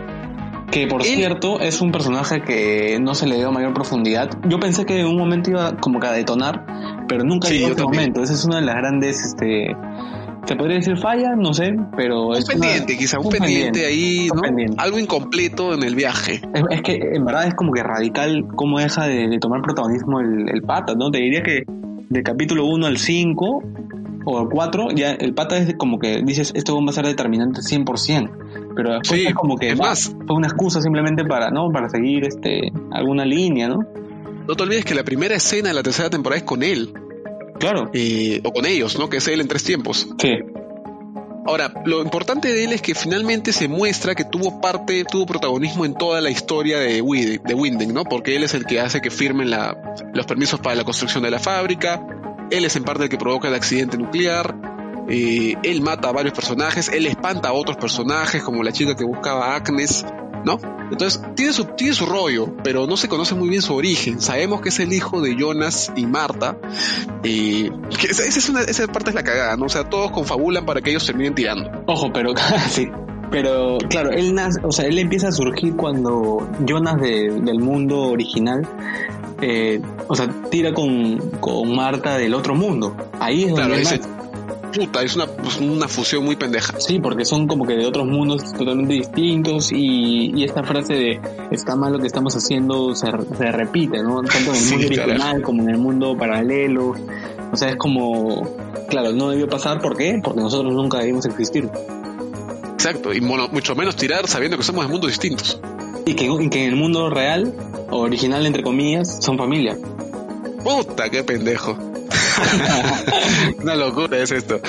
Que 0.71 0.87
por 0.87 1.01
Él- 1.03 1.09
cierto 1.17 1.59
es 1.59 1.81
un 1.81 1.91
personaje 1.91 2.43
que 2.43 2.99
no 3.03 3.15
se 3.17 3.27
le 3.27 3.35
dio 3.37 3.51
mayor 3.51 3.75
profundidad. 3.75 4.31
Yo 4.49 4.61
pensé 4.61 4.85
que 4.87 5.01
en 5.01 5.07
un 5.09 5.17
momento 5.17 5.51
iba 5.51 5.77
como 5.79 5.99
que 5.99 6.07
a 6.07 6.13
detonar, 6.13 6.65
pero 7.09 7.25
nunca 7.25 7.49
Sí, 7.49 7.55
llegó 7.59 7.73
ese 7.73 7.83
momento. 7.83 8.23
Esa 8.23 8.35
es 8.35 8.45
una 8.45 8.57
de 8.61 8.63
las 8.67 8.77
grandes, 8.77 9.21
este, 9.21 9.75
se 10.47 10.55
podría 10.55 10.77
decir 10.77 10.97
falla, 10.97 11.35
no 11.37 11.53
sé, 11.55 11.75
pero 11.97 12.29
Un 12.29 12.37
es 12.37 12.49
una- 12.49 12.61
pendiente, 12.61 12.97
quizá, 12.97 13.19
un, 13.19 13.31
pendiente, 13.31 13.85
ahí, 13.85 14.29
¿no? 14.33 14.43
pendiente. 14.43 14.77
Algo 14.79 15.01
incompleto 15.01 15.75
en 15.75 15.83
el 15.83 15.97
viaje. 15.97 16.41
Es, 16.55 16.63
es 16.71 16.83
que 16.83 17.01
en 17.15 17.25
verdad 17.25 17.49
es 17.49 17.55
como 17.57 17.73
que 17.73 17.83
radical 17.83 18.45
cómo 18.55 18.79
deja 18.79 19.07
de, 19.09 19.27
de 19.29 19.39
tomar 19.41 19.63
protagonismo 19.63 20.21
el, 20.21 20.49
el 20.55 20.63
pata, 20.63 20.95
¿no? 20.95 21.11
Te 21.11 21.19
diría 21.19 21.43
que 21.43 21.65
del 22.11 22.23
capítulo 22.23 22.67
1 22.67 22.87
al 22.87 22.99
5 22.99 23.63
o 24.27 24.39
al 24.39 24.49
4, 24.51 24.89
ya 24.95 25.13
el 25.13 25.33
pata 25.33 25.57
es 25.57 25.75
como 25.77 25.99
que 25.99 26.21
dices, 26.23 26.53
esto 26.55 26.77
va 26.77 26.91
a 26.91 26.93
ser 26.93 27.07
determinante 27.07 27.61
100%. 27.63 28.31
Pero 28.77 28.93
después 28.99 29.21
Sí, 29.21 29.27
es 29.27 29.35
como 29.35 29.57
que 29.57 29.71
es 29.71 29.81
va, 29.81 29.87
más. 29.87 30.15
fue 30.27 30.37
una 30.37 30.47
excusa 30.49 30.83
simplemente 30.83 31.25
para, 31.25 31.51
¿no? 31.51 31.71
Para 31.73 31.89
seguir 31.89 32.25
este 32.25 32.71
alguna 32.93 33.25
línea, 33.25 33.69
¿no? 33.69 33.79
No 34.47 34.55
te 34.55 34.63
olvides 34.63 34.85
que 34.85 34.95
la 34.95 35.05
primera 35.05 35.35
escena 35.35 35.69
de 35.69 35.75
la 35.75 35.83
tercera 35.83 36.11
temporada 36.11 36.39
es 36.39 36.45
con 36.45 36.63
él, 36.63 36.93
Claro. 37.59 37.91
eh, 37.95 38.41
o 38.45 38.53
con 38.53 38.67
ellos, 38.67 38.99
¿no? 38.99 39.09
Que 39.09 39.19
es 39.19 39.29
él 39.29 39.41
en 39.41 39.49
tres 39.49 39.65
tiempos. 39.65 40.09
Sí. 40.19 40.31
Ahora, 41.51 41.73
lo 41.85 42.01
importante 42.01 42.47
de 42.55 42.63
él 42.63 42.73
es 42.73 42.81
que 42.81 42.95
finalmente 42.95 43.53
se 43.53 43.67
muestra 43.67 44.15
que 44.15 44.25
tuvo 44.25 44.61
parte, 44.61 45.05
tuvo 45.05 45.27
protagonismo 45.27 45.85
en 45.85 45.95
toda 45.95 46.21
la 46.21 46.31
historia 46.31 46.79
de, 46.79 47.03
Wid- 47.03 47.43
de 47.43 47.55
Winden, 47.55 47.93
¿no? 47.93 48.05
Porque 48.05 48.37
él 48.37 48.45
es 48.45 48.55
el 48.55 48.65
que 48.67 48.79
hace 48.81 49.01
que 49.01 49.11
firmen 49.11 49.51
los 49.51 50.27
permisos 50.27 50.61
para 50.61 50.77
la 50.77 50.85
construcción 50.85 51.25
de 51.25 51.31
la 51.33 51.41
fábrica, 51.41 52.07
él 52.53 52.65
es 52.65 52.77
en 52.77 52.85
parte 52.85 53.03
el 53.03 53.09
que 53.09 53.19
provoca 53.19 53.49
el 53.49 53.55
accidente 53.55 53.99
nuclear, 53.99 54.55
eh, 55.09 55.57
él 55.65 55.81
mata 55.83 56.11
a 56.11 56.13
varios 56.13 56.35
personajes, 56.35 56.89
él 56.89 57.05
espanta 57.09 57.49
a 57.49 57.53
otros 57.53 57.77
personajes, 57.79 58.45
como 58.45 58.63
la 58.63 58.71
chica 58.71 58.95
que 58.95 59.03
buscaba 59.05 59.47
a 59.47 59.57
Agnes, 59.57 60.07
¿no? 60.45 60.59
Entonces, 60.91 61.23
tiene 61.37 61.53
su, 61.53 61.65
tiene 61.67 61.93
su 61.95 62.07
rollo, 62.07 62.55
pero 62.65 62.87
no 62.87 62.97
se 62.97 63.09
conoce 63.09 63.35
muy 63.35 63.49
bien 63.49 63.63
su 63.63 63.75
origen. 63.75 64.21
Sabemos 64.21 64.61
que 64.61 64.71
es 64.71 64.81
el 64.81 64.93
hijo 64.93 65.21
de 65.21 65.37
Jonas 65.37 65.93
y 65.97 66.07
Marta, 66.07 66.57
y 67.23 67.71
que 67.71 68.09
esa, 68.11 68.25
esa 68.25 68.39
es 68.39 68.49
una, 68.49 68.61
esa 68.63 68.87
parte 68.89 69.11
es 69.11 69.15
la 69.15 69.23
cagada, 69.23 69.57
¿no? 69.57 69.67
O 69.67 69.69
sea, 69.69 69.89
todos 69.89 70.11
confabulan 70.11 70.67
para 70.67 70.81
que 70.81 70.91
ellos 70.91 71.07
terminen 71.07 71.35
tirando. 71.35 71.71
Ojo, 71.87 72.13
pero 72.13 72.33
sí. 72.71 72.89
Pero 73.31 73.79
claro, 73.89 74.11
él 74.11 74.35
nace, 74.35 74.59
o 74.65 74.73
sea, 74.73 74.87
él 74.87 74.99
empieza 74.99 75.29
a 75.29 75.33
surgir 75.33 75.77
cuando 75.77 76.49
Jonas 76.67 77.01
de- 77.01 77.41
del 77.45 77.61
mundo 77.61 78.01
original 78.09 78.67
eh, 79.43 79.81
o 80.09 80.15
sea, 80.17 80.29
tira 80.51 80.75
con, 80.75 81.17
con 81.41 81.75
Marta 81.75 82.19
del 82.19 82.35
otro 82.35 82.55
mundo. 82.57 82.95
Ahí 83.21 83.45
es 83.45 83.53
Claro, 83.55 83.69
donde 83.75 84.01
puta, 84.75 85.03
es 85.03 85.17
una, 85.17 85.27
pues, 85.27 85.59
una 85.61 85.89
fusión 85.89 86.25
muy 86.25 86.37
pendeja. 86.37 86.79
Sí, 86.81 86.99
porque 87.01 87.25
son 87.25 87.47
como 87.47 87.67
que 87.67 87.75
de 87.75 87.87
otros 87.87 88.07
mundos 88.07 88.53
totalmente 88.53 88.95
distintos 88.95 89.73
y, 89.73 90.33
y 90.35 90.45
esta 90.45 90.63
frase 90.63 90.95
de 90.95 91.21
está 91.51 91.77
mal 91.77 91.93
lo 91.93 91.99
que 91.99 92.07
estamos 92.07 92.35
haciendo 92.37 92.95
se, 92.95 93.07
se 93.37 93.53
repite, 93.53 94.03
¿no? 94.03 94.23
Tanto 94.23 94.51
en 94.51 94.57
el 94.57 94.63
Sí, 94.63 94.75
mundo 94.77 94.89
carajo. 94.89 95.11
original 95.11 95.43
como 95.43 95.63
en 95.63 95.71
el 95.71 95.79
mundo 95.79 96.17
paralelo. 96.17 96.95
O 97.53 97.57
sea, 97.57 97.71
es 97.71 97.77
como, 97.77 98.49
claro, 98.89 99.13
no 99.13 99.31
debió 99.31 99.49
pasar, 99.49 99.81
¿por 99.81 99.97
qué? 99.97 100.21
Porque 100.23 100.41
nosotros 100.41 100.73
nunca 100.73 100.99
debimos 100.99 101.27
existir. 101.27 101.69
Exacto, 102.75 103.13
y 103.13 103.21
mucho 103.21 103.75
menos 103.75 103.97
tirar 103.97 104.27
sabiendo 104.27 104.57
que 104.57 104.63
somos 104.63 104.87
de 104.87 104.91
mundos 104.93 105.11
distintos. 105.11 105.61
Y 106.07 106.15
que, 106.15 106.25
y 106.27 106.49
que 106.49 106.65
en 106.65 106.71
el 106.71 106.77
mundo 106.77 107.11
real, 107.11 107.53
o 107.91 107.99
original 107.99 108.47
entre 108.47 108.63
comillas, 108.63 109.19
son 109.23 109.37
familia. 109.37 109.77
Puta, 110.65 111.11
qué 111.11 111.23
pendejo. 111.25 111.77
Una 113.63 113.75
locura 113.77 114.19
es 114.19 114.31
esto. 114.31 114.61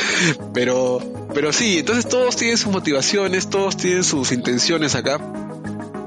Pero, 0.54 1.00
pero 1.34 1.54
sí, 1.54 1.80
entonces 1.80 2.08
todos 2.08 2.36
tienen 2.36 2.58
sus 2.58 2.72
motivaciones, 2.72 3.50
todos 3.50 3.78
tienen 3.78 4.04
sus 4.04 4.32
intenciones 4.32 4.96
acá. 4.96 5.20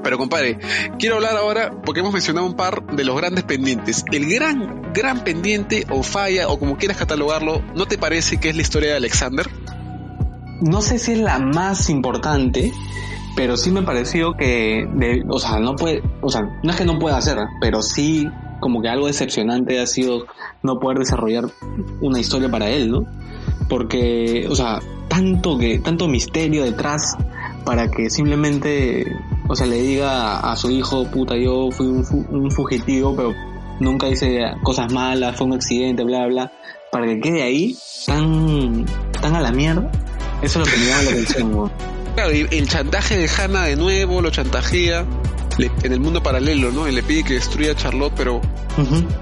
Pero 0.03 0.19
compadre, 0.19 0.59
quiero 0.99 1.15
hablar 1.15 1.35
ahora 1.35 1.71
porque 1.83 2.01
hemos 2.01 2.13
mencionado 2.13 2.45
un 2.45 2.55
par 2.55 2.85
de 2.85 3.03
los 3.03 3.17
grandes 3.17 3.43
pendientes. 3.43 4.05
El 4.11 4.29
gran, 4.29 4.93
gran 4.93 5.23
pendiente 5.23 5.87
o 5.89 6.03
falla 6.03 6.47
o 6.47 6.59
como 6.59 6.77
quieras 6.77 6.97
catalogarlo, 6.97 7.63
¿no 7.75 7.87
te 7.87 7.97
parece 7.97 8.37
que 8.37 8.49
es 8.49 8.55
la 8.55 8.61
historia 8.61 8.91
de 8.91 8.97
Alexander? 8.97 9.47
No 10.61 10.81
sé 10.81 10.99
si 10.99 11.13
es 11.13 11.17
la 11.17 11.39
más 11.39 11.89
importante, 11.89 12.71
pero 13.35 13.57
sí 13.57 13.71
me 13.71 13.81
pareció 13.81 14.33
que, 14.33 14.87
o 15.27 15.39
sea, 15.39 15.59
no 15.59 15.75
puede, 15.75 16.03
o 16.21 16.29
sea, 16.29 16.43
no 16.63 16.71
es 16.71 16.77
que 16.77 16.85
no 16.85 16.99
pueda 16.99 17.17
hacer, 17.17 17.39
pero 17.59 17.81
sí 17.81 18.27
como 18.59 18.81
que 18.81 18.89
algo 18.89 19.07
decepcionante 19.07 19.79
ha 19.79 19.87
sido 19.87 20.25
no 20.63 20.79
poder 20.79 20.99
desarrollar 20.99 21.45
una 22.01 22.19
historia 22.19 22.49
para 22.49 22.69
él, 22.69 22.91
¿no? 22.91 23.05
Porque, 23.69 24.47
o 24.49 24.55
sea, 24.55 24.79
tanto 25.07 25.57
que, 25.57 25.79
tanto 25.79 26.07
misterio 26.07 26.63
detrás 26.63 27.17
para 27.65 27.89
que 27.89 28.09
simplemente, 28.09 29.05
o 29.47 29.55
sea, 29.55 29.67
le 29.67 29.81
diga 29.81 30.39
a 30.39 30.55
su 30.55 30.69
hijo, 30.69 31.05
puta, 31.05 31.35
yo 31.35 31.71
fui 31.71 31.87
un, 31.87 32.05
un 32.29 32.51
fugitivo, 32.51 33.15
pero 33.15 33.33
nunca 33.79 34.07
hice 34.07 34.41
cosas 34.63 34.91
malas, 34.91 35.35
fue 35.35 35.47
un 35.47 35.53
accidente, 35.53 36.03
bla, 36.03 36.27
bla, 36.27 36.51
para 36.91 37.07
que 37.07 37.19
quede 37.19 37.43
ahí 37.43 37.77
tan, 38.05 38.85
tan 39.21 39.35
a 39.35 39.41
la 39.41 39.51
mierda. 39.51 39.91
Eso 40.41 40.61
es 40.61 40.67
lo 40.67 40.73
que 40.73 40.79
me 40.79 40.87
llama 40.87 41.03
la 41.03 41.11
atención. 41.11 41.71
Claro, 42.15 42.31
y 42.31 42.47
el 42.49 42.69
chantaje 42.69 43.17
de 43.17 43.27
Hannah 43.27 43.65
de 43.65 43.75
nuevo, 43.75 44.21
lo 44.21 44.29
chantajea 44.29 45.05
le- 45.57 45.71
en 45.83 45.91
el 45.93 45.99
mundo 45.99 46.21
paralelo, 46.23 46.71
¿no? 46.71 46.87
Y 46.87 46.91
le 46.91 47.03
pide 47.03 47.23
que 47.23 47.33
destruya 47.35 47.71
a 47.71 47.75
Charlotte, 47.75 48.13
pero 48.15 48.41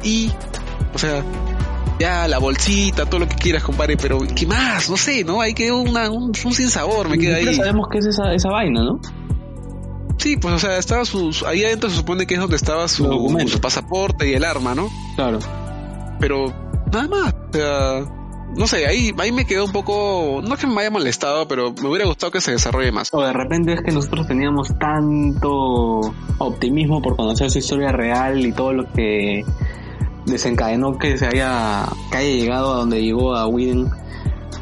y, 0.03 0.31
o 0.93 0.97
sea, 0.97 1.23
ya 1.99 2.27
la 2.27 2.39
bolsita, 2.39 3.05
todo 3.05 3.19
lo 3.21 3.27
que 3.27 3.36
quieras, 3.36 3.63
compadre, 3.63 3.97
pero 3.97 4.19
¿qué 4.36 4.45
más? 4.47 4.89
No 4.89 4.97
sé, 4.97 5.23
¿no? 5.23 5.41
Ahí 5.41 5.53
quedó 5.53 5.77
una, 5.81 6.09
un, 6.09 6.25
un 6.43 6.53
sin 6.53 6.69
sabor, 6.69 7.07
me 7.09 7.17
queda 7.17 7.38
ahí. 7.38 7.53
sabemos 7.55 7.88
qué 7.91 7.99
es 7.99 8.05
esa, 8.07 8.34
esa 8.34 8.49
vaina, 8.49 8.84
¿no? 8.84 8.99
Sí, 10.17 10.38
pues, 10.38 10.53
o 10.53 10.59
sea, 10.59 10.77
estaba 10.77 11.03
sus, 11.05 11.43
ahí 11.43 11.65
adentro 11.65 11.89
se 11.89 11.97
supone 11.97 12.25
que 12.25 12.36
es 12.36 12.39
donde 12.39 12.55
estaba 12.55 12.88
su, 12.88 13.05
su 13.47 13.59
pasaporte 13.59 14.29
y 14.29 14.34
el 14.34 14.45
arma, 14.45 14.73
¿no? 14.73 14.89
Claro. 15.15 15.39
Pero 16.19 16.53
nada 16.91 17.07
más, 17.09 17.34
o 17.34 17.53
sea, 17.53 18.05
no 18.56 18.68
sé, 18.68 18.86
ahí, 18.86 19.12
ahí 19.18 19.32
me 19.32 19.45
quedó 19.45 19.66
un 19.66 19.72
poco, 19.72 20.41
no 20.43 20.54
es 20.54 20.60
que 20.60 20.68
me 20.68 20.82
haya 20.82 20.91
molestado, 20.91 21.47
pero 21.47 21.74
me 21.82 21.89
hubiera 21.89 22.06
gustado 22.06 22.32
que 22.32 22.41
se 22.41 22.51
desarrolle 22.51 22.91
más. 22.91 23.10
O 23.14 23.22
de 23.22 23.34
repente 23.34 23.74
es 23.74 23.82
que 23.82 23.91
nosotros 23.91 24.28
teníamos 24.28 24.78
tanto 24.78 26.01
optimismo 26.38 27.01
por 27.01 27.16
conocer 27.16 27.49
su 27.49 27.60
historia 27.60 27.91
real 27.91 28.45
y 28.45 28.51
todo 28.51 28.74
lo 28.74 28.91
que 28.91 29.43
desencadenó 30.26 30.97
que 30.97 31.18
se 31.18 31.26
haya, 31.26 31.86
que 32.12 32.18
haya 32.18 32.30
llegado 32.30 32.74
a 32.74 32.78
donde 32.78 33.01
llegó 33.01 33.36
a 33.36 33.47
Whedon, 33.47 33.91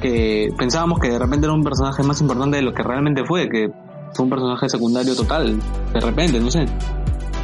que 0.01 0.49
pensábamos 0.57 0.99
que 0.99 1.09
de 1.09 1.19
repente 1.19 1.45
era 1.45 1.53
un 1.53 1.63
personaje 1.63 2.03
más 2.03 2.19
importante 2.21 2.57
de 2.57 2.63
lo 2.63 2.73
que 2.73 2.83
realmente 2.83 3.23
fue, 3.25 3.49
que 3.49 3.69
fue 4.13 4.23
un 4.23 4.29
personaje 4.29 4.69
secundario 4.69 5.15
total, 5.15 5.59
de 5.93 5.99
repente, 5.99 6.39
no 6.39 6.49
sé. 6.49 6.65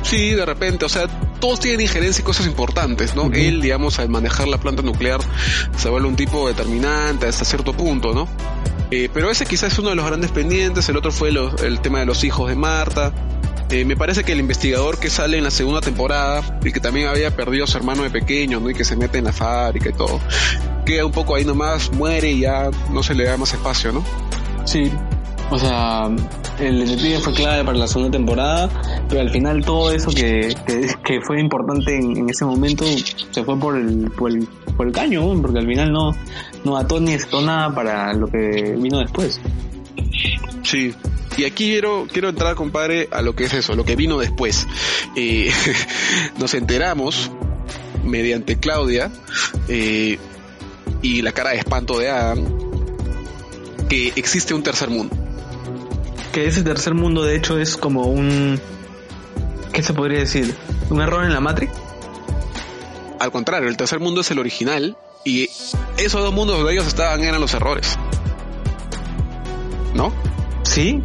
Sí, 0.02 0.32
de 0.32 0.46
repente, 0.46 0.86
o 0.86 0.90
sea, 0.90 1.08
todos 1.40 1.60
tienen 1.60 1.82
injerencia 1.82 2.22
y 2.22 2.26
cosas 2.26 2.46
importantes, 2.48 3.16
¿no? 3.16 3.30
Él, 3.48 3.62
digamos, 3.62 4.00
al 4.00 4.10
manejar 4.10 4.48
la 4.48 4.58
planta 4.58 4.82
nuclear, 4.82 5.20
se 5.78 5.90
vuelve 5.90 6.08
un 6.08 6.16
tipo 6.16 6.48
determinante 6.48 7.28
hasta 7.28 7.46
cierto 7.46 7.74
punto, 7.74 8.14
¿no? 8.14 8.28
Eh, 8.92 9.10
pero 9.14 9.30
ese 9.30 9.46
quizás 9.46 9.74
es 9.74 9.80
uno 9.80 9.90
de 9.90 9.96
los 9.96 10.06
grandes 10.06 10.32
pendientes, 10.32 10.88
el 10.90 10.98
otro 10.98 11.12
fue 11.12 11.32
lo- 11.32 11.56
el 11.58 11.80
tema 11.82 12.00
de 12.00 12.06
los 12.06 12.24
hijos 12.24 12.50
de 12.50 12.56
Marta. 12.56 13.12
Eh, 13.70 13.84
me 13.84 13.98
parece 13.98 14.24
que 14.24 14.32
el 14.32 14.40
investigador 14.40 14.98
que 14.98 15.10
sale 15.10 15.38
en 15.38 15.44
la 15.44 15.52
segunda 15.52 15.82
temporada 15.82 16.58
y 16.64 16.72
que 16.72 16.80
también 16.80 17.08
había 17.08 17.36
perdido 17.36 17.66
a 17.66 17.68
su 17.68 17.76
hermano 17.78 18.04
de 18.04 18.10
pequeño, 18.10 18.62
¿no? 18.62 18.70
Y 18.70 18.74
que 18.74 18.86
se 18.86 18.96
mete 18.96 19.18
en 19.18 19.26
la 19.26 19.34
fábrica 19.34 19.90
y 19.90 19.94
todo, 19.94 20.22
queda 20.86 21.06
un 21.06 21.12
poco 21.12 21.36
ahí 21.36 21.44
nomás, 21.44 21.92
muere 21.92 22.32
y 22.32 22.40
ya 22.42 22.70
no 22.94 23.04
se 23.04 23.14
le 23.14 23.26
da 23.26 23.36
más 23.36 23.54
espacio, 23.54 23.92
¿no? 23.92 24.06
Sí. 24.64 24.90
O 25.50 25.58
sea, 25.58 26.10
el 26.60 26.80
detective 26.80 27.20
fue 27.20 27.34
clave 27.34 27.64
para 27.64 27.78
la 27.78 27.88
segunda 27.88 28.12
temporada, 28.12 28.70
pero 29.08 29.22
al 29.22 29.30
final 29.30 29.64
todo 29.64 29.92
eso 29.92 30.12
que, 30.12 30.54
que, 31.04 31.22
fue 31.22 31.40
importante 31.40 31.96
en, 31.96 32.30
ese 32.30 32.44
momento 32.44 32.84
se 33.32 33.44
fue 33.44 33.58
por 33.58 33.78
el, 33.78 34.12
por 34.12 34.32
el, 34.32 34.46
por 34.76 34.88
el 34.88 34.94
caño, 34.94 35.42
porque 35.42 35.60
al 35.60 35.68
final 35.68 35.92
no, 35.94 36.12
no 36.66 36.76
ató 36.76 37.00
ni 37.00 37.14
estó 37.14 37.42
nada 37.42 37.74
para 37.74 38.14
lo 38.14 38.28
que 38.28 38.76
vino 38.78 39.00
después. 39.00 39.40
Sí. 40.64 40.94
Y 41.38 41.46
aquí 41.46 41.72
quiero, 41.72 42.08
quiero 42.12 42.30
entrar, 42.30 42.56
compadre, 42.56 43.08
a 43.12 43.22
lo 43.22 43.36
que 43.36 43.46
es 43.46 43.54
eso, 43.54 43.76
lo 43.76 43.86
que 43.86 43.96
vino 43.96 44.18
después. 44.18 44.68
Eh, 45.16 45.52
nos 46.40 46.54
enteramos, 46.56 47.32
mediante 48.04 48.58
Claudia, 48.60 49.12
eh, 49.70 50.18
y 51.02 51.22
la 51.22 51.32
cara 51.32 51.52
de 51.52 51.58
espanto 51.58 52.00
de 52.00 52.10
Adam, 52.10 52.44
que 53.88 54.14
existe 54.16 54.54
un 54.54 54.64
tercer 54.64 54.90
mundo. 54.90 55.27
Que 56.38 56.46
ese 56.46 56.62
tercer 56.62 56.94
mundo 56.94 57.24
de 57.24 57.36
hecho 57.36 57.58
es 57.58 57.78
como 57.78 58.04
un... 58.04 58.62
¿Qué 59.74 59.82
se 59.82 59.96
podría 59.96 60.20
decir? 60.20 60.54
¿Un 60.92 61.02
error 61.02 61.26
en 61.26 61.34
la 61.34 61.40
Matrix? 61.40 61.74
Al 63.20 63.32
contrario, 63.32 63.68
el 63.68 63.76
tercer 63.76 64.00
mundo 64.00 64.22
es 64.22 64.30
el 64.30 64.38
original, 64.38 64.96
y 65.26 65.50
esos 65.98 66.22
dos 66.22 66.32
mundos 66.32 66.58
donde 66.58 66.74
ellos 66.74 66.86
estaban 66.86 67.24
eran 67.24 67.42
los 67.42 67.56
errores. 67.56 67.98
¿No? 69.96 70.14
Sí, 70.62 71.02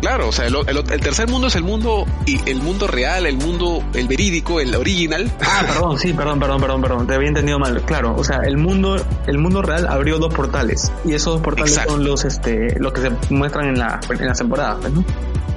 Claro, 0.00 0.28
o 0.28 0.32
sea, 0.32 0.46
el, 0.46 0.54
el- 0.66 0.76
el 0.78 1.00
tercer 1.00 1.28
mundo 1.28 1.48
es 1.48 1.56
el 1.56 1.64
mundo 1.64 2.06
y 2.24 2.40
el 2.48 2.60
mundo 2.62 2.86
real, 2.86 3.26
el 3.26 3.36
mundo, 3.36 3.82
el 3.94 4.06
verídico, 4.06 4.60
el 4.60 4.74
original. 4.74 5.30
Ah, 5.42 5.64
perdón, 5.66 5.98
sí, 5.98 6.12
perdón, 6.12 6.38
perdón, 6.38 6.60
perdón, 6.60 6.80
perdón, 6.82 7.06
te 7.06 7.14
había 7.14 7.28
entendido 7.28 7.58
mal. 7.58 7.82
Claro, 7.84 8.14
o 8.16 8.22
sea, 8.24 8.38
el 8.46 8.56
mundo, 8.56 8.96
el 9.26 9.38
mundo 9.38 9.60
real 9.62 9.86
abrió 9.88 10.18
dos 10.18 10.32
portales 10.32 10.92
y 11.04 11.14
esos 11.14 11.34
dos 11.34 11.42
portales 11.42 11.72
Exacto. 11.72 11.92
son 11.94 12.04
los, 12.04 12.24
este, 12.24 12.78
los 12.78 12.92
que 12.92 13.00
se 13.00 13.10
muestran 13.30 13.66
en 13.68 13.78
la, 13.78 13.98
en 14.08 14.26
las 14.26 14.38
temporadas, 14.38 14.78
pues, 14.80 14.92
¿no? 14.92 15.04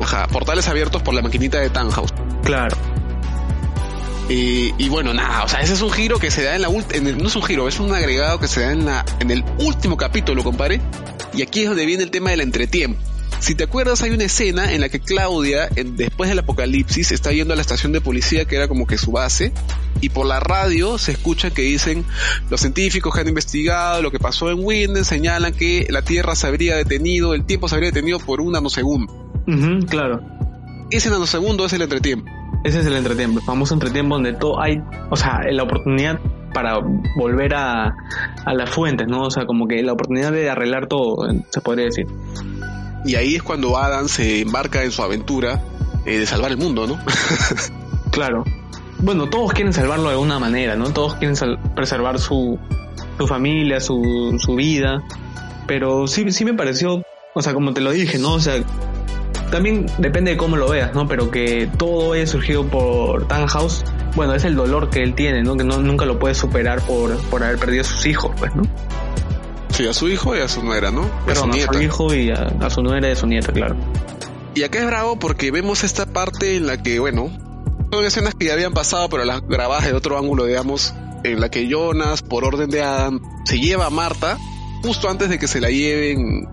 Ajá, 0.02 0.28
portales 0.28 0.68
abiertos 0.68 1.02
por 1.04 1.14
la 1.14 1.22
maquinita 1.22 1.60
de 1.60 1.70
Tannhaus. 1.70 2.12
Claro. 2.44 2.76
Y, 4.30 4.74
y 4.78 4.88
bueno, 4.90 5.14
nada, 5.14 5.44
o 5.44 5.48
sea, 5.50 5.60
ese 5.60 5.74
es 5.74 5.82
un 5.82 5.92
giro 5.92 6.18
que 6.18 6.32
se 6.32 6.42
da 6.44 6.56
en 6.56 6.62
la 6.62 6.70
última, 6.70 7.10
no 7.12 7.28
es 7.28 7.36
un 7.36 7.44
giro, 7.44 7.68
es 7.68 7.80
un 7.80 7.94
agregado 7.94 8.40
que 8.40 8.48
se 8.48 8.62
da 8.62 8.72
en 8.72 8.86
la, 8.86 9.06
en 9.20 9.30
el 9.30 9.44
último 9.60 9.98
capítulo, 9.98 10.44
compadre. 10.44 10.82
Y 11.34 11.42
aquí 11.42 11.62
es 11.64 11.68
donde 11.68 11.86
viene 11.86 12.04
el 12.04 12.12
tema 12.12 12.30
del 12.32 12.42
entretiempo. 12.42 13.00
Si 13.42 13.56
te 13.56 13.64
acuerdas, 13.64 14.04
hay 14.04 14.12
una 14.12 14.24
escena 14.26 14.72
en 14.72 14.82
la 14.82 14.90
que 14.90 15.00
Claudia, 15.00 15.68
en- 15.76 15.96
después 15.98 16.30
del 16.30 16.38
apocalipsis, 16.40 17.12
está 17.12 17.32
yendo 17.32 17.54
a 17.54 17.56
la 17.56 17.62
estación 17.64 17.92
de 17.92 18.00
policía, 18.00 18.46
que 18.46 18.56
era 18.56 18.68
como 18.68 18.86
que 18.86 19.00
su 19.00 19.12
base, 19.12 19.52
y 20.00 20.10
por 20.10 20.28
la 20.28 20.40
radio 20.40 21.00
se 21.00 21.12
escucha 21.14 21.50
que 21.50 21.64
dicen, 21.64 22.06
los 22.52 22.62
científicos 22.62 23.14
que 23.14 23.22
han 23.22 23.28
investigado 23.28 24.02
lo 24.04 24.12
que 24.12 24.20
pasó 24.20 24.52
en 24.52 24.60
Winden 24.64 25.04
señalan 25.06 25.54
que 25.54 25.88
la 25.90 26.04
Tierra 26.04 26.36
se 26.36 26.46
habría 26.46 26.76
detenido, 26.76 27.34
el 27.34 27.44
tiempo 27.46 27.68
se 27.68 27.76
habría 27.76 27.90
detenido 27.90 28.20
por 28.20 28.42
un 28.42 28.52
nanosegundo. 28.54 29.12
Ujú, 29.48 29.88
claro. 29.88 30.22
Ese 30.92 31.10
nanosegundo 31.10 31.66
es 31.66 31.74
el 31.74 31.82
entretiempo. 31.82 32.30
Ese 32.64 32.82
es 32.82 32.86
el 32.86 32.94
entretiempo, 32.96 33.40
el 33.40 33.46
famoso 33.46 33.74
entretiempo 33.74 34.14
donde 34.16 34.34
todo 34.34 34.62
hay, 34.62 34.80
o 35.10 35.16
sea, 35.16 35.40
la 35.52 35.64
oportunidad 35.64 36.20
para 36.54 36.78
volver 37.18 37.56
a, 37.56 37.96
a 38.46 38.54
las 38.54 38.70
fuentes, 38.70 39.08
¿no? 39.08 39.24
O 39.24 39.32
sea, 39.32 39.48
como 39.48 39.68
que 39.68 39.82
la 39.82 39.94
oportunidad 39.94 40.32
de 40.32 40.48
arreglar 40.48 40.88
todo, 40.88 41.28
se 41.50 41.62
podría 41.62 41.86
decir. 41.86 42.06
Y 43.06 43.16
ahí 43.16 43.36
es 43.36 43.44
cuando 43.44 43.78
Adam 43.78 44.08
se 44.08 44.42
embarca 44.42 44.84
en 44.84 44.92
su 44.92 45.02
aventura 45.02 45.62
eh, 46.06 46.20
de 46.20 46.26
salvar 46.26 46.52
el 46.52 46.58
mundo, 46.58 46.88
¿no? 46.88 47.00
Claro. 48.12 48.44
Bueno, 49.00 49.30
todos 49.30 49.54
quieren 49.54 49.72
salvarlo 49.72 50.10
de 50.10 50.12
alguna 50.12 50.38
manera, 50.38 50.76
¿no? 50.76 50.92
Todos 50.92 51.16
quieren 51.16 51.36
preservar 51.74 52.20
su, 52.20 52.60
su 53.18 53.26
familia, 53.26 53.80
su, 53.80 54.36
su 54.38 54.56
vida. 54.56 55.02
Pero 55.66 56.08
sí, 56.08 56.30
sí 56.32 56.44
me 56.44 56.54
pareció, 56.54 57.02
o 57.34 57.42
sea, 57.42 57.54
como 57.54 57.74
te 57.74 57.80
lo 57.80 57.92
dije, 57.92 58.18
¿no? 58.18 58.34
O 58.34 58.40
sea, 58.42 58.62
también 59.50 59.86
depende 59.98 60.32
de 60.32 60.38
cómo 60.38 60.58
lo 60.58 60.70
veas, 60.70 60.94
¿no? 60.94 61.08
Pero 61.08 61.32
que 61.32 61.70
todo 61.78 62.14
haya 62.14 62.28
surgido 62.28 62.66
por 62.66 63.28
Tannhaus, 63.28 63.84
bueno, 64.16 64.36
es 64.36 64.44
el 64.44 64.56
dolor 64.56 64.90
que 64.90 65.02
él 65.04 65.16
tiene, 65.16 65.42
¿no? 65.42 65.56
Que 65.56 65.64
no, 65.64 65.80
nunca 65.80 66.06
lo 66.06 66.20
puede 66.20 66.36
superar 66.36 66.82
por, 66.82 67.18
por 67.30 67.44
haber 67.44 67.58
perdido 67.58 67.82
a 67.82 67.86
sus 67.86 68.06
hijos, 68.06 68.32
pues, 68.38 68.54
¿no? 68.56 68.64
Sí, 69.82 69.88
a 69.88 69.94
su 69.94 70.10
hijo 70.10 70.36
y 70.36 70.40
a 70.40 70.48
su 70.48 70.64
nuera, 70.64 70.92
¿no? 70.92 71.02
A 71.02 71.06
su 71.06 71.26
Perdón, 71.26 71.52
a 71.52 71.74
su 71.74 71.82
hijo 71.82 72.14
y 72.14 72.30
a, 72.32 72.54
a 72.60 72.70
su 72.70 72.84
nuera 72.84 73.08
y 73.10 73.12
a 73.12 73.16
su 73.16 73.26
nieta, 73.28 73.52
claro. 73.52 73.76
Y 74.54 74.64
acá 74.64 74.80
es 74.80 74.86
bravo 74.86 75.18
porque 75.18 75.50
vemos 75.50 75.84
esta 75.84 76.06
parte 76.06 76.56
en 76.58 76.68
la 76.68 76.82
que, 76.82 77.00
bueno, 77.00 77.32
Son 77.92 78.06
escenas 78.06 78.36
que 78.36 78.46
ya 78.46 78.54
habían 78.54 78.74
pasado, 78.74 79.10
pero 79.10 79.26
las 79.26 79.42
grabadas 79.42 79.86
de 79.86 79.94
otro 79.94 80.18
ángulo, 80.18 80.46
digamos, 80.46 80.94
en 81.24 81.40
la 81.42 81.50
que 81.50 81.68
Jonas, 81.68 82.22
por 82.22 82.46
orden 82.46 82.70
de 82.70 82.82
Adam, 82.82 83.20
se 83.44 83.60
lleva 83.60 83.88
a 83.88 83.90
Marta 83.90 84.38
justo 84.84 85.10
antes 85.10 85.30
de 85.30 85.38
que 85.40 85.48
se 85.48 85.60
la 85.60 85.70
lleven 85.70 86.48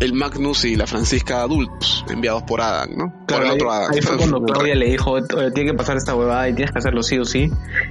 el 0.00 0.12
Magnus 0.12 0.64
y 0.64 0.74
la 0.76 0.86
Francisca 0.86 1.42
adultos, 1.42 2.04
enviados 2.08 2.42
por 2.44 2.60
Adam, 2.60 2.88
¿no? 2.96 3.26
por 3.26 3.44
el 3.44 3.50
otro 3.52 3.70
Adam. 3.72 3.90
ahí 3.92 4.00
fue 4.00 4.16
cuando 4.16 4.42
Claudia 4.42 4.74
le 4.74 4.86
dijo, 4.90 5.12
"Oye, 5.12 5.50
tiene 5.52 5.70
que 5.70 5.76
pasar 5.76 5.96
esta 5.96 6.14
huevada 6.14 6.48
y 6.48 6.54
tienes 6.54 6.72
que 6.72 6.78
hacerlo 6.78 7.02
sí 7.02 7.18
o 7.18 7.24
sí. 7.24 7.50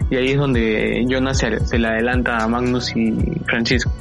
Y 0.09 0.16
ahí 0.16 0.32
es 0.32 0.38
donde 0.38 1.05
Jonas 1.07 1.38
se, 1.38 1.66
se 1.66 1.78
le 1.78 1.88
adelanta 1.88 2.38
a 2.38 2.47
Magnus 2.47 2.95
y 2.95 3.14
Francisco. 3.45 3.91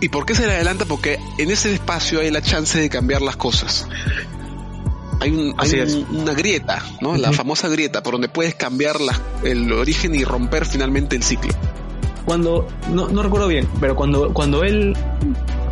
¿Y 0.00 0.08
por 0.10 0.26
qué 0.26 0.34
se 0.34 0.46
le 0.46 0.54
adelanta? 0.54 0.84
Porque 0.84 1.18
en 1.38 1.50
ese 1.50 1.72
espacio 1.72 2.20
hay 2.20 2.30
la 2.30 2.42
chance 2.42 2.78
de 2.78 2.88
cambiar 2.90 3.22
las 3.22 3.36
cosas. 3.36 3.88
Hay, 5.20 5.30
un- 5.30 5.54
hay 5.58 5.68
Así 5.68 5.76
un- 5.76 5.82
es. 5.82 5.94
una 6.22 6.34
grieta, 6.34 6.82
¿no? 7.00 7.16
La 7.16 7.32
famosa 7.32 7.68
grieta, 7.68 8.02
por 8.02 8.12
donde 8.12 8.28
puedes 8.28 8.54
cambiar 8.54 9.00
la- 9.00 9.18
el 9.42 9.72
origen 9.72 10.14
y 10.14 10.24
romper 10.24 10.66
finalmente 10.66 11.16
el 11.16 11.22
ciclo. 11.22 11.52
Cuando, 12.26 12.66
no, 12.92 13.08
no 13.08 13.22
recuerdo 13.22 13.46
bien, 13.48 13.66
pero 13.80 13.94
cuando, 13.96 14.34
cuando 14.34 14.62
él 14.64 14.94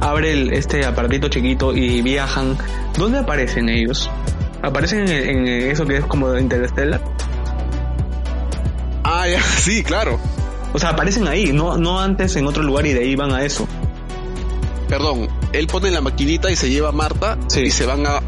abre 0.01 0.33
el, 0.33 0.53
este 0.55 0.87
aparatito 0.87 1.29
chiquito 1.29 1.75
y 1.75 2.01
viajan, 2.01 2.57
¿dónde 2.97 3.19
aparecen 3.19 3.69
ellos? 3.69 4.09
¿Aparecen 4.63 5.01
en, 5.09 5.47
en 5.47 5.71
eso 5.71 5.85
que 5.85 5.99
es 5.99 6.05
como 6.07 6.35
Interstellar? 6.39 7.03
Ah, 9.05 9.27
ya, 9.29 9.43
sí, 9.59 9.83
claro. 9.83 10.19
O 10.73 10.79
sea, 10.79 10.91
aparecen 10.91 11.29
ahí, 11.29 11.53
no, 11.53 11.77
no 11.77 12.01
antes 12.01 12.35
en 12.37 12.47
otro 12.47 12.63
lugar 12.63 12.87
y 12.87 12.93
de 12.95 13.01
ahí 13.01 13.15
van 13.17 13.33
a 13.33 13.45
eso. 13.45 13.69
Perdón, 14.97 15.29
él 15.53 15.67
pone 15.67 15.91
la 15.91 16.01
maquinita 16.01 16.51
y 16.53 16.57
se 16.57 16.71
lleva 16.71 16.91
a 16.91 16.93
Marta 16.93 17.37
Sí. 17.49 17.63
y 17.63 17.71
se 17.73 17.85
van 17.85 18.07
a, 18.07 18.21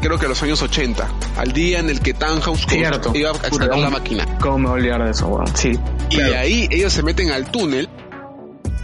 creo 0.00 0.18
que 0.18 0.26
a 0.26 0.28
los 0.28 0.40
años 0.42 0.62
80, 0.62 1.08
al 1.36 1.52
día 1.52 1.80
en 1.80 1.90
el 1.90 2.00
que 2.00 2.14
Tannhaus 2.14 2.64
iba 2.72 2.90
a 3.30 3.32
extraer 3.34 3.70
la 3.70 3.76
¿cómo- 3.76 3.90
máquina. 3.90 4.38
¿Cómo 4.40 4.58
me 4.58 4.64
voy 4.68 4.72
a 4.72 4.74
olvidar 4.82 5.04
de 5.04 5.10
eso, 5.10 5.26
weón? 5.26 5.46
Sí. 5.56 5.72
Y 6.10 6.14
claro. 6.16 6.30
de 6.30 6.38
ahí 6.38 6.68
ellos 6.70 6.92
se 6.92 7.02
meten 7.02 7.30
al 7.32 7.50
túnel 7.50 7.88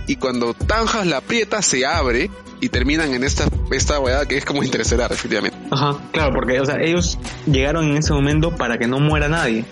y 0.09 0.17
cuando 0.17 0.53
Tannhaus 0.53 1.07
la 1.07 1.19
aprieta 1.19 1.63
se 1.63 1.87
abre 1.87 2.29
y 2.61 2.71
terminan 2.71 3.15
en 3.15 3.23
esta 3.23 3.45
esta 3.71 3.97
que 4.27 4.37
es 4.39 4.45
como 4.45 4.65
interestelar, 4.65 5.13
efectivamente. 5.13 5.57
Ajá, 5.71 5.97
claro, 6.11 6.33
porque 6.35 6.59
o 6.61 6.67
sea, 6.67 6.77
ellos 6.83 7.19
llegaron 7.47 7.85
en 7.91 7.99
ese 7.99 8.13
momento 8.13 8.51
para 8.57 8.79
que 8.79 8.89
no 8.89 8.99
muera 8.99 9.29
nadie. 9.29 9.65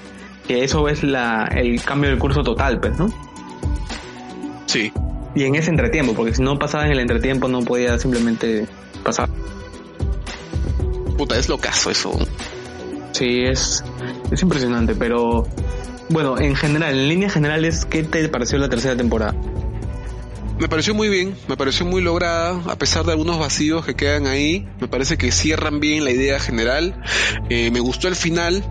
Que 0.46 0.62
eso 0.62 0.86
es 0.88 1.02
la, 1.02 1.46
el 1.52 1.82
cambio 1.82 2.10
del 2.10 2.20
curso 2.20 2.42
total, 2.44 2.78
pues, 2.78 2.96
¿no? 2.96 3.08
Sí. 4.66 4.92
Y 5.36 5.44
en 5.44 5.54
ese 5.54 5.70
entretiempo, 5.70 6.14
porque 6.14 6.34
si 6.34 6.42
no 6.42 6.58
pasaba 6.58 6.86
en 6.86 6.92
el 6.92 6.98
entretiempo 6.98 7.46
no 7.46 7.60
podía 7.60 7.98
simplemente 7.98 8.66
pasar. 9.04 9.28
Puta, 11.16 11.38
es 11.38 11.48
locazo 11.48 11.90
eso. 11.90 12.18
Sí, 13.12 13.44
es, 13.44 13.84
es 14.30 14.42
impresionante, 14.42 14.94
pero 14.94 15.46
bueno, 16.08 16.38
en 16.38 16.56
general, 16.56 16.94
en 16.94 17.08
líneas 17.08 17.34
generales, 17.34 17.84
¿qué 17.84 18.02
te 18.02 18.28
pareció 18.30 18.58
la 18.58 18.70
tercera 18.70 18.96
temporada? 18.96 19.34
Me 20.58 20.68
pareció 20.68 20.94
muy 20.94 21.10
bien, 21.10 21.36
me 21.48 21.56
pareció 21.58 21.84
muy 21.84 22.00
lograda, 22.00 22.58
a 22.66 22.76
pesar 22.76 23.04
de 23.04 23.12
algunos 23.12 23.38
vacíos 23.38 23.84
que 23.84 23.94
quedan 23.94 24.26
ahí. 24.26 24.66
Me 24.80 24.88
parece 24.88 25.18
que 25.18 25.30
cierran 25.30 25.80
bien 25.80 26.02
la 26.02 26.12
idea 26.12 26.40
general. 26.40 27.02
Eh, 27.50 27.70
me 27.70 27.80
gustó 27.80 28.08
el 28.08 28.16
final, 28.16 28.64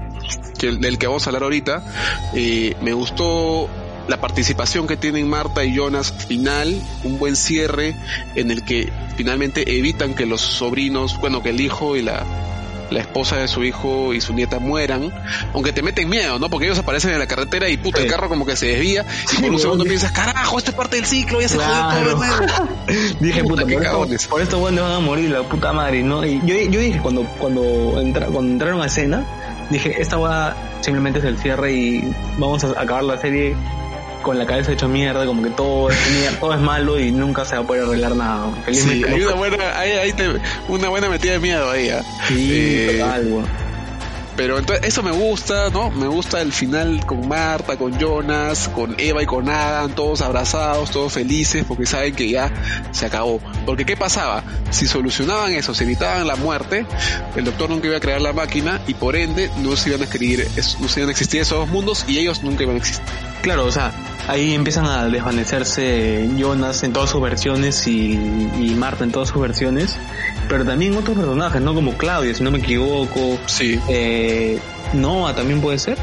que, 0.58 0.72
del 0.72 0.98
que 0.98 1.06
vamos 1.06 1.28
a 1.28 1.30
hablar 1.30 1.44
ahorita. 1.44 2.32
Eh, 2.34 2.76
me 2.82 2.94
gustó 2.94 3.70
la 4.08 4.18
participación 4.18 4.88
que 4.88 4.98
tienen 4.98 5.28
Marta 5.30 5.64
y 5.64 5.74
Jonas 5.76 6.12
final, 6.28 6.80
un 7.04 7.18
buen 7.18 7.36
cierre 7.36 7.96
en 8.36 8.52
el 8.52 8.64
que 8.64 8.92
finalmente 9.18 9.78
evitan 9.78 10.14
que 10.14 10.26
los 10.26 10.42
sobrinos, 10.42 11.20
bueno, 11.20 11.42
que 11.42 11.50
el 11.50 11.60
hijo 11.62 11.96
y 11.96 12.02
la, 12.04 12.24
la 12.92 13.00
esposa 13.00 13.38
de 13.38 13.48
su 13.48 13.64
hijo 13.64 14.14
y 14.14 14.22
su 14.22 14.34
nieta 14.34 14.60
mueran, 14.60 15.12
aunque 15.54 15.74
te 15.74 15.82
meten 15.82 16.08
miedo, 16.08 16.38
¿no? 16.38 16.50
Porque 16.52 16.68
ellos 16.68 16.78
aparecen 16.78 17.12
en 17.12 17.20
la 17.20 17.26
carretera 17.26 17.68
y 17.68 17.78
puta, 17.78 18.00
el 18.02 18.08
carro 18.08 18.30
como 18.30 18.46
que 18.46 18.56
se 18.56 18.68
desvía 18.68 19.04
y 19.36 19.42
por 19.42 19.50
un 19.52 19.60
segundo 19.60 19.84
piensas, 19.86 20.12
carajo, 20.12 20.60
esto 20.60 20.70
es 20.70 20.78
parte 20.78 20.98
del 20.98 21.06
ciclo, 21.06 21.42
ya 21.42 21.48
se 21.50 21.58
jodió 21.58 21.72
todo 21.72 21.90
Claro. 21.90 22.10
de 22.10 22.16
nuevo. 22.16 23.16
Dije, 23.20 23.44
Puta, 23.44 23.64
puta, 23.64 23.74
por 23.74 23.84
cagones. 23.84 24.22
esto, 24.22 24.30
por 24.30 24.42
esto 24.42 24.60
bueno, 24.60 24.84
van 24.84 24.92
a 24.92 25.00
morir 25.00 25.32
la 25.32 25.42
puta 25.42 25.74
madre, 25.74 26.04
¿no? 26.04 26.24
Y 26.24 26.40
yo, 26.46 26.56
yo 26.70 26.80
dije, 26.80 27.00
cuando, 27.00 27.24
cuando, 27.40 28.00
entra- 28.00 28.28
cuando 28.28 28.52
entraron 28.52 28.82
a 28.82 28.86
escena, 28.86 29.26
dije, 29.72 29.96
esta 30.00 30.18
va 30.18 30.56
simplemente 30.82 31.18
es 31.18 31.26
el 31.26 31.40
cierre 31.40 31.74
y 31.74 32.14
vamos 32.38 32.64
a 32.64 32.80
acabar 32.80 33.04
la 33.04 33.18
serie 33.18 33.56
con 34.26 34.40
la 34.40 34.48
cabeza 34.48 34.72
hecha 34.72 34.88
mierda, 34.88 35.24
como 35.28 35.44
que 35.44 35.52
todo 35.52 35.92
es, 35.92 35.98
mier- 36.12 36.40
todo 36.40 36.54
es 36.56 36.60
malo 36.60 37.00
y 37.00 37.12
nunca 37.12 37.46
se 37.46 37.56
va 37.56 37.62
a 37.62 37.68
poder 37.68 37.84
arreglar 37.84 38.16
nada. 38.16 38.48
Sí, 38.56 38.62
Felizmente 38.66 39.08
hay 39.14 39.20
no 39.20 39.28
una 39.28 39.36
buena, 39.36 39.80
hay, 39.80 39.92
hay 39.92 40.14
te- 40.14 40.40
una 40.68 40.90
buena 40.90 41.10
metida 41.10 41.34
de 41.34 41.40
miedo 41.40 41.70
ahí, 41.70 41.90
¿ah? 41.90 42.02
Sí, 42.28 42.50
Eh, 42.52 43.04
weón. 43.30 43.46
Pero 44.36 44.58
entonces 44.60 44.86
eso 44.86 45.02
me 45.02 45.12
gusta, 45.12 45.70
¿no? 45.70 45.92
Me 45.92 46.08
gusta 46.08 46.42
el 46.42 46.52
final 46.52 47.06
con 47.06 47.26
Marta, 47.26 47.78
con 47.78 47.98
Jonas, 47.98 48.68
con 48.68 48.94
Eva 48.98 49.24
y 49.24 49.26
con 49.26 49.48
Adam, 49.48 49.92
todos 49.92 50.20
abrazados, 50.22 50.92
todos 50.92 51.14
felices, 51.14 51.64
porque 51.66 51.86
saben 51.86 52.14
que 52.16 52.28
ya 52.30 52.52
se 52.92 53.06
acabó. 53.06 53.40
Porque 53.66 53.86
¿qué 53.86 53.96
pasaba? 53.96 54.44
Si 54.72 54.88
solucionaban 54.88 55.54
eso, 55.54 55.74
se 55.74 55.86
evitaban 55.86 56.28
la 56.28 56.36
muerte, 56.36 56.86
el 57.38 57.46
doctor 57.46 57.70
nunca 57.70 57.88
iba 57.88 57.96
a 57.96 58.02
crear 58.02 58.20
la 58.20 58.34
máquina 58.34 58.82
y 58.88 58.96
por 58.96 59.16
ende 59.16 59.50
no 59.60 59.78
se 59.78 59.88
iban 59.90 60.02
a 60.02 60.04
escribir, 60.04 60.46
es- 60.58 60.78
no 60.82 60.90
se 60.90 61.00
iban 61.00 61.10
a 61.10 61.12
existir 61.14 61.40
esos 61.40 61.60
dos 61.60 61.70
mundos 61.70 62.04
y 62.06 62.18
ellos 62.18 62.44
nunca 62.44 62.64
iban 62.64 62.76
a 62.76 62.80
existir. 62.80 63.06
Claro, 63.46 63.66
o 63.66 63.72
sea, 63.72 63.92
ahí 64.28 64.56
empiezan 64.56 64.86
a 64.88 65.06
desvanecerse 65.06 66.28
Jonas 66.36 66.82
en 66.82 66.94
todas 66.94 67.12
sus 67.12 67.22
versiones 67.22 67.86
y, 67.86 68.14
y 68.60 68.74
Marta 68.76 69.04
en 69.04 69.12
todas 69.12 69.30
sus 69.30 69.40
versiones, 69.40 69.96
pero 70.50 70.66
también 70.66 70.98
otros 70.98 71.16
personajes, 71.16 71.62
¿no? 71.62 71.76
Como 71.76 71.94
Claudia, 71.96 72.34
si 72.34 72.42
no 72.44 72.50
me 72.50 72.58
equivoco, 72.58 73.38
Sí. 73.46 73.80
eh, 73.88 74.60
Noah 74.94 75.36
también 75.36 75.62
puede 75.62 75.78
ser. 75.78 75.96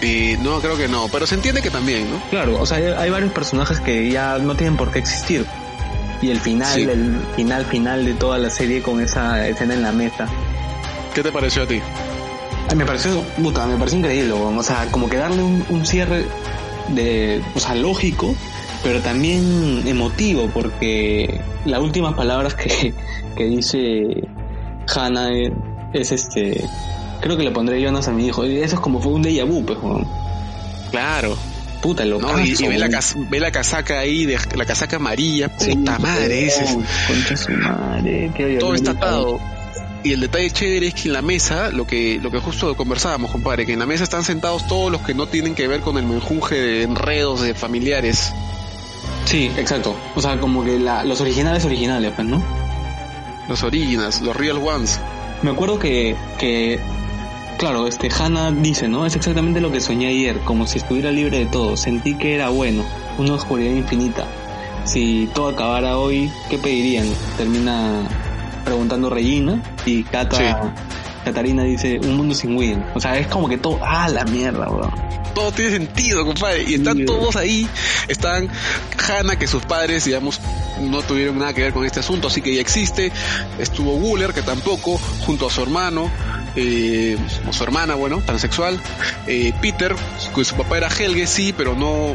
Y 0.00 0.36
no, 0.44 0.60
creo 0.60 0.76
que 0.76 0.86
no, 0.86 1.08
pero 1.10 1.26
se 1.26 1.34
entiende 1.34 1.60
que 1.60 1.70
también, 1.70 2.08
¿no? 2.08 2.20
Claro, 2.30 2.60
o 2.60 2.66
sea, 2.66 2.76
hay, 2.78 2.84
hay 2.84 3.10
varios 3.10 3.32
personajes 3.32 3.80
que 3.80 4.08
ya 4.12 4.38
no 4.38 4.54
tienen 4.54 4.76
por 4.76 4.92
qué 4.92 5.00
existir. 5.00 5.44
Y 6.22 6.30
el 6.30 6.38
final, 6.38 6.72
Sí. 6.72 6.82
el 6.82 7.18
final 7.34 7.64
final 7.64 8.04
de 8.04 8.14
toda 8.14 8.38
la 8.38 8.48
serie 8.50 8.80
con 8.80 9.00
esa 9.00 9.48
escena 9.48 9.74
en 9.74 9.82
la 9.82 9.90
mesa. 9.90 10.28
¿Qué 11.16 11.22
te 11.24 11.32
pareció 11.32 11.64
a 11.64 11.66
ti? 11.66 11.80
Me 12.76 12.84
pareció, 12.84 13.22
puta, 13.40 13.66
me 13.66 13.76
pareció 13.76 13.98
increíble, 13.98 14.32
weón. 14.32 14.58
o 14.58 14.62
sea, 14.62 14.86
como 14.90 15.08
que 15.08 15.16
darle 15.16 15.42
un, 15.42 15.64
un 15.68 15.86
cierre 15.86 16.24
de, 16.88 17.42
o 17.54 17.60
sea, 17.60 17.74
lógico, 17.74 18.34
pero 18.82 19.00
también 19.00 19.82
emotivo, 19.86 20.48
porque 20.52 21.40
las 21.66 21.80
últimas 21.80 22.14
palabras 22.14 22.54
que, 22.54 22.92
que 23.36 23.44
dice 23.44 24.28
Hannah 24.94 25.30
es, 25.32 25.52
es 25.92 26.12
este, 26.12 26.64
creo 27.20 27.36
que 27.36 27.44
le 27.44 27.50
pondré 27.52 27.80
Jonas 27.80 28.08
a 28.08 28.12
mi 28.12 28.26
hijo, 28.26 28.44
y 28.46 28.56
eso 28.58 28.74
es 28.76 28.80
como 28.80 29.00
fue 29.00 29.12
un 29.12 29.22
déjà 29.22 29.46
vu, 29.46 29.64
pues, 29.64 29.78
weón. 29.80 30.06
Claro. 30.90 31.36
puta, 31.80 32.04
lo 32.04 32.18
¿no? 32.18 32.40
Y, 32.40 32.54
y 32.58 32.68
ve, 32.68 32.78
la 32.78 32.88
cas- 32.88 33.14
ve 33.30 33.38
la 33.40 33.52
casaca 33.52 34.00
ahí, 34.00 34.26
de, 34.26 34.38
la 34.56 34.64
casaca 34.64 34.96
amarilla, 34.96 35.48
puta 35.48 35.64
Sí, 35.96 36.02
madre, 36.02 36.34
dices. 36.44 36.70
weón, 36.70 36.84
Concha 37.06 37.36
su 37.36 37.52
madre, 37.52 38.30
qué 38.36 38.56
todo 38.58 38.74
está 38.74 38.90
atado. 38.92 39.38
Y 40.04 40.12
el 40.12 40.20
detalle 40.20 40.50
chévere 40.50 40.88
es 40.88 40.94
que 40.94 41.08
en 41.08 41.14
la 41.14 41.22
mesa, 41.22 41.70
lo 41.70 41.86
que, 41.86 42.20
lo 42.22 42.30
que 42.30 42.38
justo 42.38 42.76
conversábamos, 42.76 43.30
compadre, 43.30 43.64
que 43.64 43.72
en 43.72 43.78
la 43.78 43.86
mesa 43.86 44.04
están 44.04 44.22
sentados 44.22 44.66
todos 44.66 44.92
los 44.92 45.00
que 45.00 45.14
no 45.14 45.26
tienen 45.28 45.54
que 45.54 45.66
ver 45.66 45.80
con 45.80 45.96
el 45.96 46.04
menjunje 46.04 46.56
de 46.56 46.82
enredos 46.82 47.40
de 47.40 47.54
familiares. 47.54 48.34
Sí, 49.24 49.50
exacto. 49.56 49.96
O 50.14 50.20
sea, 50.20 50.38
como 50.38 50.62
que 50.62 50.78
la, 50.78 51.04
los 51.04 51.22
originales 51.22 51.64
originales, 51.64 52.12
pues, 52.14 52.28
¿no? 52.28 52.44
Los 53.48 53.62
originals, 53.62 54.20
los 54.20 54.36
real 54.36 54.58
ones. 54.58 55.00
Me 55.40 55.52
acuerdo 55.52 55.78
que, 55.78 56.16
que 56.38 56.78
claro, 57.56 57.86
este 57.86 58.10
Hannah 58.10 58.50
dice, 58.50 58.88
¿no? 58.88 59.06
Es 59.06 59.16
exactamente 59.16 59.62
lo 59.62 59.72
que 59.72 59.80
soñé 59.80 60.08
ayer, 60.08 60.38
como 60.40 60.66
si 60.66 60.76
estuviera 60.76 61.10
libre 61.12 61.38
de 61.38 61.46
todo. 61.46 61.78
Sentí 61.78 62.14
que 62.14 62.34
era 62.34 62.50
bueno, 62.50 62.84
una 63.16 63.32
oscuridad 63.32 63.74
infinita. 63.74 64.26
Si 64.84 65.30
todo 65.32 65.48
acabara 65.48 65.96
hoy, 65.96 66.30
¿qué 66.50 66.58
pedirían? 66.58 67.06
Termina 67.38 68.06
preguntando 68.64 69.10
Regina 69.10 69.62
y 69.86 70.02
Cata, 70.04 70.36
Sí. 70.36 70.44
Catarina 71.24 71.62
dice, 71.64 71.98
un 72.00 72.16
mundo 72.16 72.34
sin 72.34 72.54
William. 72.56 72.84
O 72.94 73.00
sea, 73.00 73.18
es 73.18 73.26
como 73.28 73.48
que 73.48 73.56
todo, 73.56 73.78
ah, 73.82 74.08
la 74.08 74.24
mierda, 74.24 74.68
weón. 74.68 74.92
Todo 75.34 75.50
tiene 75.52 75.70
sentido, 75.72 76.24
compadre. 76.24 76.64
Y 76.68 76.74
están 76.74 76.98
Sí, 76.98 77.04
todos 77.06 77.36
ahí. 77.36 77.66
Están 78.08 78.48
Hannah, 79.08 79.36
que 79.36 79.46
sus 79.46 79.64
padres, 79.64 80.04
digamos, 80.04 80.40
no 80.80 81.02
tuvieron 81.02 81.38
nada 81.38 81.52
que 81.54 81.62
ver 81.62 81.72
con 81.72 81.84
este 81.84 82.00
asunto, 82.00 82.28
así 82.28 82.42
que 82.42 82.54
ya 82.54 82.60
existe. 82.60 83.10
Estuvo 83.58 83.94
Wooler, 83.94 84.32
que 84.34 84.42
tampoco, 84.42 84.98
junto 85.26 85.46
a 85.46 85.50
su 85.50 85.62
hermano, 85.62 86.10
eh, 86.56 87.16
o 87.48 87.52
su 87.52 87.62
hermana, 87.64 87.94
bueno, 87.94 88.22
transexual. 88.24 88.80
Eh, 89.26 89.52
Peter, 89.60 89.94
que 90.34 90.44
su 90.44 90.54
papá 90.56 90.76
era 90.78 90.88
Helge, 90.88 91.26
sí, 91.26 91.52
pero 91.56 91.74
no, 91.74 92.14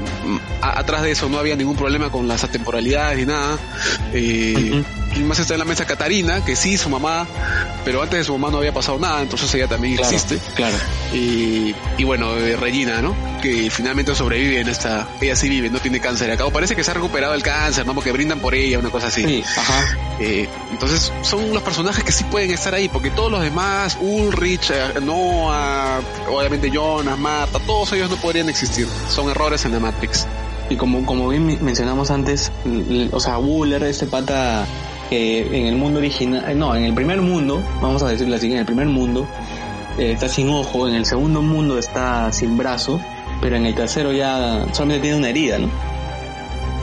a- 0.62 0.80
atrás 0.80 1.02
de 1.04 1.12
eso 1.12 1.30
no 1.30 1.38
había 1.40 1.56
ningún 1.56 1.76
problema 1.76 2.10
con 2.12 2.28
las 2.28 2.44
atemporalidades 2.44 3.18
ni 3.20 3.26
nada. 3.26 3.58
Eh. 4.14 4.84
¿quién 5.14 5.28
más 5.28 5.40
está 5.40 5.54
en 5.56 5.60
la 5.60 5.66
mesa? 5.66 5.86
Catarina, 5.86 6.46
que 6.46 6.56
sí, 6.56 6.78
su 6.78 6.88
mamá, 6.88 7.26
pero 7.84 8.04
antes 8.04 8.20
de 8.20 8.24
su 8.26 8.34
mamá 8.38 8.52
no 8.52 8.60
había 8.60 8.72
pasado 8.74 9.00
nada, 9.00 9.22
entonces 9.24 9.52
ella 9.56 9.68
también 9.68 9.98
existe. 10.00 10.38
Claro. 10.56 10.76
Y, 11.14 11.74
y 11.98 12.04
bueno, 12.04 12.36
eh, 12.38 12.56
Regina, 12.56 13.02
¿no? 13.02 13.16
Que 13.42 13.70
finalmente 13.72 14.14
sobrevive 14.14 14.60
en 14.60 14.68
esta, 14.70 15.08
ella 15.20 15.36
sí 15.36 15.50
vive, 15.50 15.70
no 15.72 15.80
tiene 15.80 16.00
cáncer. 16.00 16.30
Acá 16.30 16.48
parece 16.52 16.76
que 16.76 16.84
se 16.84 16.92
ha 16.92 16.94
recuperado 16.94 17.34
el 17.34 17.42
cáncer, 17.42 17.88
¿no? 17.88 17.96
Porque 17.96 18.12
brindan 18.12 18.40
por 18.40 18.54
ella, 18.54 18.78
una 18.78 18.92
cosa 18.92 19.08
así. 19.08 19.24
Sí, 19.26 19.44
ajá. 19.58 19.98
Eh, 20.20 20.48
entonces 20.72 21.12
son 21.24 21.54
los 21.54 21.64
personajes 21.64 22.04
que 22.04 22.12
sí 22.12 22.24
pueden 22.26 22.52
estar 22.52 22.76
ahí, 22.76 22.88
porque 22.88 23.10
todos 23.10 23.32
los 23.32 23.42
demás, 23.42 23.98
Ulrich, 24.30 24.70
eh, 24.72 25.02
Noah, 25.02 26.02
obviamente 26.30 26.70
Jonas, 26.70 27.18
Marta, 27.18 27.60
todos 27.66 27.92
ellos 27.94 28.10
no 28.10 28.16
podrían 28.18 28.48
existir. 28.48 28.88
Son 29.10 29.30
errores 29.30 29.66
en 29.66 29.72
la 29.72 29.80
Matrix. 29.80 30.28
Y 30.70 30.76
como, 30.76 31.04
como 31.06 31.30
bien 31.30 31.58
mencionamos 31.64 32.12
antes, 32.12 32.52
o 33.12 33.20
sea, 33.20 33.40
Wooler, 33.40 33.82
este 33.84 34.06
pata 34.06 34.68
que 35.10 35.40
en 35.60 35.66
el 35.66 35.76
mundo 35.76 35.98
original, 35.98 36.46
eh, 36.48 36.54
no, 36.54 36.76
en 36.76 36.86
el 36.86 36.94
primer 36.94 37.22
mundo, 37.22 37.64
vamos 37.82 38.04
a 38.04 38.10
decirlo 38.10 38.36
así, 38.36 38.52
en 38.52 38.60
el 38.60 38.66
primer 38.66 38.86
mundo 38.86 39.28
está 39.98 40.30
sin 40.30 40.50
ojo, 40.50 40.88
en 40.88 40.94
el 40.94 41.06
segundo 41.06 41.42
mundo 41.42 41.80
está 41.80 42.32
sin 42.32 42.56
brazo, 42.56 43.02
pero 43.42 43.56
en 43.56 43.66
el 43.66 43.74
tercero 43.74 44.14
ya 44.14 44.66
solamente 44.74 45.02
tiene 45.02 45.18
una 45.18 45.30
herida, 45.30 45.58
¿no? 45.58 45.89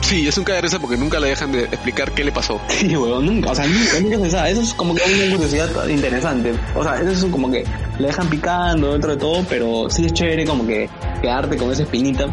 Sí, 0.07 0.25
es 0.25 0.37
un 0.37 0.45
cae 0.45 0.61
risa 0.61 0.79
porque 0.79 0.95
nunca 0.95 1.19
le 1.19 1.27
dejan 1.27 1.51
de 1.51 1.65
explicar 1.65 2.13
qué 2.13 2.23
le 2.23 2.31
pasó. 2.31 2.61
Sí, 2.69 2.95
weón, 2.95 3.25
nunca, 3.25 3.51
o 3.51 3.55
sea, 3.55 3.65
nunca, 3.67 3.99
nunca 3.99 4.19
se 4.19 4.29
sabe. 4.29 4.51
Eso 4.51 4.61
es 4.61 4.73
como 4.73 4.95
que 4.95 5.01
una 5.03 5.35
curiosidad 5.35 5.89
interesante. 5.89 6.53
O 6.75 6.83
sea, 6.83 6.95
eso 7.01 7.11
es 7.11 7.25
como 7.25 7.51
que 7.51 7.65
le 7.99 8.07
dejan 8.07 8.29
picando 8.29 8.93
dentro 8.93 9.11
de 9.11 9.17
todo, 9.17 9.43
pero 9.49 9.89
sí 9.89 10.05
es 10.05 10.13
chévere 10.13 10.45
como 10.45 10.65
que 10.65 10.89
quedarte 11.21 11.57
con 11.57 11.71
esa 11.71 11.83
espinita. 11.83 12.27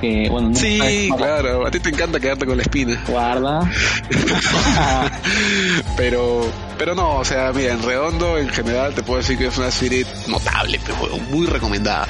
Que, 0.00 0.28
bueno, 0.28 0.48
no 0.48 0.54
sí, 0.56 1.08
claro, 1.16 1.64
a 1.66 1.70
ti 1.70 1.78
te 1.78 1.90
encanta 1.90 2.18
quedarte 2.18 2.44
con 2.44 2.56
la 2.56 2.62
espina. 2.64 3.00
Guarda. 3.06 3.70
pero, 5.96 6.44
pero 6.76 6.94
no, 6.96 7.18
o 7.18 7.24
sea, 7.24 7.52
mira, 7.52 7.74
en 7.74 7.82
redondo, 7.82 8.36
en 8.36 8.48
general, 8.48 8.94
te 8.94 9.04
puedo 9.04 9.20
decir 9.20 9.38
que 9.38 9.46
es 9.46 9.56
una 9.56 9.70
serie 9.70 10.04
notable, 10.26 10.80
pero 10.84 11.18
muy 11.30 11.46
recomendada. 11.46 12.08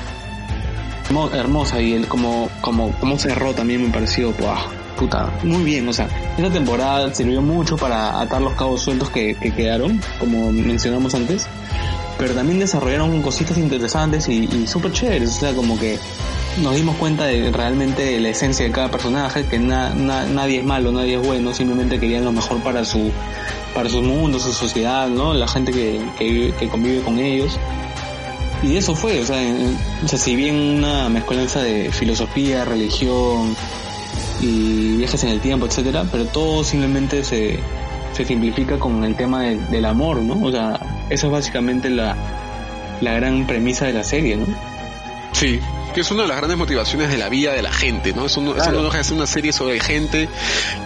Hermosa 1.33 1.81
y 1.81 1.95
el 1.95 2.09
como, 2.09 2.51
como, 2.61 2.91
como 2.99 3.19
cerró 3.19 3.55
también 3.55 3.83
me 3.83 3.91
pareció, 3.91 4.33
wow, 4.33 4.57
puta, 4.97 5.33
muy 5.43 5.63
bien, 5.63 5.89
o 5.89 5.93
sea, 5.93 6.09
esta 6.37 6.51
temporada 6.51 7.13
sirvió 7.15 7.43
mucho 7.43 7.77
para 7.77 8.21
atar 8.21 8.41
los 8.41 8.55
cabos 8.55 8.83
sueltos 8.83 9.11
que, 9.11 9.35
que 9.35 9.53
quedaron, 9.53 10.01
como 10.19 10.51
mencionamos 10.53 11.15
antes, 11.15 11.47
pero 12.19 12.35
también 12.35 12.59
desarrollaron 12.59 13.23
cositas 13.23 13.59
interesantes 13.59 14.29
y, 14.29 14.45
y 14.45 14.67
súper 14.67 14.93
chéveres, 14.93 15.37
o 15.37 15.41
sea, 15.41 15.55
como 15.55 15.79
que 15.79 15.99
nos 16.63 16.75
dimos 16.75 16.97
cuenta 16.97 17.25
de 17.25 17.51
realmente 17.53 18.19
la 18.21 18.31
esencia 18.31 18.65
de 18.65 18.73
cada 18.73 18.91
personaje, 18.91 19.45
que 19.45 19.59
na, 19.59 19.91
nadie 19.95 20.61
es 20.61 20.65
malo, 20.65 20.93
nadie 20.93 21.17
es 21.21 21.27
bueno, 21.27 21.53
simplemente 21.53 22.01
querían 22.01 22.25
lo 22.25 22.33
mejor 22.33 22.63
para 22.63 22.85
su 22.85 23.11
para 23.75 23.91
su 23.91 24.01
mundo, 24.01 24.39
su 24.39 24.55
sociedad, 24.55 25.07
¿no? 25.09 25.35
La 25.35 25.47
gente 25.47 25.71
que, 25.71 26.01
que, 26.19 26.55
que 26.59 26.69
convive 26.69 27.03
con 27.03 27.19
ellos. 27.19 27.59
Y 28.63 28.79
eso 28.79 28.95
fue, 28.95 29.21
o 29.21 29.27
sea, 29.27 29.37
o 30.03 30.09
sea, 30.09 30.19
si 30.19 30.35
bien 30.35 30.79
una 30.79 31.11
mezcolanza 31.11 31.63
de 31.63 31.93
filosofía, 31.93 32.65
religión 32.65 33.55
y 34.41 34.97
viajes 34.99 35.23
en 35.25 35.31
el 35.31 35.41
tiempo, 35.41 35.67
etcétera, 35.67 36.05
pero 36.11 36.27
todo 36.27 36.65
simplemente 36.65 37.25
se, 37.25 37.59
se 38.13 38.25
simplifica 38.25 38.79
con 38.79 39.05
el 39.05 39.17
tema 39.17 39.43
del 39.43 39.85
amor, 39.85 40.19
¿no? 40.19 40.45
O 40.47 40.51
sea, 40.51 40.79
eso 41.11 41.27
es 41.27 41.33
básicamente 41.33 41.91
la, 41.91 42.17
la 43.01 43.13
gran 43.15 43.47
premisa 43.47 43.87
de 43.87 43.93
la 43.93 44.05
serie, 44.05 44.37
¿no? 44.37 44.47
Sí, 45.33 45.61
que 45.95 46.01
es 46.01 46.11
una 46.11 46.23
de 46.23 46.29
las 46.29 46.39
grandes 46.39 46.59
motivaciones 46.59 47.11
de 47.11 47.19
la 47.19 47.29
vida 47.29 47.53
de 47.53 47.63
la 47.63 47.73
gente, 47.73 48.13
¿no? 48.15 48.27
Es, 48.27 48.37
es 48.37 49.11
una 49.11 49.27
serie 49.27 49.53
sobre 49.53 49.81
gente 49.81 50.29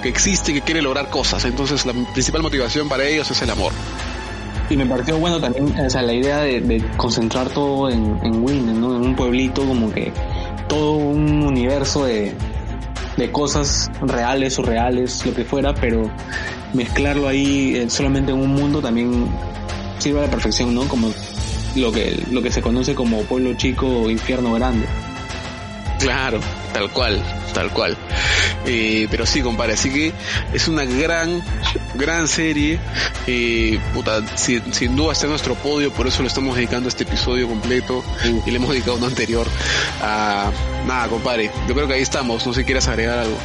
que 0.03 0.09
existe 0.09 0.53
y 0.53 0.55
que 0.55 0.63
quiere 0.63 0.83
lograr 0.83 1.09
cosas, 1.09 1.45
entonces 1.45 1.87
la 1.87 1.93
principal 1.93 2.43
motivación 2.43 2.89
para 2.89 3.05
ellos 3.05 3.31
es 3.31 3.43
el 3.43 3.51
amor. 3.51 3.73
Y 4.69 4.77
me 4.77 4.87
pareció 4.87 5.19
bueno 5.19 5.41
también, 5.41 5.77
o 5.79 5.91
sea, 5.91 6.03
la 6.03 6.13
idea 6.13 6.43
de, 6.43 6.85
concentrar 6.97 7.51
todo 7.51 7.91
en, 7.91 8.21
en 8.23 8.81
¿no? 8.81 8.97
En 8.97 9.03
un 9.03 9.17
pueblito 9.17 9.65
como 9.65 9.93
que 9.93 10.13
todo 10.69 10.93
un 10.93 11.43
universo 11.43 12.05
de, 12.05 12.33
de 13.21 13.31
cosas 13.31 13.91
reales, 14.01 14.55
surreales, 14.55 15.25
lo 15.27 15.35
que 15.35 15.45
fuera, 15.45 15.75
pero 15.75 16.11
mezclarlo 16.73 17.29
ahí 17.29 17.77
eh, 17.77 17.91
solamente 17.91 18.33
en 18.33 18.39
un 18.39 18.49
mundo 18.49 18.81
también 18.81 19.29
sirve 19.99 20.21
a 20.21 20.23
la 20.23 20.31
perfección, 20.31 20.75
¿no? 20.75 20.89
Como 20.89 21.11
lo 21.77 21.93
que, 21.93 22.25
lo 22.31 22.43
que 22.43 22.51
se 22.51 22.63
conoce 22.63 22.95
como 22.95 23.23
pueblo 23.25 23.53
chico 23.55 23.87
o 23.87 24.11
infierno 24.11 24.55
grande. 24.55 24.87
Claro, 25.99 26.41
tal 26.73 26.91
cual, 26.91 27.23
tal 27.53 27.71
cual. 27.73 27.95
Eh, 28.67 29.09
pero 29.11 29.27
sí, 29.27 29.41
compadre, 29.43 29.75
así 29.75 29.91
que 29.91 30.13
es 30.53 30.69
una 30.69 30.85
gran, 30.85 31.43
gran 31.95 32.29
serie. 32.29 32.79
Eh, 33.27 33.79
puta, 33.95 34.23
sin, 34.37 34.73
sin, 34.75 34.97
duda 34.97 35.13
está 35.13 35.27
en 35.27 35.31
nuestro 35.31 35.55
podio, 35.55 35.93
por 35.93 36.07
eso 36.07 36.23
le 36.23 36.29
estamos 36.29 36.57
dedicando 36.57 36.89
este 36.89 37.05
episodio 37.05 37.49
completo 37.49 38.05
y 38.47 38.51
le 38.51 38.57
hemos 38.57 38.71
dedicado 38.71 38.97
uno 38.97 39.07
anterior. 39.07 39.47
a 40.03 40.51
nada, 40.87 41.09
compadre, 41.09 41.51
yo 41.69 41.75
creo 41.75 41.87
que 41.87 41.95
ahí 41.95 42.03
estamos, 42.03 42.47
no 42.47 42.53
sé 42.53 42.61
si 42.61 42.65
quieres 42.65 42.87
agregar 42.89 43.19
algo. 43.19 43.37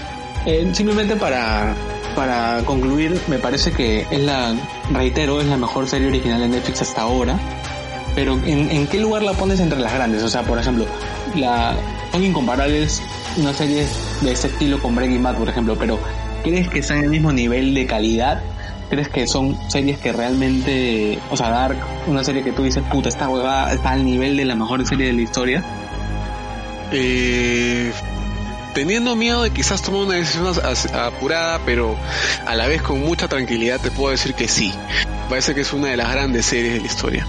Eh, 0.46 0.70
simplemente 0.74 1.16
para, 1.16 1.74
para 2.16 2.62
concluir, 2.66 3.20
me 3.28 3.40
parece 3.40 3.72
que 3.72 4.06
es 4.12 4.20
la, 4.20 4.54
reitero, 4.92 5.42
es 5.42 5.48
la 5.48 5.58
mejor 5.58 5.88
serie 5.88 6.08
original 6.08 6.40
de 6.40 6.50
Netflix 6.50 6.82
hasta 6.82 7.02
ahora. 7.02 7.40
Pero 8.14 8.34
¿en, 8.46 8.72
¿en 8.72 8.88
qué 8.88 9.00
lugar 9.00 9.24
la 9.24 9.34
pones 9.34 9.60
entre 9.60 9.80
las 9.80 9.94
grandes? 9.94 10.24
O 10.24 10.30
sea, 10.30 10.44
por 10.44 10.58
ejemplo, 10.58 10.86
la, 11.36 11.76
son 12.12 12.24
incomparables 12.24 13.02
una 13.38 13.54
serie 13.54 13.86
de 14.22 14.32
ese 14.32 14.48
estilo 14.48 14.80
con 14.82 14.96
Breaking 14.96 15.24
Bad, 15.24 15.38
por 15.38 15.50
ejemplo, 15.50 15.76
pero 15.78 16.00
¿crees 16.44 16.70
que 16.70 16.80
están 16.80 16.98
en 16.98 17.04
el 17.06 17.10
mismo 17.10 17.32
nivel 17.32 17.74
de 17.74 17.86
calidad? 17.86 18.42
¿Crees 18.90 19.10
que 19.10 19.28
son 19.28 19.58
series 19.70 19.98
que 19.98 20.14
realmente, 20.14 21.20
o 21.32 21.38
sea, 21.38 21.50
Dark, 21.50 21.78
una 22.08 22.24
serie 22.24 22.44
que 22.44 22.52
tú 22.52 22.64
dices, 22.64 22.84
puta, 22.92 23.10
esta 23.10 23.28
huevada 23.28 23.74
está 23.74 23.92
al 23.92 24.06
nivel 24.06 24.38
de 24.38 24.46
la 24.46 24.56
mejor 24.56 24.86
serie 24.86 25.08
de 25.08 25.14
la 25.14 25.22
historia? 25.22 25.64
Eh, 26.92 27.92
teniendo 28.74 29.16
miedo 29.16 29.42
de 29.42 29.50
quizás 29.50 29.82
tomar 29.82 30.02
una 30.02 30.16
decisión 30.16 30.54
apurada, 30.94 31.60
pero 31.66 31.96
a 32.46 32.56
la 32.56 32.68
vez 32.68 32.82
con 32.82 33.00
mucha 33.00 33.28
tranquilidad 33.28 33.80
te 33.82 33.90
puedo 33.90 34.12
decir 34.12 34.36
que 34.36 34.48
sí. 34.48 34.72
Parece 35.30 35.56
que 35.56 35.62
es 35.62 35.74
una 35.74 35.88
de 35.88 35.98
las 35.98 36.12
grandes 36.12 36.46
series 36.46 36.74
de 36.74 36.80
la 36.82 36.86
historia 36.86 37.28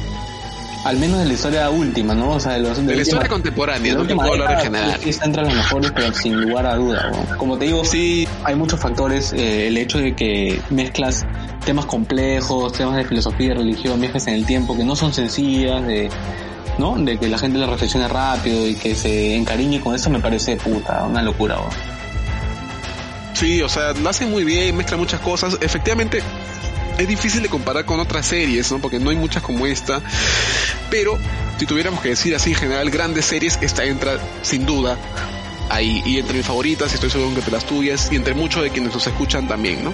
al 0.86 0.98
menos 0.98 1.18
de 1.18 1.24
la 1.24 1.32
historia 1.32 1.68
última, 1.68 2.14
¿no? 2.14 2.30
O 2.30 2.40
sea, 2.40 2.52
de, 2.52 2.60
los, 2.60 2.84
de, 2.86 2.94
la 2.94 3.02
historia 3.02 3.28
contemporánea, 3.28 3.94
no 3.94 4.06
te 4.06 4.14
puedo 4.14 4.32
hablar 4.32 4.52
en 4.52 4.60
general. 4.60 5.00
Sí, 5.02 5.10
está 5.10 5.24
entre 5.24 5.42
las 5.42 5.54
mejores, 5.54 5.90
pero 5.90 6.14
sin 6.14 6.40
lugar 6.40 6.64
a 6.64 6.76
duda. 6.76 7.10
¿no? 7.10 7.38
Como 7.38 7.58
te 7.58 7.64
digo, 7.64 7.84
sí, 7.84 8.28
hay 8.44 8.54
muchos 8.54 8.78
factores. 8.78 9.32
Eh, 9.32 9.66
el 9.66 9.76
hecho 9.78 9.98
de 9.98 10.14
que 10.14 10.60
mezclas 10.70 11.26
temas 11.64 11.86
complejos, 11.86 12.72
temas 12.72 12.96
de 12.96 13.04
filosofía 13.04 13.46
y 13.48 13.54
religión, 13.54 14.00
viajes 14.00 14.28
en 14.28 14.34
el 14.34 14.46
tiempo, 14.46 14.76
que 14.76 14.84
no 14.84 14.94
son 14.94 15.12
sencillas, 15.12 15.84
de, 15.84 16.08
¿no? 16.78 16.94
De 16.96 17.18
que 17.18 17.26
la 17.28 17.38
gente 17.38 17.58
la 17.58 17.66
reflexione 17.66 18.06
rápido 18.06 18.64
y 18.64 18.76
que 18.76 18.94
se 18.94 19.34
encariñe 19.34 19.80
con 19.80 19.92
eso, 19.92 20.08
me 20.08 20.20
parece 20.20 20.56
puta, 20.56 21.04
una 21.04 21.20
locura. 21.20 21.56
¿no? 21.56 21.96
Sí, 23.34 23.60
o 23.60 23.68
sea, 23.68 23.92
lo 23.92 24.08
hacen 24.08 24.30
muy 24.30 24.44
bien, 24.44 24.76
mezcla 24.76 24.96
muchas 24.96 25.20
cosas. 25.20 25.58
Efectivamente, 25.60 26.22
es 26.98 27.08
difícil 27.08 27.42
de 27.42 27.48
comparar 27.48 27.84
con 27.84 28.00
otras 28.00 28.26
series, 28.26 28.70
¿no? 28.72 28.78
Porque 28.78 28.98
no 28.98 29.10
hay 29.10 29.16
muchas 29.16 29.42
como 29.42 29.66
esta. 29.66 30.00
Pero 30.90 31.18
si 31.58 31.66
tuviéramos 31.66 32.00
que 32.00 32.10
decir 32.10 32.34
así 32.34 32.50
en 32.50 32.56
general 32.56 32.90
grandes 32.90 33.26
series, 33.26 33.58
esta 33.60 33.84
entra 33.84 34.18
sin 34.42 34.66
duda 34.66 34.96
ahí. 35.70 36.02
Y 36.04 36.18
entre 36.18 36.36
mis 36.36 36.46
favoritas, 36.46 36.92
estoy 36.92 37.10
seguro 37.10 37.30
que 37.30 37.36
entre 37.36 37.52
las 37.52 37.66
tuyas, 37.66 38.08
y 38.12 38.16
entre 38.16 38.34
muchos 38.34 38.62
de 38.62 38.70
quienes 38.70 38.92
nos 38.92 39.06
escuchan 39.06 39.48
también, 39.48 39.84
¿no? 39.84 39.92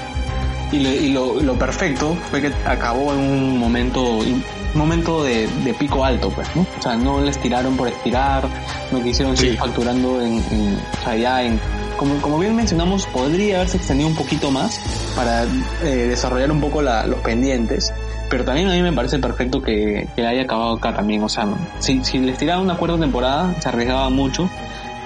Y, 0.72 1.10
lo, 1.10 1.58
perfecto 1.58 2.16
fue 2.30 2.40
que 2.40 2.50
acabó 2.64 3.12
en 3.12 3.18
un 3.18 3.58
momento 3.58 4.02
un 4.02 4.42
momento 4.74 5.22
de, 5.22 5.46
pico 5.78 6.02
alto, 6.02 6.30
pues, 6.30 6.48
¿no? 6.56 6.62
O 6.78 6.82
sea, 6.82 6.96
no 6.96 7.20
les 7.20 7.38
tiraron 7.38 7.76
por 7.76 7.88
estirar, 7.88 8.48
no 8.90 9.02
quisieron 9.02 9.36
seguir 9.36 9.58
facturando 9.58 10.22
en, 10.22 10.42
en, 10.50 10.80
o 10.98 11.04
sea, 11.04 11.14
ya 11.14 11.42
en 11.42 11.60
como, 12.02 12.20
como 12.20 12.38
bien 12.40 12.56
mencionamos, 12.56 13.06
podría 13.06 13.58
haberse 13.58 13.76
extendido 13.76 14.08
un 14.08 14.16
poquito 14.16 14.50
más 14.50 14.80
para 15.14 15.44
eh, 15.84 16.06
desarrollar 16.08 16.50
un 16.50 16.60
poco 16.60 16.82
la, 16.82 17.06
los 17.06 17.20
pendientes. 17.20 17.92
Pero 18.28 18.44
también 18.44 18.68
a 18.68 18.72
mí 18.72 18.82
me 18.82 18.92
parece 18.92 19.20
perfecto 19.20 19.62
que, 19.62 20.08
que 20.16 20.26
haya 20.26 20.42
acabado 20.42 20.72
acá 20.72 20.92
también. 20.92 21.22
O 21.22 21.28
sea, 21.28 21.46
si, 21.78 22.02
si 22.04 22.18
les 22.18 22.36
tiraban 22.38 22.64
una 22.64 22.76
cuarta 22.76 22.98
temporada, 22.98 23.54
se 23.60 23.68
arriesgaba 23.68 24.10
mucho. 24.10 24.50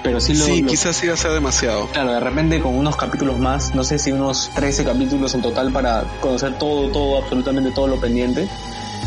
Pero 0.01 0.19
sí 0.19 0.33
lo. 0.33 0.45
Sí, 0.45 0.63
quizás 0.63 1.03
iba 1.03 1.13
a 1.13 1.17
ser 1.17 1.33
demasiado. 1.33 1.85
Claro, 1.87 2.13
de 2.13 2.19
repente 2.19 2.61
con 2.61 2.73
unos 2.73 2.95
capítulos 2.95 3.37
más, 3.37 3.75
no 3.75 3.83
sé 3.83 3.99
si 3.99 4.11
unos 4.11 4.49
13 4.55 4.83
capítulos 4.83 5.35
en 5.35 5.43
total 5.43 5.71
para 5.71 6.03
conocer 6.19 6.57
todo, 6.57 6.89
todo, 6.89 7.19
absolutamente 7.21 7.69
todo 7.69 7.85
lo 7.85 7.99
pendiente. 7.99 8.47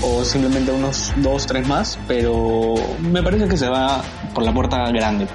O 0.02 0.24
simplemente 0.24 0.70
unos 0.70 1.12
2, 1.16 1.46
3 1.46 1.66
más. 1.66 1.98
Pero 2.06 2.74
me 3.00 3.20
parece 3.20 3.48
que 3.48 3.56
se 3.56 3.68
va 3.68 4.00
por 4.32 4.44
la 4.44 4.54
puerta 4.54 4.76
grande. 4.92 5.26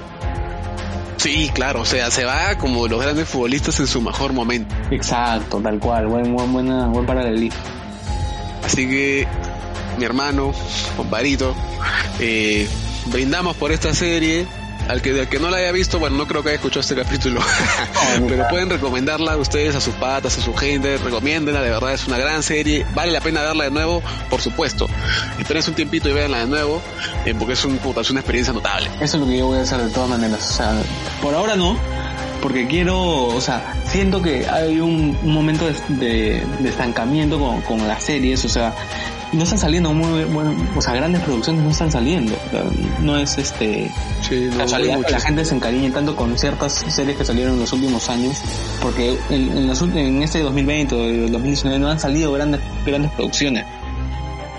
Sí, 1.25 1.49
claro, 1.51 1.81
o 1.81 1.85
sea, 1.85 2.11
se 2.11 2.23
va 2.23 2.55
como 2.59 2.87
los 2.87 3.01
grandes 3.01 3.27
futbolistas 3.27 3.79
en 3.79 3.87
su 3.87 3.99
mejor 3.99 4.31
momento. 4.31 4.75
Exacto, 4.91 5.59
tal 5.59 5.79
cual, 5.79 6.05
buen, 6.05 6.31
buen, 6.31 6.53
buena, 6.53 6.85
buen 6.85 7.03
paralelismo. 7.07 7.59
Así 8.63 8.87
que, 8.87 9.27
mi 9.97 10.05
hermano, 10.05 10.53
compadrito, 10.95 11.55
eh, 12.19 12.69
brindamos 13.07 13.55
por 13.55 13.71
esta 13.71 13.95
serie, 13.95 14.45
al 14.87 15.01
que, 15.01 15.19
al 15.19 15.29
que 15.29 15.39
no 15.39 15.49
la 15.49 15.57
haya 15.57 15.71
visto, 15.71 15.99
bueno, 15.99 16.17
no 16.17 16.27
creo 16.27 16.43
que 16.43 16.49
haya 16.49 16.55
escuchado 16.55 16.81
este 16.81 16.95
capítulo, 16.95 17.41
pero 18.27 18.47
pueden 18.47 18.69
recomendarla 18.69 19.33
a 19.33 19.37
ustedes, 19.37 19.75
a 19.75 19.81
sus 19.81 19.93
patas, 19.95 20.37
a 20.37 20.41
su 20.41 20.53
gente, 20.53 20.97
recomiéndenla, 20.97 21.61
de 21.61 21.69
verdad 21.69 21.93
es 21.93 22.07
una 22.07 22.17
gran 22.17 22.43
serie, 22.43 22.85
vale 22.93 23.11
la 23.11 23.21
pena 23.21 23.41
verla 23.41 23.65
de 23.65 23.71
nuevo, 23.71 24.01
por 24.29 24.41
supuesto. 24.41 24.87
Espérense 25.39 25.69
un 25.69 25.75
tiempito 25.75 26.09
y 26.09 26.13
véanla 26.13 26.39
de 26.39 26.47
nuevo, 26.47 26.81
eh, 27.25 27.33
porque 27.37 27.53
es, 27.53 27.65
un, 27.65 27.79
es 27.99 28.09
una 28.09 28.19
experiencia 28.19 28.53
notable. 28.53 28.89
Eso 29.01 29.17
es 29.17 29.23
lo 29.23 29.27
que 29.27 29.37
yo 29.37 29.47
voy 29.47 29.59
a 29.59 29.61
hacer 29.61 29.81
de 29.81 29.89
todas 29.89 30.09
maneras. 30.09 30.51
O 30.51 30.53
sea, 30.53 30.73
por 31.21 31.33
ahora 31.33 31.55
no, 31.55 31.77
porque 32.45 32.67
quiero, 32.67 33.25
o 33.25 33.41
sea, 33.41 33.73
siento 33.85 34.21
que 34.21 34.47
hay 34.47 34.79
un, 34.79 35.17
un 35.23 35.33
momento 35.33 35.65
de, 35.65 35.73
de- 35.95 36.43
de 36.59 36.69
estancamiento 36.69 37.39
con, 37.39 37.59
con 37.61 37.87
las 37.87 38.03
series, 38.03 38.45
o 38.45 38.49
sea, 38.49 38.71
no 39.33 39.41
están 39.41 39.57
saliendo 39.57 39.91
muy 39.93 40.25
bueno, 40.25 40.53
o 40.75 40.79
sea, 40.79 40.93
grandes 40.93 41.23
producciones 41.23 41.63
no 41.63 41.71
están 41.71 41.91
saliendo. 41.91 42.35
O 42.35 42.49
sea, 42.51 42.63
no 43.01 43.17
es 43.17 43.39
este 43.39 43.89
Sí, 44.21 44.47
no, 44.51 44.59
casualidad 44.59 45.01
que 45.03 45.11
la 45.11 45.19
gente 45.19 45.43
se 45.43 45.55
encariñe 45.55 45.89
tanto 45.89 46.15
con 46.15 46.37
ciertas 46.37 46.73
series 46.87 47.17
que 47.17 47.25
salieron 47.25 47.55
en 47.55 47.61
los 47.61 47.73
últimos 47.73 48.07
años, 48.09 48.37
porque 48.79 49.17
en, 49.31 49.57
en, 49.57 49.65
los 49.65 49.81
en 49.81 50.21
este 50.21 50.43
2020 50.43 50.93
o 50.95 51.03
el 51.05 51.31
2019 51.31 51.79
no 51.79 51.89
han 51.89 51.99
salido 51.99 52.31
grandes 52.31 52.61
grandes 52.85 53.09
producciones. 53.13 53.65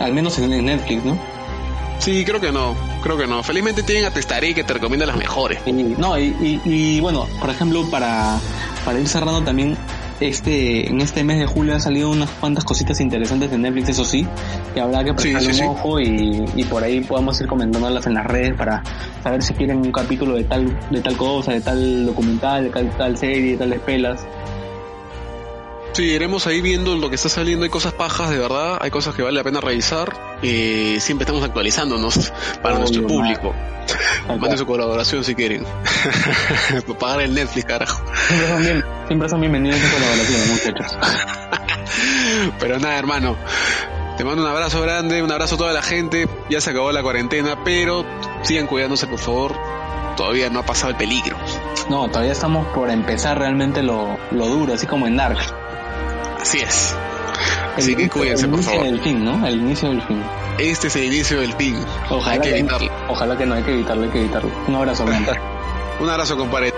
Al 0.00 0.12
menos 0.12 0.36
en, 0.40 0.52
en 0.52 0.64
Netflix, 0.66 1.04
¿no? 1.04 1.16
Sí, 1.98 2.24
creo 2.24 2.40
que 2.40 2.52
no, 2.52 2.74
creo 3.02 3.16
que 3.16 3.26
no. 3.26 3.42
Felizmente 3.42 3.82
tienen 3.82 4.04
a 4.04 4.10
Testaré 4.10 4.54
que 4.54 4.64
te 4.64 4.74
recomienda 4.74 5.06
las 5.06 5.16
mejores. 5.16 5.60
Y, 5.66 5.72
no, 5.72 6.18
y, 6.18 6.24
y, 6.40 6.60
y, 6.64 7.00
bueno, 7.00 7.26
por 7.40 7.50
ejemplo, 7.50 7.88
para, 7.90 8.38
para 8.84 9.00
ir 9.00 9.08
cerrando 9.08 9.42
también, 9.42 9.76
este, 10.20 10.88
en 10.88 11.00
este 11.00 11.24
mes 11.24 11.38
de 11.38 11.46
julio 11.46 11.74
han 11.74 11.80
salido 11.80 12.10
unas 12.10 12.30
cuantas 12.30 12.64
cositas 12.64 13.00
interesantes 13.00 13.50
de 13.50 13.58
Netflix, 13.58 13.90
eso 13.90 14.04
sí, 14.04 14.26
que 14.74 14.80
habrá 14.80 15.04
que 15.04 15.14
prestarle 15.14 15.52
sí, 15.52 15.62
un 15.62 15.66
sí. 15.66 15.72
ojo 15.78 16.00
y, 16.00 16.44
y 16.54 16.64
por 16.64 16.82
ahí 16.84 17.00
podamos 17.00 17.40
ir 17.40 17.46
comentándolas 17.46 18.06
en 18.06 18.14
las 18.14 18.26
redes 18.26 18.54
para 18.56 18.82
saber 19.22 19.42
si 19.42 19.54
quieren 19.54 19.78
un 19.78 19.92
capítulo 19.92 20.36
de 20.36 20.44
tal, 20.44 20.78
de 20.90 21.00
tal 21.00 21.16
cosa, 21.16 21.52
de 21.52 21.60
tal 21.60 22.06
documental, 22.06 22.64
de 22.64 22.70
tal, 22.70 22.90
tal 22.96 23.16
serie, 23.16 23.52
de 23.52 23.56
tales 23.58 23.80
pelas. 23.80 24.26
Sí, 25.96 26.02
iremos 26.02 26.46
ahí 26.46 26.60
viendo 26.60 26.94
lo 26.94 27.08
que 27.08 27.14
está 27.14 27.30
saliendo. 27.30 27.64
Hay 27.64 27.70
cosas 27.70 27.94
pajas, 27.94 28.28
de 28.28 28.36
verdad. 28.36 28.76
Hay 28.82 28.90
cosas 28.90 29.14
que 29.14 29.22
vale 29.22 29.34
la 29.34 29.42
pena 29.42 29.62
revisar. 29.62 30.38
Eh, 30.42 30.98
siempre 31.00 31.22
estamos 31.22 31.42
actualizándonos 31.42 32.34
para 32.62 32.74
Obvio, 32.74 32.80
nuestro 32.80 33.06
público. 33.06 33.54
Manden 34.28 34.58
su 34.58 34.66
colaboración 34.66 35.24
si 35.24 35.34
quieren. 35.34 35.64
Pagar 37.00 37.22
el 37.22 37.32
Netflix, 37.32 37.64
carajo. 37.64 38.02
Siempre 38.28 38.46
son, 38.46 38.60
bien, 38.60 38.84
siempre 39.06 39.28
son 39.30 39.40
bienvenidos 39.40 39.80
en 39.80 39.90
colaboración, 39.90 40.48
muchachos. 40.50 40.98
Pero 42.60 42.78
nada, 42.78 42.98
hermano. 42.98 43.38
Te 44.18 44.24
mando 44.24 44.42
un 44.42 44.50
abrazo 44.50 44.82
grande, 44.82 45.22
un 45.22 45.32
abrazo 45.32 45.54
a 45.54 45.58
toda 45.58 45.72
la 45.72 45.82
gente. 45.82 46.28
Ya 46.50 46.60
se 46.60 46.68
acabó 46.72 46.92
la 46.92 47.02
cuarentena, 47.02 47.64
pero 47.64 48.04
sigan 48.42 48.66
cuidándose, 48.66 49.06
por 49.06 49.18
favor. 49.18 49.56
Todavía 50.14 50.50
no 50.50 50.58
ha 50.58 50.66
pasado 50.66 50.90
el 50.90 50.96
peligro. 50.96 51.38
No, 51.88 52.06
todavía 52.08 52.32
estamos 52.32 52.66
por 52.74 52.90
empezar 52.90 53.38
realmente 53.38 53.82
lo, 53.82 54.18
lo 54.30 54.46
duro, 54.48 54.74
así 54.74 54.86
como 54.86 55.06
en 55.06 55.16
Dark. 55.16 55.38
Así 56.46 56.58
es. 56.60 56.94
El 56.94 57.82
Así 57.82 57.96
que 57.96 58.02
inicio- 58.02 58.12
cuídense, 58.20 58.44
el 58.44 58.50
por 58.50 58.58
inicio 58.60 58.72
favor. 58.78 58.86
del 58.92 59.00
fin, 59.02 59.24
¿no? 59.24 59.46
El 59.46 59.56
inicio 59.56 59.88
del 59.90 60.02
fin. 60.02 60.22
Este 60.58 60.86
es 60.86 60.96
el 60.96 61.04
inicio 61.04 61.40
del 61.40 61.52
fin. 61.54 61.76
Ojalá 62.08 62.34
Hay 62.34 62.40
que 62.40 62.50
que, 62.50 62.58
evitarlo. 62.60 62.90
ojalá 63.08 63.36
que 63.36 63.46
no, 63.46 63.54
hay 63.56 63.62
que 63.64 63.72
evitarlo, 63.74 64.04
hay 64.04 64.10
que 64.10 64.20
evitarlo. 64.20 64.50
Un 64.68 64.74
abrazo. 64.76 65.04
Un 66.00 66.08
abrazo, 66.08 66.36
compadre. 66.36 66.72